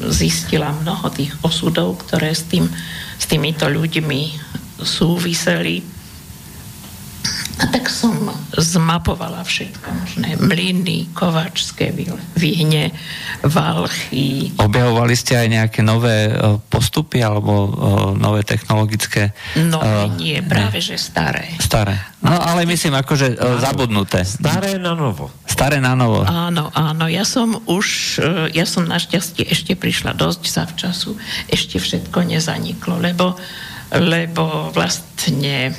[0.09, 2.65] zistila mnoho tých osudov, ktoré s, tým,
[3.21, 4.21] s týmito ľuďmi
[4.85, 6.03] súviseli
[7.61, 10.29] a tak som zmapovala všetko možné.
[10.41, 11.93] Mlyny, kovačské
[12.33, 12.89] výhne,
[13.45, 14.49] valchy.
[14.57, 17.69] Objavovali ste aj nejaké nové e, postupy alebo e,
[18.17, 19.37] nové technologické?
[19.53, 20.85] No uh, nie, práve ne.
[20.85, 21.53] že staré.
[21.61, 21.93] Staré.
[22.25, 24.25] No ale myslím akože uh, zabudnuté.
[24.25, 25.29] Staré na novo.
[25.45, 26.25] Staré na novo.
[26.25, 27.05] Áno, áno.
[27.05, 28.17] Ja som už,
[28.49, 31.13] ja som našťastie ešte prišla dosť za času.
[31.45, 33.37] Ešte všetko nezaniklo, lebo
[33.93, 35.69] lebo vlastne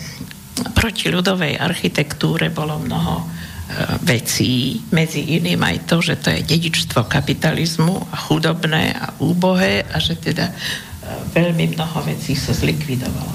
[0.74, 3.24] proti ľudovej architektúre bolo mnoho e,
[4.07, 9.99] vecí, medzi iným aj to, že to je dedičstvo kapitalizmu a chudobné a úbohé a
[9.99, 10.55] že teda e,
[11.35, 13.35] veľmi mnoho vecí sa zlikvidovalo.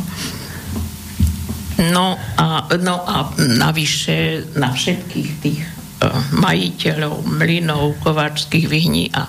[1.79, 5.67] No a, no a navyše na všetkých tých e,
[6.35, 9.27] majiteľov mlynov, kováčských vyhní a,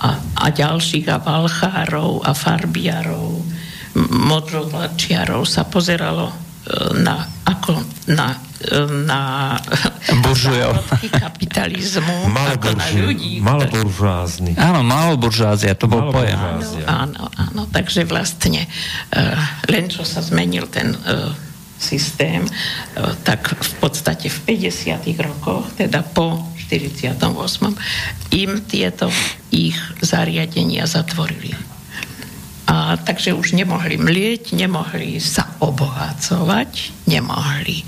[0.00, 3.41] a, a ďalších a valchárov a farbiarov,
[3.98, 6.32] modrotlačiarov sa pozeralo
[6.94, 7.74] na, ako
[8.06, 8.38] na,
[9.02, 9.20] na
[10.22, 10.78] buržujov.
[11.10, 13.42] kapitalizmu ako na ľudí.
[13.42, 14.54] Maloburžázny.
[14.54, 16.38] Áno, maloburžázia, to bol pojem.
[16.86, 18.70] Áno, áno, takže vlastne
[19.10, 20.94] uh, len čo sa zmenil ten
[21.82, 22.46] systém,
[23.26, 27.18] tak v podstate v 50 rokoch, teda po 48.
[28.38, 29.10] im tieto
[29.50, 31.71] ich zariadenia zatvorili
[32.62, 37.84] a, takže už nemohli mlieť, nemohli sa obohacovať, nemohli e,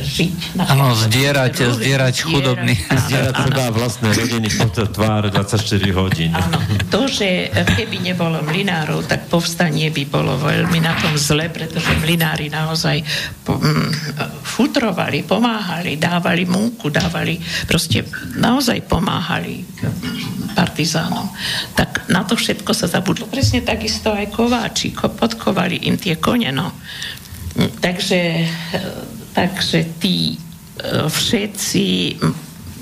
[0.00, 0.56] žiť.
[0.56, 2.74] Áno, zdierať, zdierať, zdierať chudobný.
[2.76, 6.32] Zdierať treba vlastné rodiny pod tvár 24 hodín.
[6.32, 6.56] Áno,
[6.88, 12.48] to, že keby nebolo mlinárov, tak povstanie by bolo veľmi na tom zle, pretože mlinári
[12.48, 13.04] naozaj
[13.44, 13.92] po, m,
[14.40, 17.36] futrovali, pomáhali, dávali múku, dávali,
[17.68, 18.00] proste
[18.40, 19.60] naozaj pomáhali
[20.56, 21.28] partizánom.
[21.76, 23.28] Tak na to všetko sa zabudlo.
[23.28, 26.70] Presne takisto aj kováči, podkovali im tie kone, no.
[27.56, 28.20] Takže,
[29.32, 30.38] takže tí e,
[31.08, 31.86] všetci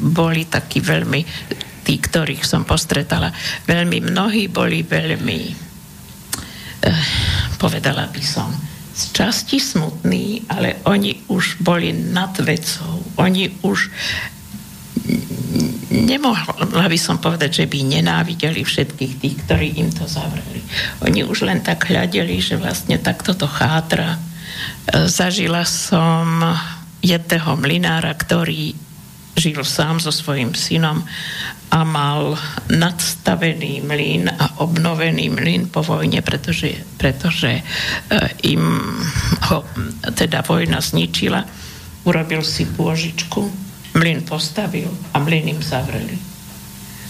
[0.00, 1.20] boli takí veľmi,
[1.84, 3.30] tí, ktorých som postretala,
[3.68, 5.40] veľmi mnohí boli veľmi,
[6.82, 7.04] eh,
[7.60, 8.50] povedala by som,
[8.94, 13.02] z časti smutní, ale oni už boli nad vecou.
[13.18, 13.90] Oni už
[15.90, 20.64] nemohla by som povedať, že by nenávideli všetkých tých, ktorí im to zavreli.
[21.04, 24.16] Oni už len tak hľadeli, že vlastne takto to chátra.
[24.16, 24.18] E,
[25.06, 26.40] zažila som
[27.04, 28.72] jedného mlinára, ktorý
[29.34, 31.02] žil sám so svojím synom
[31.74, 32.38] a mal
[32.70, 37.62] nadstavený mlyn a obnovený mlyn po vojne, pretože, pretože e,
[38.46, 38.62] im
[39.50, 39.58] ho
[40.14, 41.42] teda vojna zničila.
[42.06, 43.64] Urobil si pôžičku
[43.94, 46.18] mlyn postavil a mlyn im zavreli.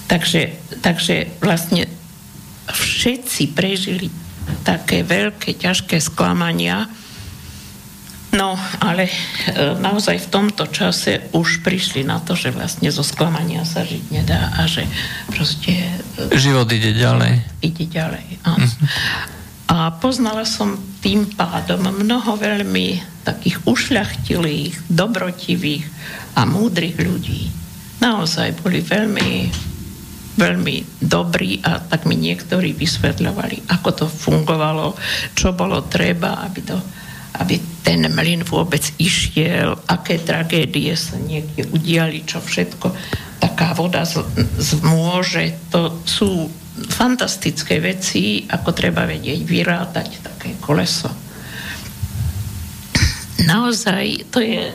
[0.05, 0.53] Takže,
[0.85, 1.89] takže vlastne
[2.69, 4.13] všetci prežili
[4.65, 6.89] také veľké, ťažké sklamania,
[8.35, 9.15] No, ale e,
[9.79, 14.51] naozaj v tomto čase už prišli na to, že vlastne zo sklamania sa žiť nedá
[14.59, 14.91] a že
[15.31, 15.87] proste...
[16.19, 17.47] E, Život ide ďalej.
[17.63, 18.67] Ide ďalej, áno.
[18.67, 19.44] Mm-hmm.
[19.69, 25.85] A poznala som tým pádom mnoho veľmi takých ušľachtilých, dobrotivých
[26.37, 27.49] a múdrych ľudí.
[28.05, 29.31] Naozaj boli veľmi
[30.35, 34.99] veľmi dobrý a tak mi niektorí vysvetľovali, ako to fungovalo,
[35.39, 36.75] čo bolo treba, aby, to,
[37.39, 37.55] aby
[37.87, 42.91] ten mlyn vôbec išiel, aké tragédie sa niekde udiali, čo všetko
[43.39, 44.27] taká voda z,
[44.59, 45.55] zmôže.
[45.71, 51.11] To sú fantastické veci, ako treba vedieť vyrátať také koleso.
[53.45, 54.73] Naozaj, to je...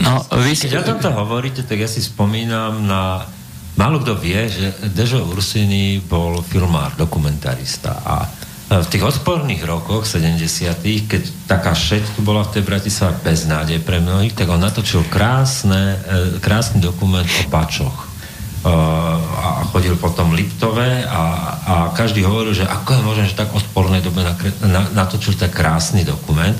[0.00, 0.68] No, vy si...
[0.68, 3.24] Keď o tomto hovoríte, tak ja si spomínam na
[3.72, 8.28] Málo kto vie, že Dežo Ursini bol filmár, dokumentarista a
[8.68, 13.84] v tých odporných rokoch 70 keď taká šeť tu bola v tej Bratislave bez nádej
[13.84, 18.11] pre mnohých, tak on natočil krásne, e, krásny dokument o bačoch e,
[18.62, 21.22] a chodil potom Liptové a,
[21.66, 24.22] a každý hovoril, že ako je možné, že tak odpornej dobe
[24.94, 26.54] natočil tak krásny dokument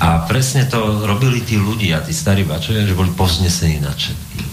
[0.00, 4.48] a presne to robili tí ľudia, tí starí bačovia, že boli poznesení na všetkých.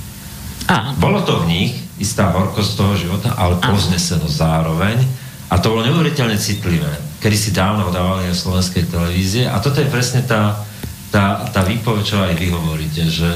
[0.99, 4.99] Bolo to v nich, istá horkosť toho života, ale poznesenosť zároveň.
[5.47, 6.91] A to bolo neuveriteľne citlivé.
[7.23, 9.47] Kedy si dávno dávali aj slovenskej televízie.
[9.47, 10.59] A toto je presne tá,
[11.07, 13.31] tá, tá výpoveď, čo aj vy hovoríte, že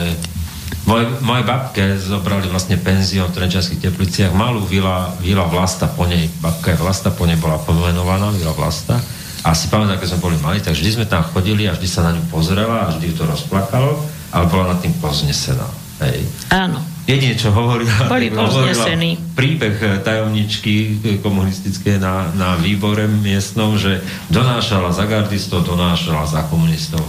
[0.92, 6.28] moje, moje babke zobrali vlastne penziu v Trenčanských tepliciach, malú vila, vila Vlasta po nej,
[6.44, 9.00] babka je Vlasta, po nej bola pomenovaná, vila Vlasta.
[9.42, 12.06] A si pamätám, keď sme boli mali, tak vždy sme tam chodili a vždy sa
[12.06, 13.98] na ňu pozrela a vždy ju to rozplakalo,
[14.36, 15.66] ale bola nad tým poznesená.
[16.04, 16.28] Hej.
[16.54, 16.78] Áno.
[17.10, 18.86] Jedine, čo hovorila, Boli hovorila
[19.34, 26.46] príbeh eh, tajomničky eh, komunistické na, na výbore miestnom, že donášala za gardistov, donášala za
[26.46, 27.02] komunistov.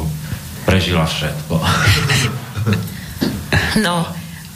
[0.65, 1.55] Prežila všetko.
[3.87, 4.05] No,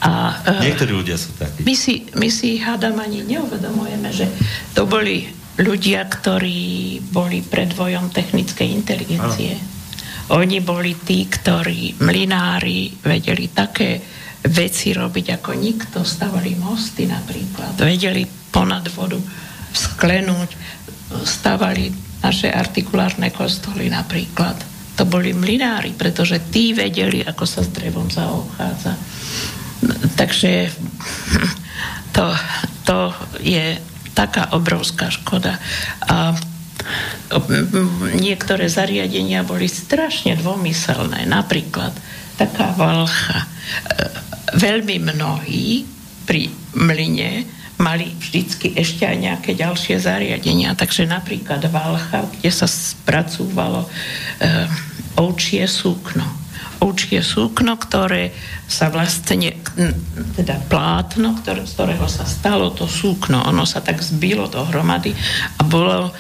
[0.05, 0.11] a,
[0.45, 1.65] uh, Niektorí ľudia sú takí.
[1.65, 4.29] My si, my si hádam ani neuvedomujeme, že
[4.77, 5.25] to boli
[5.57, 9.57] ľudia, ktorí boli pred vojom technickej inteligencie.
[9.57, 9.75] Ano.
[10.43, 14.03] Oni boli tí, ktorí, mlinári, vedeli také
[14.47, 16.03] veci robiť ako nikto.
[16.03, 17.79] Stavali mosty napríklad.
[17.79, 19.17] Vedeli ponad vodu
[19.73, 20.51] sklenúť.
[21.25, 21.89] Stavali
[22.21, 24.76] naše artikulárne kostoly napríklad.
[24.97, 28.93] To boli mlinári, pretože tí vedeli, ako sa s drevom zaobchádza.
[30.17, 30.53] Takže
[32.17, 32.27] to,
[32.89, 32.99] to
[33.45, 33.77] je
[34.17, 35.61] taká obrovská škoda.
[36.09, 36.33] A
[38.17, 41.29] niektoré zariadenia boli strašne dvomyselné.
[41.29, 41.93] Napríklad
[42.41, 43.49] taká valcha
[44.57, 45.85] veľmi mnohí
[46.25, 46.49] pri
[46.79, 50.73] mline mali vždycky ešte aj nejaké ďalšie zariadenia.
[50.77, 53.89] Takže napríklad Valcha, kde sa spracúvalo e,
[55.21, 56.25] ovčie súkno.
[56.81, 58.33] Ovčie súkno, ktoré
[58.69, 59.57] sa vlastne,
[60.37, 65.13] teda plátno, ktoré, z ktorého sa stalo to súkno, ono sa tak zbilo dohromady
[65.57, 66.13] a bolo e,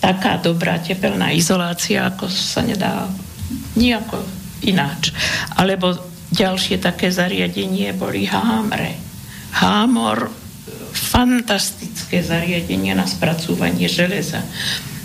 [0.00, 3.08] taká dobrá tepelná izolácia, ako sa nedá
[3.76, 4.20] nejako
[4.64, 5.12] ináč.
[5.56, 5.96] Alebo
[6.26, 8.98] Ďalšie také zariadenie boli hámre.
[9.54, 10.26] Hámor,
[10.96, 14.40] fantastické zariadenie na spracúvanie železa.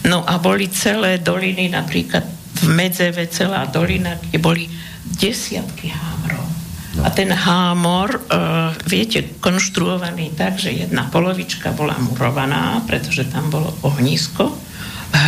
[0.07, 2.26] No a boli celé doliny, napríklad
[2.61, 4.65] v Medzeve celá dolina, kde boli
[5.19, 6.45] desiatky hámrov.
[6.91, 7.07] No.
[7.07, 13.72] A ten hámor, uh, viete, konštruovaný tak, že jedna polovička bola murovaná, pretože tam bolo
[13.88, 14.51] ohnisko,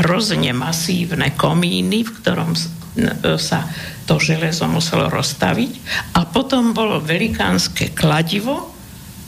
[0.04, 2.56] hrozne masívne komíny, v ktorom
[3.40, 3.68] sa
[4.06, 5.72] to železo muselo rozstaviť
[6.14, 8.70] a potom bolo velikánske kladivo,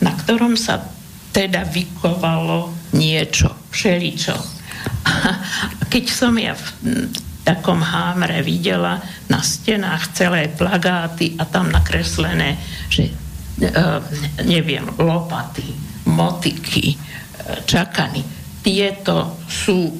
[0.05, 0.94] na ktorom sa
[1.35, 4.35] teda vykovalo niečo, všeličo.
[5.03, 5.11] A
[5.91, 6.63] keď som ja v
[7.43, 12.55] takom hámre videla na stenách celé plagáty a tam nakreslené,
[12.87, 13.13] že e,
[14.47, 15.67] neviem, lopaty,
[16.07, 16.97] motiky, e,
[17.67, 18.23] čakany,
[18.63, 19.91] tieto sú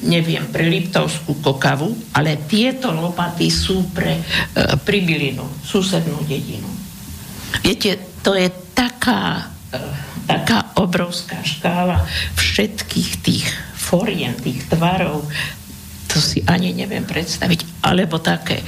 [0.00, 4.22] neviem, pre Liptovskú kokavu, ale tieto lopaty sú pre e,
[4.80, 6.72] pribilinu, susednú dedinu.
[7.60, 9.44] Viete, to je taká,
[10.26, 12.02] taká obrovská škála
[12.34, 15.26] všetkých tých foriem, tých tvarov,
[16.10, 17.86] to si ani neviem predstaviť.
[17.86, 18.66] Alebo také e,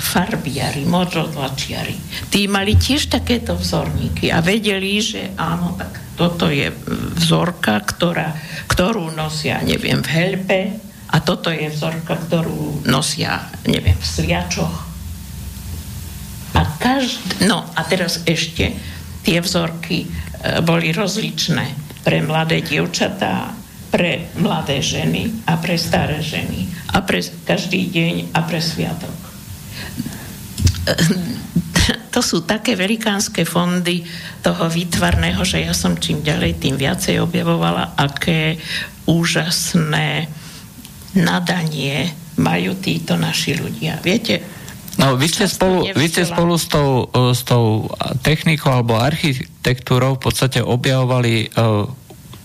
[0.00, 1.92] farbiari, modrodlačiari.
[2.32, 6.72] Tí mali tiež takéto vzorníky a vedeli, že áno, tak toto je
[7.20, 8.32] vzorka, ktorá,
[8.64, 10.60] ktorú nosia, neviem, v helpe
[11.12, 14.76] a toto je vzorka, ktorú nosia, neviem, v sliačoch.
[16.54, 18.72] A každý, no a teraz ešte
[19.24, 20.08] tie vzorky e,
[20.60, 21.72] boli rozličné
[22.04, 23.56] pre mladé dievčatá,
[23.88, 29.16] pre mladé ženy a pre staré ženy a pre každý deň a pre sviatok.
[32.14, 34.06] To sú také velikánske fondy
[34.38, 38.54] toho výtvarného, že ja som čím ďalej, tým viacej objavovala, aké
[39.10, 40.30] úžasné
[41.18, 43.98] nadanie majú títo naši ľudia.
[43.98, 44.53] Viete,
[45.04, 47.92] No, vy ste, spolu, vy ste spolu s tou, s tou
[48.24, 51.84] technikou alebo architektúrou v podstate objavovali uh,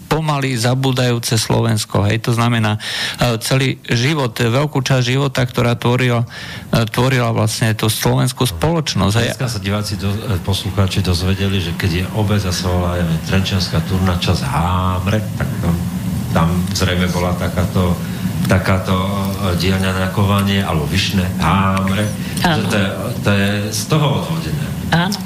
[0.10, 2.02] pomaly zabúdajúce Slovensko.
[2.10, 2.26] Hej.
[2.26, 2.82] To znamená
[3.22, 6.26] e, celý život, veľkú časť života, ktorá tvorila,
[6.74, 9.38] e, tvorila vlastne tú slovenskú spoločnosť.
[9.38, 12.98] Dneska sa diváci, do, e, poslucháči dozvedeli, že keď je obec a sa volá
[13.30, 15.76] Trenčianská turna čas Hámre, tak tam,
[16.34, 17.94] tam zrejme bola takáto
[18.50, 18.98] takáto
[19.62, 22.10] dielňa na kovanie, alebo vyšné, hámre,
[22.42, 22.90] že to je,
[23.22, 24.66] to je z toho odvodené.
[24.90, 25.18] Áno.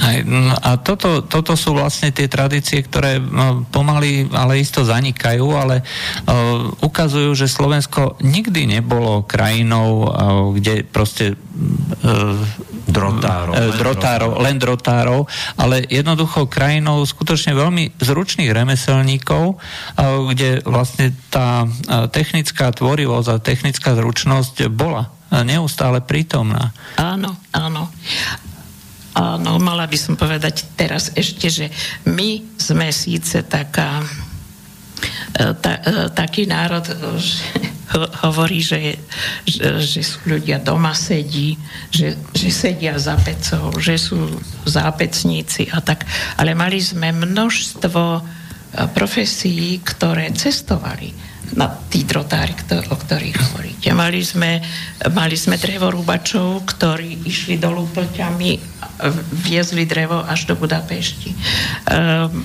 [0.00, 5.44] Aj, no a toto, toto sú vlastne tie tradície, ktoré no, pomaly, ale isto zanikajú,
[5.52, 10.08] ale uh, ukazujú, že Slovensko nikdy nebolo krajinou, uh,
[10.56, 12.32] kde proste uh,
[12.90, 15.20] drotárov, len drotárov, len drotárov,
[15.56, 19.56] ale jednoducho krajinou skutočne veľmi zručných remeselníkov,
[20.34, 21.64] kde vlastne tá
[22.10, 25.10] technická tvorivosť a technická zručnosť bola
[25.46, 26.74] neustále prítomná.
[26.98, 27.86] Áno, áno.
[29.10, 31.66] Áno, mala by som povedať teraz ešte, že
[32.06, 34.06] my sme síce taká,
[35.34, 36.86] e, ta, e, taký národ,
[37.18, 37.42] že
[37.98, 38.98] hovorí, že,
[39.42, 41.58] že, že sú ľudia doma sedí,
[41.90, 46.06] že, že sedia za pecou, že sú zápecníci a tak.
[46.38, 48.20] Ale mali sme množstvo e,
[48.94, 53.90] profesí, ktoré cestovali na tí drotári, ktor- o ktorých hovoríte.
[53.90, 54.62] Mali sme,
[55.10, 58.52] mali sme drevorúbačov, ktorí išli dolu plťami,
[59.50, 61.34] viezli drevo až do Budapešti.
[61.90, 62.44] Um,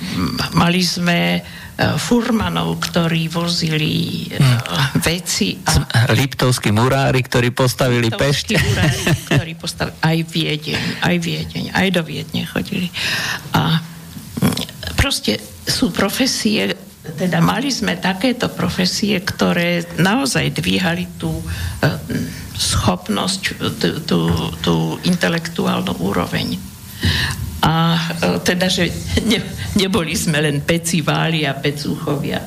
[0.58, 1.40] mali sme e,
[1.76, 5.04] furmanov, ktorí vozili hmm.
[5.04, 5.60] veci.
[5.68, 6.08] A...
[6.16, 8.56] Liptovskí murári, ktorí postavili Pešť.
[8.56, 12.88] murári, ktorí postavili aj Viedeň, aj Viedeň, aj do Viedne chodili.
[13.52, 13.76] A
[14.96, 15.36] proste
[15.68, 16.72] sú profesie,
[17.20, 21.44] teda mali sme takéto profesie, ktoré naozaj dvíhali tú e,
[22.56, 23.40] schopnosť,
[23.78, 24.20] tú, tú,
[24.64, 24.74] tú
[25.04, 26.75] intelektuálnu úroveň.
[27.66, 28.00] A e,
[28.44, 28.90] teda, že
[29.30, 29.40] ne,
[29.74, 32.40] neboli sme len peciváli a pecúchovia.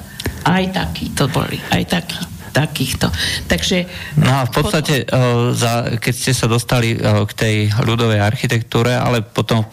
[0.45, 3.07] Aj takí to boli, aj takí takýchto.
[3.45, 3.85] Takže...
[4.19, 5.53] No a v podstate, potom...
[5.53, 7.55] za, keď ste sa dostali k tej
[7.85, 9.63] ľudovej architektúre, ale potom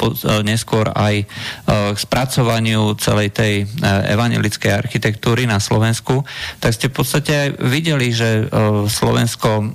[0.44, 1.24] neskôr aj
[1.66, 3.66] k spracovaniu celej tej
[4.12, 6.22] evangelickej architektúry na Slovensku,
[6.60, 8.46] tak ste v podstate aj videli, že
[8.86, 9.74] Slovensko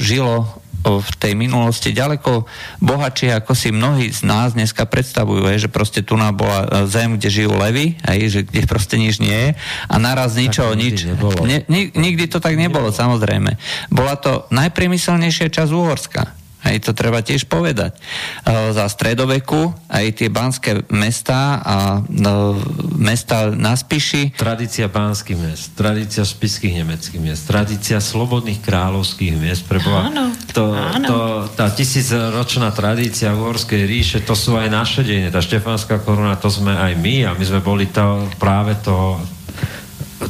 [0.00, 2.46] žilo v tej minulosti ďaleko
[2.80, 7.28] bohatšie, ako si mnohí z nás dneska predstavujú, je, že proste tu bola zem, kde
[7.28, 9.50] žijú levy, aj, že kde proste nič nie je
[9.90, 11.08] a naraz ničoho nič.
[11.08, 11.44] Nebolo.
[11.44, 11.64] Ne,
[11.94, 13.58] nikdy to tak nebolo, samozrejme.
[13.90, 16.22] Bola to najpriemyselnejšia časť Uhorska.
[16.68, 17.96] Hej, to treba tiež povedať.
[17.96, 21.76] E, za stredoveku aj tie banské mesta a
[22.12, 22.60] no,
[23.00, 24.36] mesta na Spiši.
[24.36, 29.64] Tradícia banských mest, tradícia spiských nemeckých miest, tradícia slobodných kráľovských miest.
[29.64, 31.06] Preboha, áno, to, áno.
[31.08, 31.18] To,
[31.56, 35.32] tá tisícročná tradícia uhorskej ríše, to sú aj naše dejiny.
[35.32, 39.16] Tá štefánska koruna, to sme aj my a my sme boli to, práve to,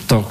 [0.06, 0.22] to,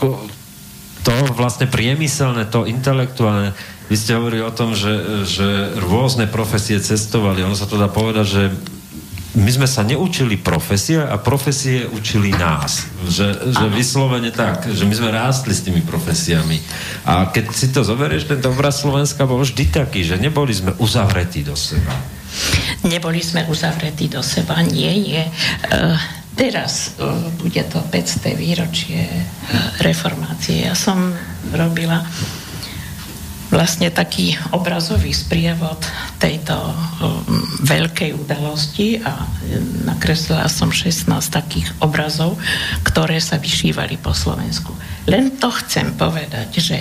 [1.03, 3.51] to vlastne priemyselné, to intelektuálne
[3.87, 7.43] vy ste hovorili o tom, že, že rôzne profesie cestovali.
[7.43, 8.43] Ono sa to dá povedať, že
[9.37, 12.89] my sme sa neučili profesie a profesie učili nás.
[13.05, 16.57] Že, že vyslovene tak, že my sme rástli s tými profesiami.
[17.05, 21.45] A keď si to zoberieš, ten obraz Slovenska bol vždy taký, že neboli sme uzavretí
[21.45, 21.93] do seba.
[22.81, 25.21] Neboli sme uzavretí do seba, nie, nie.
[25.69, 25.93] Uh,
[26.33, 28.33] teraz uh, bude to 500.
[28.33, 29.23] výročie uh,
[29.85, 30.65] reformácie.
[30.65, 31.13] Ja som
[31.53, 32.01] robila
[33.47, 35.79] vlastne taký obrazový sprievod
[36.19, 36.73] tejto um,
[37.63, 39.23] veľkej udalosti a
[39.87, 42.35] nakreslila som 16 takých obrazov,
[42.83, 44.75] ktoré sa vyšívali po Slovensku.
[45.07, 46.77] Len to chcem povedať, že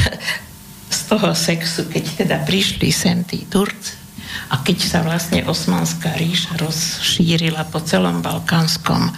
[0.96, 3.99] z toho sexu, keď teda prišli sem tí Turci,
[4.48, 9.12] a keď sa vlastne Osmanská ríša rozšírila po celom balkánskom uh,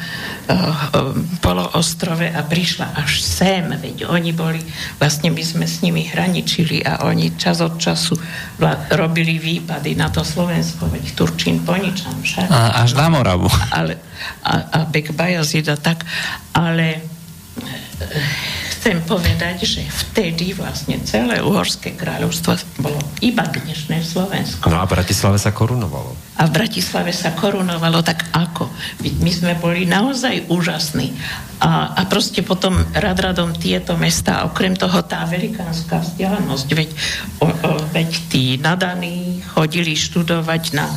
[1.39, 4.61] poloostrove a prišla až sem, veď oni boli,
[4.99, 8.19] vlastne my sme s nimi hraničili a oni čas od času
[8.59, 12.49] vla, robili výpady na to Slovensko, veď Turčín po ničom však.
[12.51, 13.49] A, až na Moravu.
[13.71, 13.97] Ale,
[14.43, 16.05] a, a Bek Bajazida tak,
[16.53, 24.67] ale uh, chcem povedať, že vtedy vlastne celé Uhorské kráľovstvo bolo iba dnešné Slovensko.
[24.67, 26.19] No a v Bratislave sa korunovalo.
[26.43, 28.67] A v Bratislave sa korunovalo tak ako?
[29.23, 31.15] My sme boli naozaj úžasní.
[31.63, 36.91] A, a proste potom rad radom tieto mesta, okrem toho tá velikánska vzdialenosť, veď,
[37.39, 40.91] o, o, veď tí nadaní chodili študovať na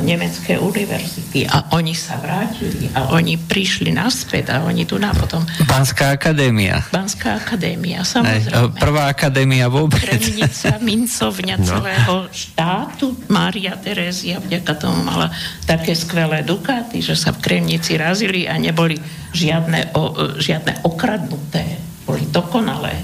[0.00, 5.44] nemecké univerzity a oni sa vrátili a oni prišli naspäť a oni tu na potom...
[5.68, 6.80] Banská akadémia.
[6.88, 8.78] Banská akadémia, samozrejme.
[8.80, 10.00] Prvá akadémia vôbec.
[10.00, 11.66] Kremnica, mincovňa no.
[11.66, 13.06] celého štátu.
[13.28, 15.28] Mária Terézia vďaka tomu mala
[15.68, 18.96] také skvelé dukáty, že sa v Kremnici razili a neboli
[19.34, 21.64] žiadne, o, žiadne okradnuté.
[22.08, 22.94] Boli dokonalé.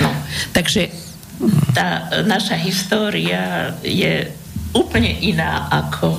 [0.00, 0.10] No,
[0.54, 0.88] takže
[1.74, 4.30] tá naša história je
[4.74, 6.18] úplne iná ako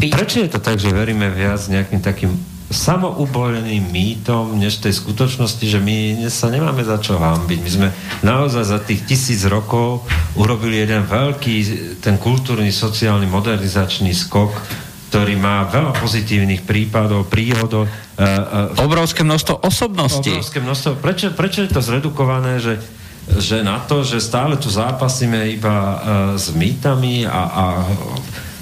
[0.00, 0.14] by...
[0.14, 2.32] Prečo je to tak, že veríme viac nejakým takým
[2.70, 7.58] samouboleným mýtom, než tej skutočnosti, že my sa nemáme za čo hambiť.
[7.66, 7.88] My sme
[8.22, 10.06] naozaj za tých tisíc rokov
[10.38, 11.54] urobili jeden veľký,
[11.98, 14.54] ten kultúrny, sociálny, modernizačný skok,
[15.10, 17.90] ktorý má veľa pozitívnych prípadov, príhodov.
[18.14, 20.30] Uh, uh, obrovské množstvo osobností.
[20.38, 20.90] Obrovské množstvo.
[21.02, 22.78] Prečo, prečo je to zredukované, že
[23.38, 25.98] že na to, že stále tu zápasíme iba uh,
[26.34, 27.64] s mýtami a, a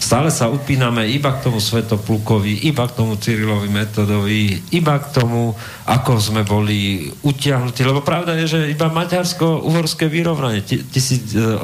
[0.08, 5.52] stále sa upíname iba k tomu Svetoplukovi, iba k tomu Cyrilovi metodovi, iba k tomu,
[5.84, 7.84] ako sme boli utiahnutí.
[7.84, 11.60] Lebo pravda je, že iba maďarsko-uhorské vyrovnanie 1875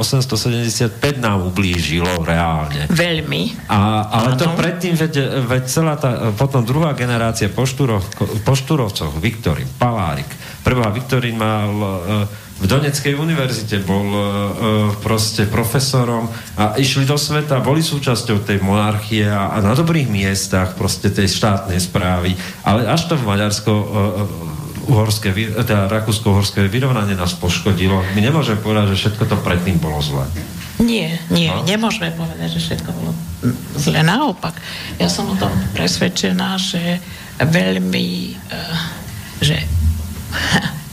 [1.17, 2.85] nám ublížilo reálne.
[2.93, 3.65] Veľmi.
[3.73, 4.45] A, ale ano.
[4.45, 8.05] to predtým, veď, veď celá tá, potom druhá generácia poštúrov,
[8.45, 10.29] poštúrovcov, Viktorín, Palárik,
[10.61, 14.23] prvá Viktorín mal uh, v Doneckej univerzite, bol uh,
[15.05, 20.73] proste profesorom a išli do sveta, boli súčasťou tej monarchie a, a na dobrých miestach
[20.73, 22.33] proste tej štátnej správy,
[22.65, 23.85] ale až to v Maďarsko uh,
[24.89, 28.01] uhorské, teda rakúsko-uhorské vyrovnanie nás poškodilo.
[28.17, 30.25] My nemôžeme povedať, že všetko to predtým bolo zlé.
[30.81, 31.69] Nie, nie, no?
[31.69, 33.13] nemôžeme povedať, že všetko bolo
[33.77, 34.01] zle.
[34.01, 34.57] Naopak,
[34.97, 36.97] ja som o tom presvedčená, že
[37.45, 38.09] veľmi,
[38.49, 38.81] uh,
[39.45, 39.61] že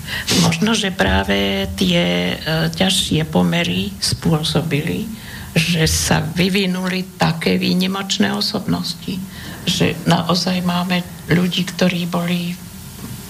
[0.43, 2.35] Možno, že práve tie e,
[2.71, 5.07] ťažšie pomery spôsobili,
[5.51, 9.19] že sa vyvinuli také výnimočné osobnosti,
[9.67, 12.55] že naozaj máme ľudí, ktorí boli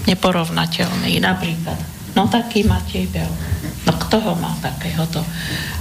[0.06, 1.22] neporovnateľní.
[1.22, 1.78] Napríklad,
[2.14, 3.30] no taký Matej Bel.
[3.86, 5.26] No kto ho má takéhoto?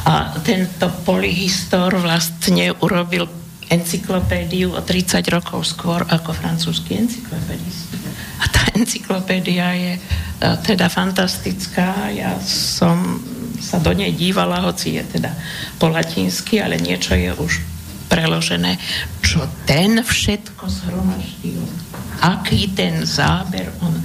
[0.09, 3.29] A tento polyhistor vlastne urobil
[3.71, 7.90] encyklopédiu o 30 rokov skôr ako francúzsky encyklopédisti.
[8.51, 9.93] Tá encyklopédia je
[10.41, 12.09] E, teda fantastická.
[12.17, 13.21] Ja som
[13.61, 15.37] sa do nej dívala, hoci je teda
[15.77, 17.61] po latinsky, ale niečo je už
[18.09, 18.81] preložené.
[19.21, 21.61] Čo ten všetko zhromaždil?
[22.25, 24.05] Aký ten záber on e,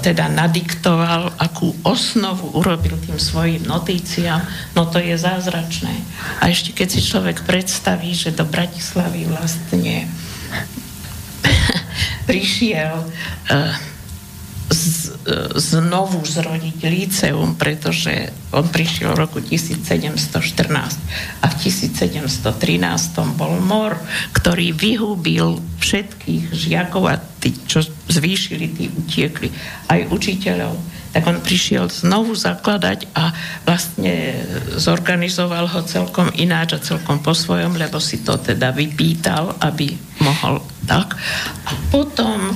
[0.00, 4.40] teda nadiktoval, akú osnovu urobil tým svojim notíciám,
[4.72, 5.92] no to je zázračné.
[6.40, 10.08] A ešte keď si človek predstaví, že do Bratislavy vlastne
[12.26, 13.74] prišiel uh,
[14.70, 15.14] z,
[15.54, 20.18] znovu zrodiť líceum, pretože on prišiel v roku 1714
[21.42, 23.94] a v 1713 bol mor,
[24.34, 29.54] ktorý vyhubil všetkých žiakov a tí, čo zvýšili, tí utiekli,
[29.86, 30.74] aj učiteľov.
[31.16, 33.32] Tak on prišiel znovu zakladať a
[33.64, 34.36] vlastne
[34.76, 40.60] zorganizoval ho celkom ináč a celkom po svojom, lebo si to teda vypýtal, aby mohol
[40.84, 41.16] tak.
[41.64, 42.52] A potom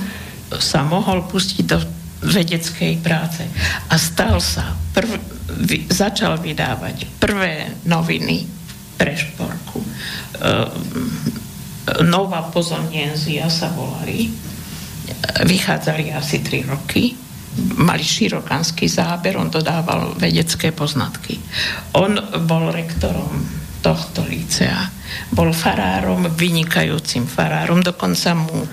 [0.61, 1.81] sa mohol pustiť do
[2.21, 3.41] vedeckej práce.
[3.89, 5.09] A stal sa, prv,
[5.65, 8.45] vy, začal vydávať prvé noviny
[8.93, 9.81] pre šporku.
[9.81, 9.89] E,
[12.05, 14.29] Nová pozonienzia sa volali.
[15.41, 17.17] Vychádzali asi 3 roky.
[17.75, 21.35] Mali širokanský záber, on dodával vedecké poznatky.
[21.99, 22.15] On
[22.47, 23.43] bol rektorom
[23.83, 24.87] tohto lícea.
[25.35, 28.67] Bol farárom, vynikajúcim farárom, dokonca mu e,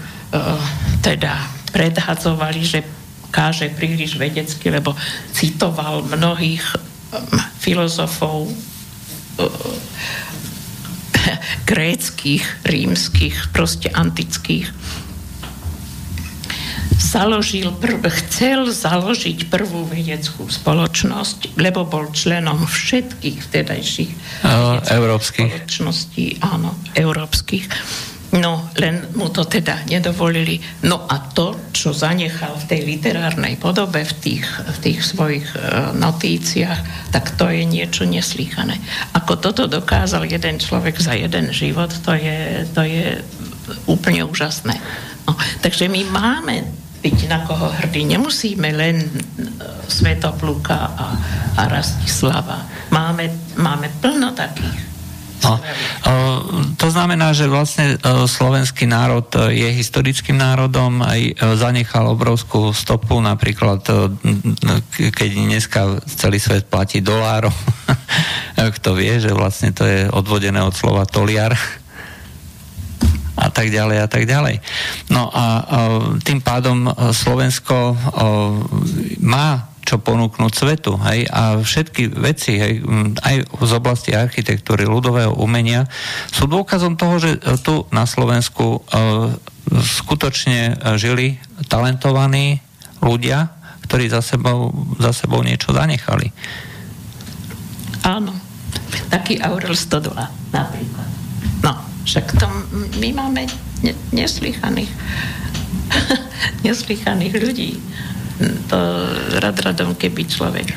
[1.02, 1.34] teda
[1.74, 2.80] predhadzovali, že
[3.28, 4.96] káže príliš vedecky, lebo
[5.36, 9.46] citoval mnohých um, filozofov uh,
[11.70, 14.72] gréckých, rímskych, proste antických.
[16.98, 24.12] Založil prv, chcel založiť prvú vedeckú spoločnosť, lebo bol členom všetkých vtedajších
[24.90, 27.70] európskych spoločností, áno, európskych
[28.28, 30.60] No, len mu to teda nedovolili.
[30.84, 35.96] No a to, čo zanechal v tej literárnej podobe, v tých, v tých svojich uh,
[35.96, 38.76] notíciách, tak to je niečo neslýchané.
[39.16, 43.16] Ako toto dokázal jeden človek za jeden život, to je, to je
[43.88, 44.76] úplne úžasné.
[45.24, 45.32] No,
[45.64, 46.68] takže my máme
[46.98, 48.04] byť na koho hrdí.
[48.06, 51.06] Nemusíme len uh, Svetopluka a,
[51.56, 52.66] a Rastislava.
[52.90, 54.88] Máme, máme plno takých.
[55.38, 55.54] No,
[56.74, 57.94] to znamená, že vlastne
[58.26, 63.86] slovenský národ je historickým národom, aj zanechal obrovskú stopu, napríklad
[64.98, 67.54] keď dneska celý svet platí dolárom,
[68.76, 71.54] kto vie, že vlastne to je odvodené od slova toliar.
[73.38, 74.58] A tak ďalej a tak ďalej.
[75.14, 75.44] No a
[76.26, 77.94] tým pádom Slovensko
[79.22, 81.00] má čo ponúknuť svetu.
[81.00, 81.24] Hej?
[81.32, 82.84] A všetky veci, hej,
[83.24, 85.88] aj z oblasti architektúry, ľudového umenia,
[86.28, 88.84] sú dôkazom toho, že tu na Slovensku
[89.72, 91.40] skutočne žili
[91.72, 92.60] talentovaní
[93.00, 93.48] ľudia,
[93.88, 96.28] ktorí za sebou, za sebou niečo zanechali.
[98.04, 98.36] Áno.
[99.08, 101.08] Taký Aurel Stodola napríklad.
[101.64, 101.72] No,
[102.08, 102.48] však to
[103.04, 103.44] my máme
[103.84, 104.88] ne, neslychaných
[106.66, 107.70] neslychaných ľudí.
[108.70, 108.78] To
[109.42, 110.70] rad radom, keby človek.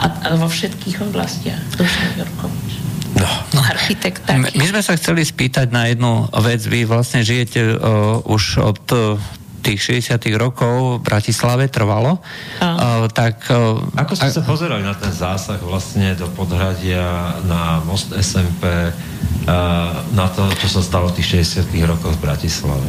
[0.00, 1.60] A, a vo všetkých oblastiach.
[1.76, 2.72] Dušan Jurkovič.
[3.12, 3.28] No.
[3.52, 3.60] no.
[3.60, 6.64] Architekt My, my sme sa chceli spýtať na jednu vec.
[6.64, 9.20] Vy vlastne žijete uh, už od uh,
[9.62, 13.46] tých 60 rokov v Bratislave trvalo, uh, tak...
[13.48, 14.34] Uh, Ako ste a...
[14.34, 20.68] sa pozerali na ten zásah vlastne do podhradia, na most SMP, uh, na to, čo
[20.68, 22.88] sa stalo v tých 60 rokoch v Bratislave?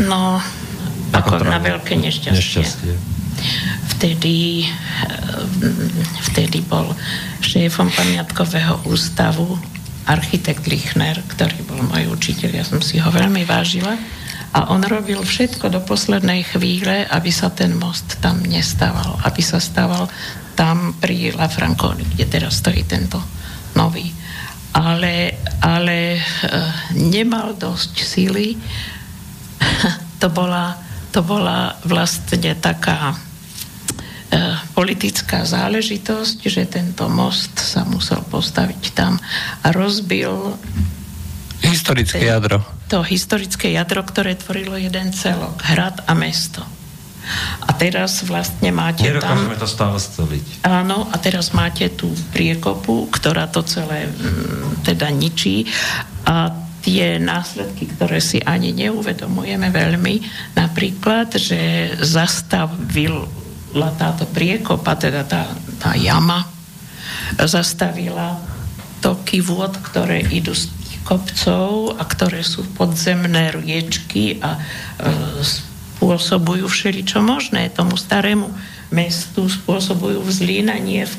[0.00, 0.40] No,
[1.12, 2.40] ako, ako na veľké nešťastie.
[2.40, 2.92] nešťastie.
[3.96, 4.64] Vtedy,
[6.32, 6.96] vtedy bol
[7.44, 9.60] šéfom pamiatkového ústavu
[10.08, 13.94] architekt Lichner, ktorý bol môj učiteľ, ja som si ho veľmi vážila
[14.50, 19.62] a on robil všetko do poslednej chvíle, aby sa ten most tam nestával, aby sa
[19.62, 20.10] stával
[20.58, 23.22] tam pri La Franconi, kde teraz stojí tento
[23.78, 24.10] nový.
[24.74, 26.22] Ale, ale e,
[26.98, 28.58] nemal dosť síly.
[30.22, 30.74] to, bola,
[31.14, 33.16] to bola vlastne taká e,
[34.74, 39.14] politická záležitosť, že tento most sa musel postaviť tam
[39.62, 40.58] a rozbil
[41.62, 46.66] historické jadro to historické jadro, ktoré tvorilo jeden celok, hrad a mesto.
[47.62, 49.62] A teraz vlastne máte Nedokážeme tam...
[49.62, 50.66] to stále stoliť.
[50.66, 55.70] Áno, a teraz máte tú priekopu, ktorá to celé m, teda ničí
[56.26, 56.50] a
[56.82, 60.14] tie následky, ktoré si ani neuvedomujeme veľmi,
[60.58, 65.46] napríklad, že zastavila táto priekopa, teda tá,
[65.78, 66.42] tá jama,
[67.38, 68.40] zastavila
[69.04, 70.79] toky vôd, ktoré idú z
[71.10, 74.60] kopcov a ktoré sú podzemné riečky a e,
[75.42, 78.46] spôsobujú všeličo možné tomu starému
[78.94, 81.14] mestu, spôsobujú vzlínanie v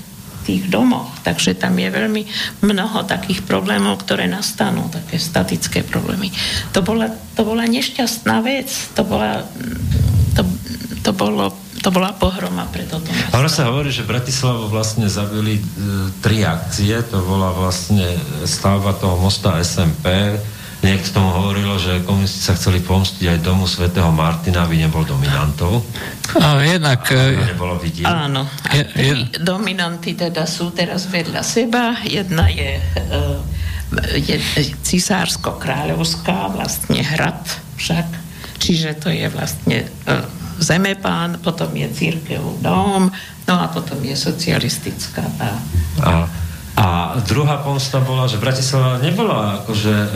[0.47, 1.11] tých domoch.
[1.27, 2.23] Takže tam je veľmi
[2.63, 6.31] mnoho takých problémov, ktoré nastanú, také statické problémy.
[6.71, 9.43] To bola, to bola nešťastná vec, to, bola,
[10.39, 10.41] to,
[11.03, 11.51] to bolo
[11.81, 13.33] to bola pohroma pre toto mesto.
[13.33, 15.63] Ono sa hovorí, že Bratislavu vlastne zabili e,
[16.21, 18.05] tri akcie, to bola vlastne
[18.45, 20.37] stavba toho mosta SMP,
[20.81, 25.85] Niekto tomu hovorilo, že komunisti sa chceli pomstiť aj domu svätého Martina, aby nebol dominantov.
[26.41, 27.05] A jednak...
[27.13, 28.09] A e, nebolo vidieť.
[28.09, 28.49] Áno.
[28.73, 29.13] Je, je...
[29.45, 32.01] dominanty teda sú teraz vedľa seba.
[32.01, 34.41] Jedna je, e, je
[34.81, 37.45] cisársko-kráľovská, vlastne hrad
[37.77, 38.09] však.
[38.57, 39.85] Čiže to je vlastne
[40.61, 43.09] zemepán, potom je církev dom,
[43.49, 45.51] no a potom je socialistická tá.
[46.05, 46.11] A,
[46.77, 46.85] a
[47.25, 50.07] druhá pomsta bola, že Bratislava nebola akože e,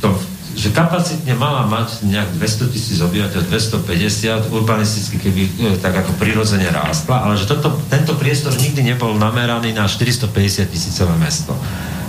[0.00, 0.08] to,
[0.56, 6.66] že kapacitne mala mať nejak 200 tisíc obyvateľov, 250 urbanisticky, keby e, tak ako prirodzene
[6.72, 11.52] rástla, ale že toto, tento priestor nikdy nebol nameraný na 450 tisícové mesto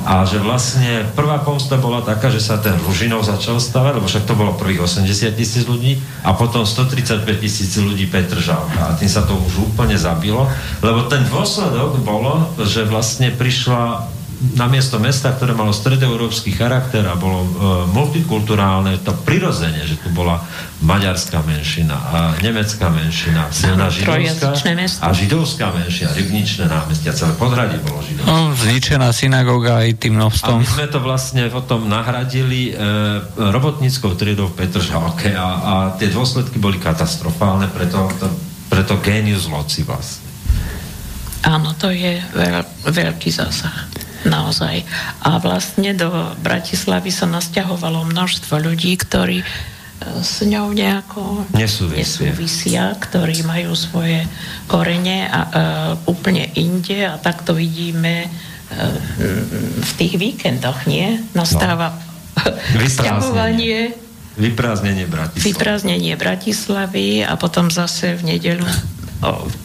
[0.02, 4.26] a že vlastne prvá pomsta bola taká, že sa ten Ružinov začal stavať, lebo však
[4.26, 8.82] to bolo prvých 80 tisíc ľudí a potom 135 tisíc ľudí Petržalka.
[8.82, 10.50] A tým sa to už úplne zabilo,
[10.82, 14.10] lebo ten dôsledok bolo, že vlastne prišla
[14.42, 17.50] na miesto mesta, ktoré malo stredoeurópsky charakter a bolo e,
[17.94, 20.42] multikulturálne, to prirodzene, že tu bola
[20.82, 24.74] maďarská menšina a nemecká menšina, silná židovská
[25.06, 28.26] a židovská menšina, rybničné námestia, celé podhradie bolo židovské.
[28.26, 30.58] No, zničená synagóga aj tým množstvom.
[30.58, 32.82] A my sme to vlastne potom nahradili e,
[33.38, 38.26] robotníckou triedou v Petržalke a, a tie dôsledky boli katastrofálne, preto, to,
[38.74, 40.34] preto genius loci vlastne.
[41.46, 44.86] Áno, to je veľ, veľký zásah naozaj.
[45.26, 46.10] A vlastne do
[46.42, 49.46] Bratislavy sa nasťahovalo množstvo ľudí, ktorí e,
[50.22, 54.26] s ňou nejako nesúvisia, nesúvisia ktorí majú svoje
[54.66, 58.96] korene a, uh, úplne inde a tak to vidíme uh,
[59.84, 61.20] v tých víkendoch, nie?
[61.36, 62.88] Nastáva no.
[62.88, 64.00] sťahovanie
[64.40, 65.44] Vyprázdnenie Bratislavy.
[65.44, 68.64] Vyprázdnenie Bratislavy a potom zase v nedelu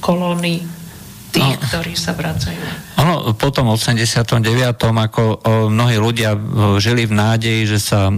[0.03, 0.66] kolóny
[1.32, 2.61] tých, no, ktorí sa vracajú.
[3.03, 4.32] Ono po tom 89.
[4.82, 5.23] ako
[5.70, 6.35] mnohí ľudia
[6.78, 8.09] žili v nádeji, že sa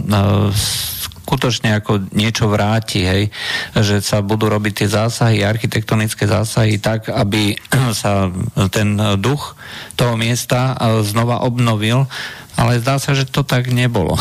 [1.28, 3.28] skutočne ako niečo vráti, hej,
[3.76, 7.52] že sa budú robiť tie zásahy, architektonické zásahy tak, aby
[8.00, 8.32] sa
[8.72, 9.52] ten duch
[9.92, 10.72] toho miesta
[11.04, 12.08] znova obnovil,
[12.56, 14.16] ale zdá sa, že to tak nebolo.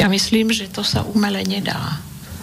[0.00, 2.00] Ja myslím, že to sa umele nedá.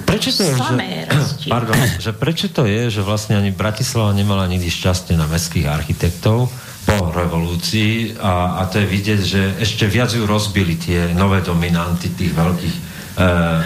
[0.09, 0.73] Prečo to je, že,
[1.53, 6.49] pardon, že prečo to je, že vlastne ani Bratislava nemala nikdy šťastie na mestských architektov
[6.89, 12.09] po revolúcii a, a to je vidieť, že ešte viac ju rozbili tie nové dominanty
[12.17, 12.81] tých veľkých e,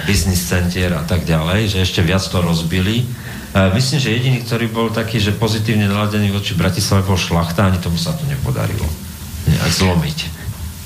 [0.03, 2.99] biznis centier a tak ďalej, že ešte viac to rozbili.
[2.99, 3.06] E,
[3.80, 7.95] myslím, že jediný, ktorý bol taký, že pozitívne naladený voči Bratislave bol šlachta, ani tomu
[7.95, 8.86] sa to nepodarilo
[9.48, 10.43] nejak zlomiť.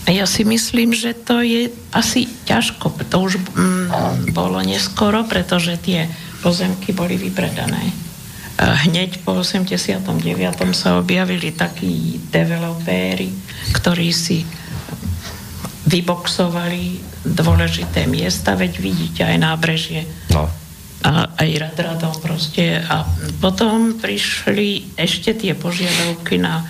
[0.08, 2.96] Ja si myslím, že to je asi ťažko.
[3.12, 6.08] To už mm, bolo neskoro, pretože tie
[6.40, 7.92] pozemky boli vypredané.
[8.58, 10.00] Hneď po 89.
[10.74, 13.30] sa objavili takí developéri,
[13.76, 14.48] ktorí si
[15.88, 20.08] vyboxovali dôležité miesta, veď vidíte aj nábrežie.
[20.32, 20.48] No.
[21.06, 22.80] A aj rad radom proste.
[22.80, 23.06] A
[23.44, 26.66] potom prišli ešte tie požiadavky na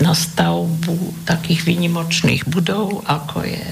[0.00, 3.66] na stavbu takých výnimočných budov, ako je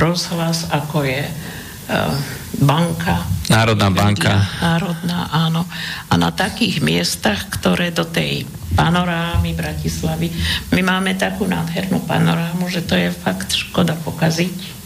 [0.00, 2.16] rozhlas, ako je uh,
[2.64, 3.24] banka.
[3.52, 4.40] Národná banka.
[4.60, 5.68] Národná, áno.
[6.08, 10.32] A na takých miestach, ktoré do tej panorámy Bratislavy,
[10.72, 14.77] my máme takú nádhernú panorámu, že to je fakt škoda pokaziť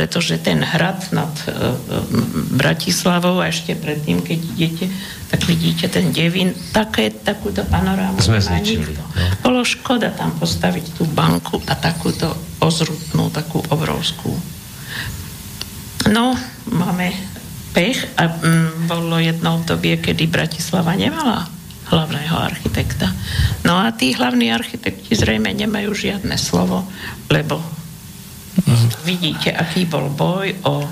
[0.00, 1.76] pretože ten hrad nad uh,
[2.56, 4.88] Bratislavou a ešte predtým, keď idete,
[5.28, 8.96] tak vidíte ten devín, také, takúto panorámu Sme zničili.
[8.96, 9.04] No.
[9.44, 12.32] Bolo škoda tam postaviť tú banku a takúto
[12.64, 14.32] ozrutnú, takú obrovskú.
[16.08, 16.32] No,
[16.72, 17.12] máme
[17.76, 21.44] pech a mm, bolo jedno obdobie, kedy Bratislava nemala
[21.92, 23.12] hlavného architekta.
[23.68, 26.88] No a tí hlavní architekti zrejme nemajú žiadne slovo,
[27.28, 27.60] lebo
[29.04, 30.84] Vidíte, aký bol boj o,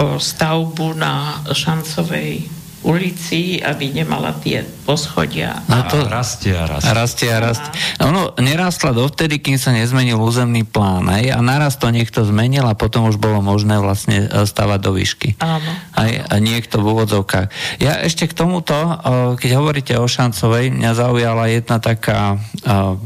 [0.00, 5.62] o stavbu na Šancovej ulici, aby nemala tie poschodia.
[5.70, 6.90] No to rastie a rastie.
[6.90, 7.70] Rastie a rastie.
[8.02, 11.06] Ono nerástla dovtedy, kým sa nezmenil územný plán.
[11.06, 14.90] Aj, a naraz to niekto zmenil a potom už bolo možné vlastne e, stavať do
[14.98, 15.38] výšky.
[15.38, 15.70] Áno.
[15.94, 17.78] Aj, a niekto v úvodzovkách.
[17.78, 18.94] Ja ešte k tomuto, e,
[19.38, 22.98] keď hovoríte o Šancovej, mňa zaujala jedna taká uh,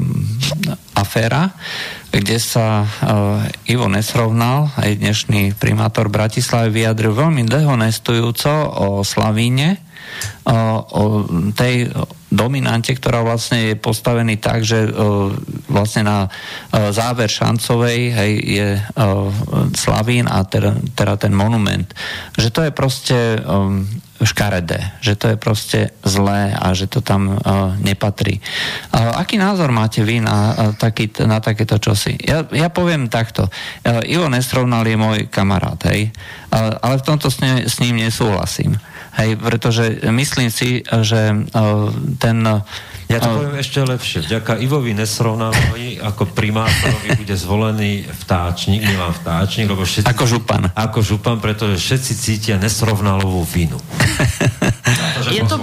[0.97, 1.53] aféra,
[2.17, 9.77] kde sa uh, Ivo Nesrovnal, aj dnešný primátor Bratislavy, vyjadril veľmi dehonestujúco o Slavíne,
[10.49, 11.93] uh, o tej
[12.33, 15.29] dominante, ktorá vlastne je postavený tak, že uh,
[15.69, 19.29] vlastne na uh, záver Šancovej hej, je uh,
[19.77, 21.87] Slavín a teda, teda ten monument.
[22.41, 23.85] Že to je proste um,
[24.23, 28.41] škaredé, že to je proste zlé a že to tam uh, nepatrí.
[28.93, 32.17] Uh, aký názor máte vy na, uh, taký, na takéto čosi?
[32.25, 33.49] Ja, ja poviem takto.
[33.85, 36.09] Uh, Ivo Nestrovnal je môj kamarát, hej,
[36.53, 38.81] uh, ale v tomto s, ne, s ním nesúhlasím.
[39.17, 41.89] Hej, pretože myslím si, že uh,
[42.21, 42.45] ten
[43.07, 44.19] ja to poviem ešte lepšie.
[44.27, 50.11] Vďaka Ivovi Nesrovnalovi ako primátorovi bude zvolený vtáčnik, nemám vtáčnik, lebo všetci...
[50.11, 50.75] Ako župan.
[50.75, 53.79] Ako župan, pretože všetci cítia Nesrovnalovú vinu.
[55.37, 55.57] je, to,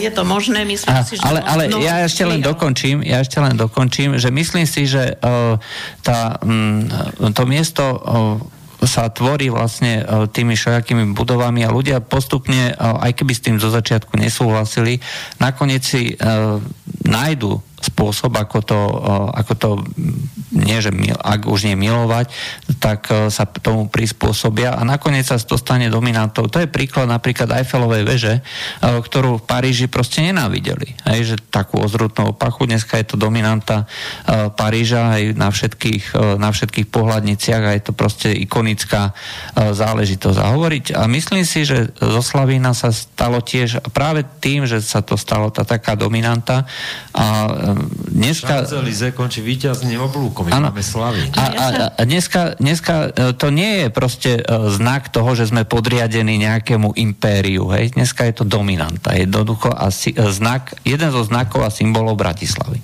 [0.00, 1.24] je to možné, myslím a, si, že...
[1.24, 5.20] Ale, ale no, ja ešte len dokončím, ja ešte len dokončím, že myslím si, že
[5.20, 5.60] uh,
[6.00, 6.88] tá, um,
[7.32, 8.53] to miesto uh,
[8.84, 13.56] sa tvorí vlastne e, tými všajakými budovami a ľudia postupne, e, aj keby s tým
[13.58, 15.00] zo začiatku nesúhlasili,
[15.40, 16.60] nakoniec si uh,
[17.04, 18.80] nájdu spôsob, ako to,
[19.36, 19.68] ako to
[20.56, 22.32] nie, že mil, ak už nie milovať,
[22.80, 26.48] tak sa tomu prispôsobia a nakoniec sa to stane dominantou.
[26.48, 28.34] To je príklad napríklad Eiffelovej veže,
[28.80, 30.96] ktorú v Paríži proste nenávideli.
[31.04, 33.84] Hej, že takú ozrutnú opachu, dneska je to dominanta
[34.56, 36.04] Paríža aj na všetkých,
[36.40, 39.12] na všetkých pohľadniciach a je to proste ikonická
[39.58, 40.38] záležitosť.
[40.40, 45.02] A hovoriť, a myslím si, že zo Slavína sa stalo tiež práve tým, že sa
[45.02, 46.64] to stalo tá taká dominanta
[47.10, 47.26] a
[48.10, 48.64] dneska...
[48.64, 50.70] Šanzelize končí víťazným oblúkom, ano.
[50.70, 51.30] máme slavy.
[51.34, 54.42] A, a, a dneska, dneska e, to nie je proste e,
[54.72, 57.70] znak toho, že sme podriadení nejakému impériu.
[57.74, 57.98] Hej?
[57.98, 59.14] Dneska je to dominanta.
[59.14, 62.78] Jednoducho a si, e, znak, jeden zo znakov a symbolov Bratislavy.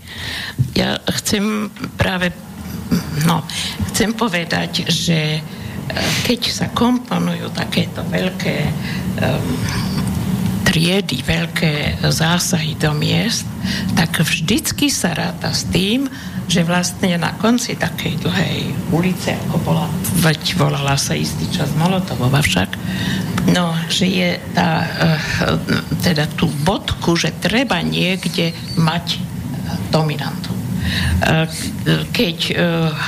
[0.75, 2.35] Ja chcem práve
[3.27, 3.47] no,
[3.93, 5.39] chcem povedať, že
[6.27, 8.57] keď sa komponujú takéto veľké
[9.19, 9.43] um,
[10.71, 13.43] triedy, veľké zásahy do miest,
[13.99, 16.07] tak vždycky sa ráta s tým,
[16.47, 19.87] že vlastne na konci takej dlhej ulice, ako bola,
[20.23, 22.71] veď volala sa istý čas Molotovova však,
[23.51, 25.19] no, že je tá, eh,
[26.07, 29.19] teda tú bodku, že treba niekde mať
[29.91, 30.55] dominantu.
[31.23, 31.47] Eh,
[32.15, 32.59] keď eh,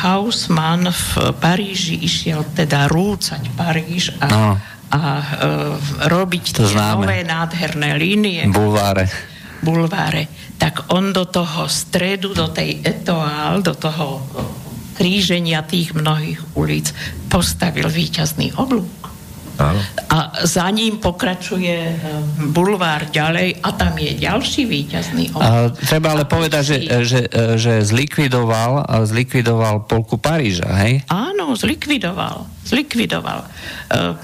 [0.02, 5.24] Hausmann v Paríži išiel teda rúcať Paríž a no a e,
[6.04, 7.08] robiť to tie známe.
[7.08, 8.44] nové nádherné línie.
[8.52, 9.08] Bulváre.
[9.64, 10.28] Bulváre.
[10.60, 14.20] Tak on do toho stredu, do tej etoál, do toho
[14.92, 16.92] kríženia tých mnohých ulic
[17.32, 19.11] postavil víťazný oblúk.
[19.62, 19.80] Áno.
[20.10, 21.96] A za ním pokračuje eh,
[22.50, 25.78] bulvár ďalej a tam je ďalší víťazný obchod.
[25.86, 27.20] Treba ale povedať, že, že,
[27.56, 31.06] že zlikvidoval, zlikvidoval polku Paríža, hej?
[31.06, 32.50] Áno, zlikvidoval.
[32.62, 33.42] Zlikvidoval.
[33.42, 34.14] Eh,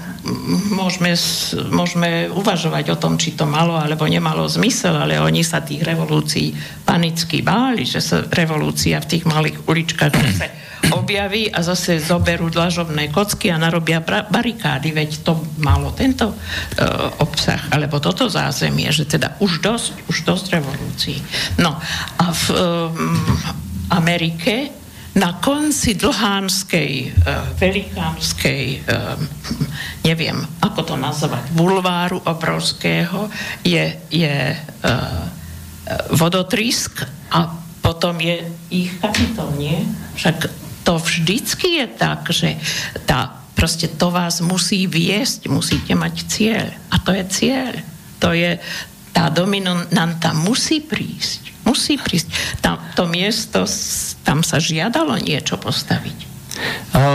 [0.75, 1.15] môžeme,
[1.71, 6.51] môžeme uvažovať o tom, či to malo alebo nemalo zmysel, ale oni sa tých revolúcií
[6.83, 10.13] panicky báli, že sa revolúcia v tých malých uličkách
[10.87, 16.37] objaví a zase zoberú dlažobné kocky a narobia barikády, veď to malo tento uh,
[17.19, 21.19] obsah, alebo toto zázemie, že teda už dosť, už dosť revolúcií.
[21.59, 21.75] No
[22.17, 22.59] a v um,
[23.91, 24.71] Amerike
[25.19, 29.19] na konci dlhánskej, uh, velikánskej, uh,
[30.07, 33.27] neviem, ako to nazvať, bulváru obrovského
[33.67, 35.25] je, je uh,
[36.13, 37.03] vodotrísk
[37.33, 37.49] a
[37.81, 39.81] potom je ich kapitol, nie?
[40.13, 42.55] Však to vždycky je tak, že
[43.05, 46.67] tá, proste to vás musí viesť, musíte mať cieľ.
[46.89, 47.73] A to je cieľ.
[48.19, 48.59] To je,
[49.11, 51.67] tá dominanta musí prísť.
[51.67, 52.59] Musí prísť.
[52.63, 53.67] Tam, to miesto,
[54.23, 56.29] tam sa žiadalo niečo postaviť.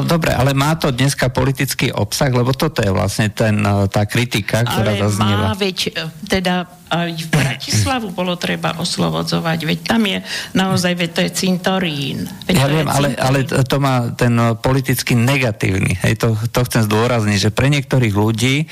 [0.09, 3.61] Dobre, ale má to dneska politický obsah, lebo toto je vlastne ten,
[3.93, 5.47] tá kritika, ktorá ale zaznieva.
[5.53, 5.79] má, veď
[6.25, 10.19] teda aj v Bratislavu bolo treba oslovodzovať, veď tam je
[10.53, 12.29] naozaj, veď to je cintorín.
[12.45, 15.97] Veď ja viem, ale, ale to má ten politicky negatívny.
[16.05, 18.67] Hej, to, to chcem zdôrazniť, že pre niektorých ľudí e,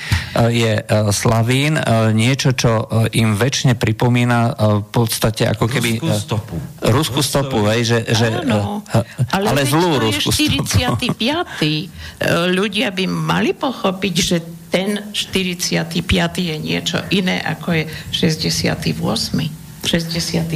[0.53, 1.81] je e, Slavín
[2.13, 4.39] niečo, čo im väčšine pripomína
[4.85, 5.99] v podstate ako keby...
[5.99, 6.57] Ruskú stopu.
[6.85, 8.85] Ruskú stopu, hej, že, že, Áno,
[9.33, 10.65] ale, ale zlú Ruskú stopu.
[11.17, 12.53] 45.
[12.53, 14.37] Ľudia by mali pochopiť, že
[14.73, 16.01] ten 45.
[16.41, 19.63] je niečo iné, ako je 68.
[19.85, 20.55] 68.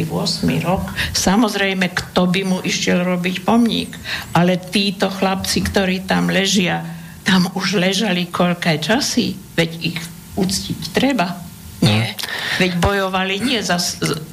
[0.64, 0.84] rok.
[1.12, 3.92] Samozrejme, kto by mu išiel robiť pomník.
[4.32, 6.80] Ale títo chlapci, ktorí tam ležia,
[7.26, 10.00] tam už ležali koľké časy, veď ich
[10.38, 11.42] uctiť treba.
[11.82, 12.16] Nie.
[12.56, 13.76] Veď bojovali nie za,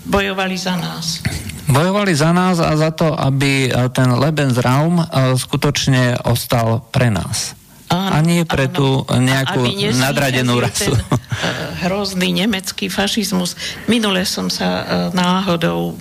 [0.08, 1.26] bojovali za nás.
[1.68, 5.06] Bojovali za nás a za to, aby ten Lebensraum eh,
[5.36, 7.58] skutočne ostal pre nás.
[7.94, 8.74] Áno, a nie pre áno.
[8.74, 9.70] tú nejakú
[10.02, 10.90] nadradenú rasu.
[10.90, 13.54] Ten, uh, hrozný nemecký fašizmus.
[13.86, 15.98] Minule som sa uh, náhodou um,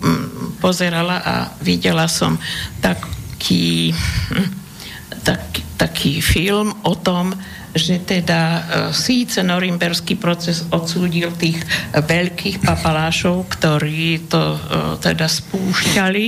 [0.56, 2.40] pozerala a videla som
[2.80, 3.92] taký,
[4.32, 4.48] hm,
[5.20, 7.36] tak, taký film o tom,
[7.76, 8.60] že teda uh,
[8.96, 11.60] síce norimberský proces odsúdil tých
[11.92, 14.56] veľkých papalášov, ktorí to
[15.00, 16.26] teda spúšťali,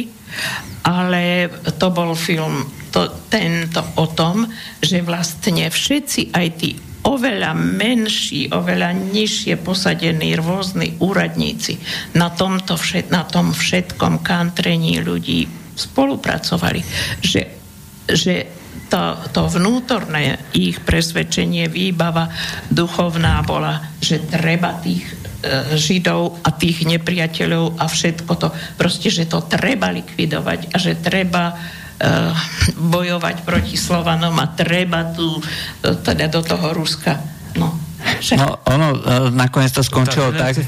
[0.85, 1.49] ale
[1.81, 4.47] to bol film to, tento o tom,
[4.79, 11.77] že vlastne všetci aj tí oveľa menší, oveľa nižšie posadení rôzni úradníci
[12.15, 16.81] na, tomto všet, na tom všetkom kantrení ľudí spolupracovali.
[17.19, 17.43] Že,
[18.09, 18.35] že
[18.89, 19.03] to,
[19.35, 22.31] to vnútorné ich presvedčenie, výbava
[22.71, 25.15] duchovná bola, že treba tých e,
[25.77, 28.49] Židov a tých nepriateľov a všetko to,
[28.79, 31.59] proste, že to treba likvidovať a že treba
[32.75, 37.19] bojovať proti Slovanom a treba tu eh, teda do toho Ruska.
[37.55, 37.71] No,
[38.03, 38.37] však.
[38.37, 38.99] No, ono uh,
[39.31, 40.59] nakoniec to skončilo tá tak...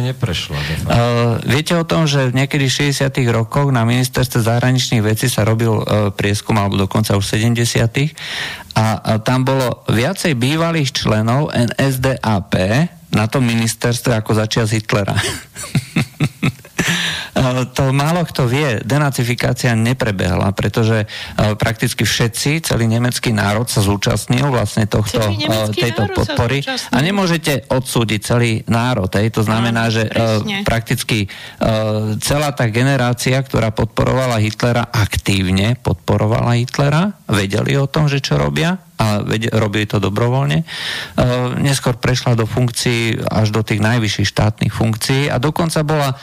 [0.00, 0.56] neprešla.
[0.56, 5.76] Uh, viete o tom, že niekedy v 60 rokoch na ministerstve zahraničných vecí sa robil
[5.76, 7.84] uh, prieskum, alebo dokonca už v 70 a,
[8.72, 8.84] a
[9.20, 12.54] tam bolo viacej bývalých členov NSDAP
[13.12, 15.12] na tom ministerstve ako začiat Hitlera.
[17.42, 23.82] Eh, to málo kto vie, denacifikácia neprebehla, pretože eh, prakticky všetci, celý nemecký národ sa
[23.82, 29.10] zúčastnil vlastne tohto, eh, tejto podpory a nemôžete odsúdiť celý národ.
[29.10, 29.34] Hej.
[29.34, 30.62] To znamená, že presne.
[30.62, 31.26] prakticky
[32.20, 38.91] celá tá generácia, ktorá podporovala Hitlera, aktívne podporovala Hitlera, vedeli o tom, že čo robia
[39.02, 39.18] a
[39.58, 40.62] robili to dobrovoľne.
[41.58, 46.14] Neskôr prešla do funkcií až do tých najvyšších štátnych funkcií a dokonca bola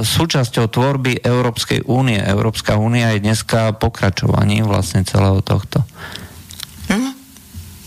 [0.00, 2.16] súčasťou tvorby Európskej únie.
[2.16, 5.84] Európska únia je dneska pokračovaním vlastne celého tohto.
[6.88, 7.12] Hm,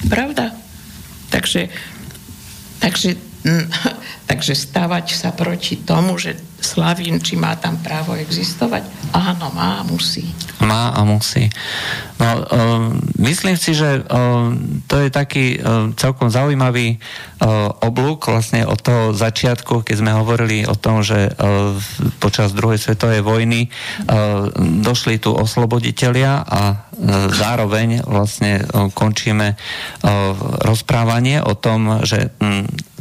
[0.05, 0.53] pravda.
[1.33, 1.71] Takže,
[2.77, 3.17] takže,
[4.29, 8.85] takže stavať sa proti tomu, že Slavín, či má tam právo existovať?
[9.11, 10.29] Áno, má, musí.
[10.61, 11.49] Má a musí.
[12.21, 17.01] No, um, myslím si, že um, to je taký um, celkom zaujímavý
[17.41, 21.73] uh, oblúk vlastne od toho začiatku, keď sme hovorili o tom, že uh,
[22.21, 24.53] počas druhej svetovej vojny uh,
[24.85, 26.90] došli tu osloboditelia a uh,
[27.31, 29.55] zároveň vlastne končíme
[30.67, 32.35] rozprávanie o tom, že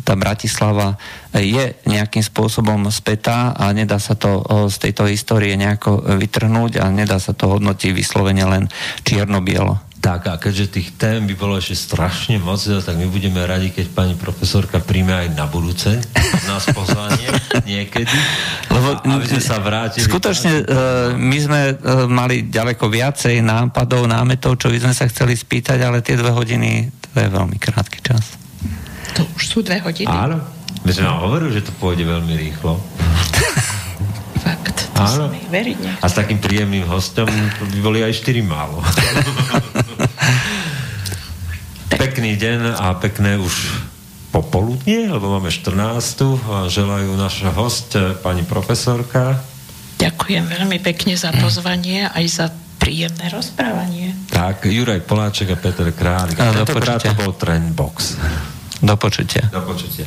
[0.00, 0.96] tá Bratislava
[1.34, 7.20] je nejakým spôsobom spätá a nedá sa to z tejto histórie nejako vytrhnúť a nedá
[7.20, 8.64] sa to hodnotiť vyslovene len
[9.04, 9.89] čierno-bielo.
[10.00, 13.92] Tak a keďže tých tém by bolo ešte strašne moc, tak my budeme radi, keď
[13.92, 16.00] pani profesorka príjme aj na budúce
[16.50, 17.28] nás pozvanie
[17.68, 18.10] niekedy,
[18.72, 20.08] Lebo, aby sme sa vrátili.
[20.08, 25.38] Skutočne, uh, my sme uh, mali ďaleko viacej nápadov, námetov, čo by sme sa chceli
[25.38, 28.40] spýtať, ale tie dve hodiny, to je veľmi krátky čas.
[29.14, 30.10] To už sú dve hodiny.
[30.10, 30.42] Áno.
[30.80, 32.80] My sme vám hovorili, že to pôjde veľmi rýchlo.
[34.40, 35.28] Fakt, to Áno.
[36.00, 37.28] A s takým príjemným hostom
[37.60, 38.80] to by boli aj 4 málo.
[42.30, 43.74] Pekný deň a pekné už
[44.30, 45.74] popoludnie, lebo máme 14.
[46.46, 49.42] A želajú naša host, pani profesorka.
[49.98, 52.46] Ďakujem veľmi pekne za pozvanie aj za
[52.78, 54.14] príjemné rozprávanie.
[54.30, 56.38] Tak, Juraj Poláček a Peter Králik.
[56.38, 58.14] Tentokrát to bol Trendbox.
[58.78, 59.50] Do počutia.
[59.50, 60.06] Do počutia.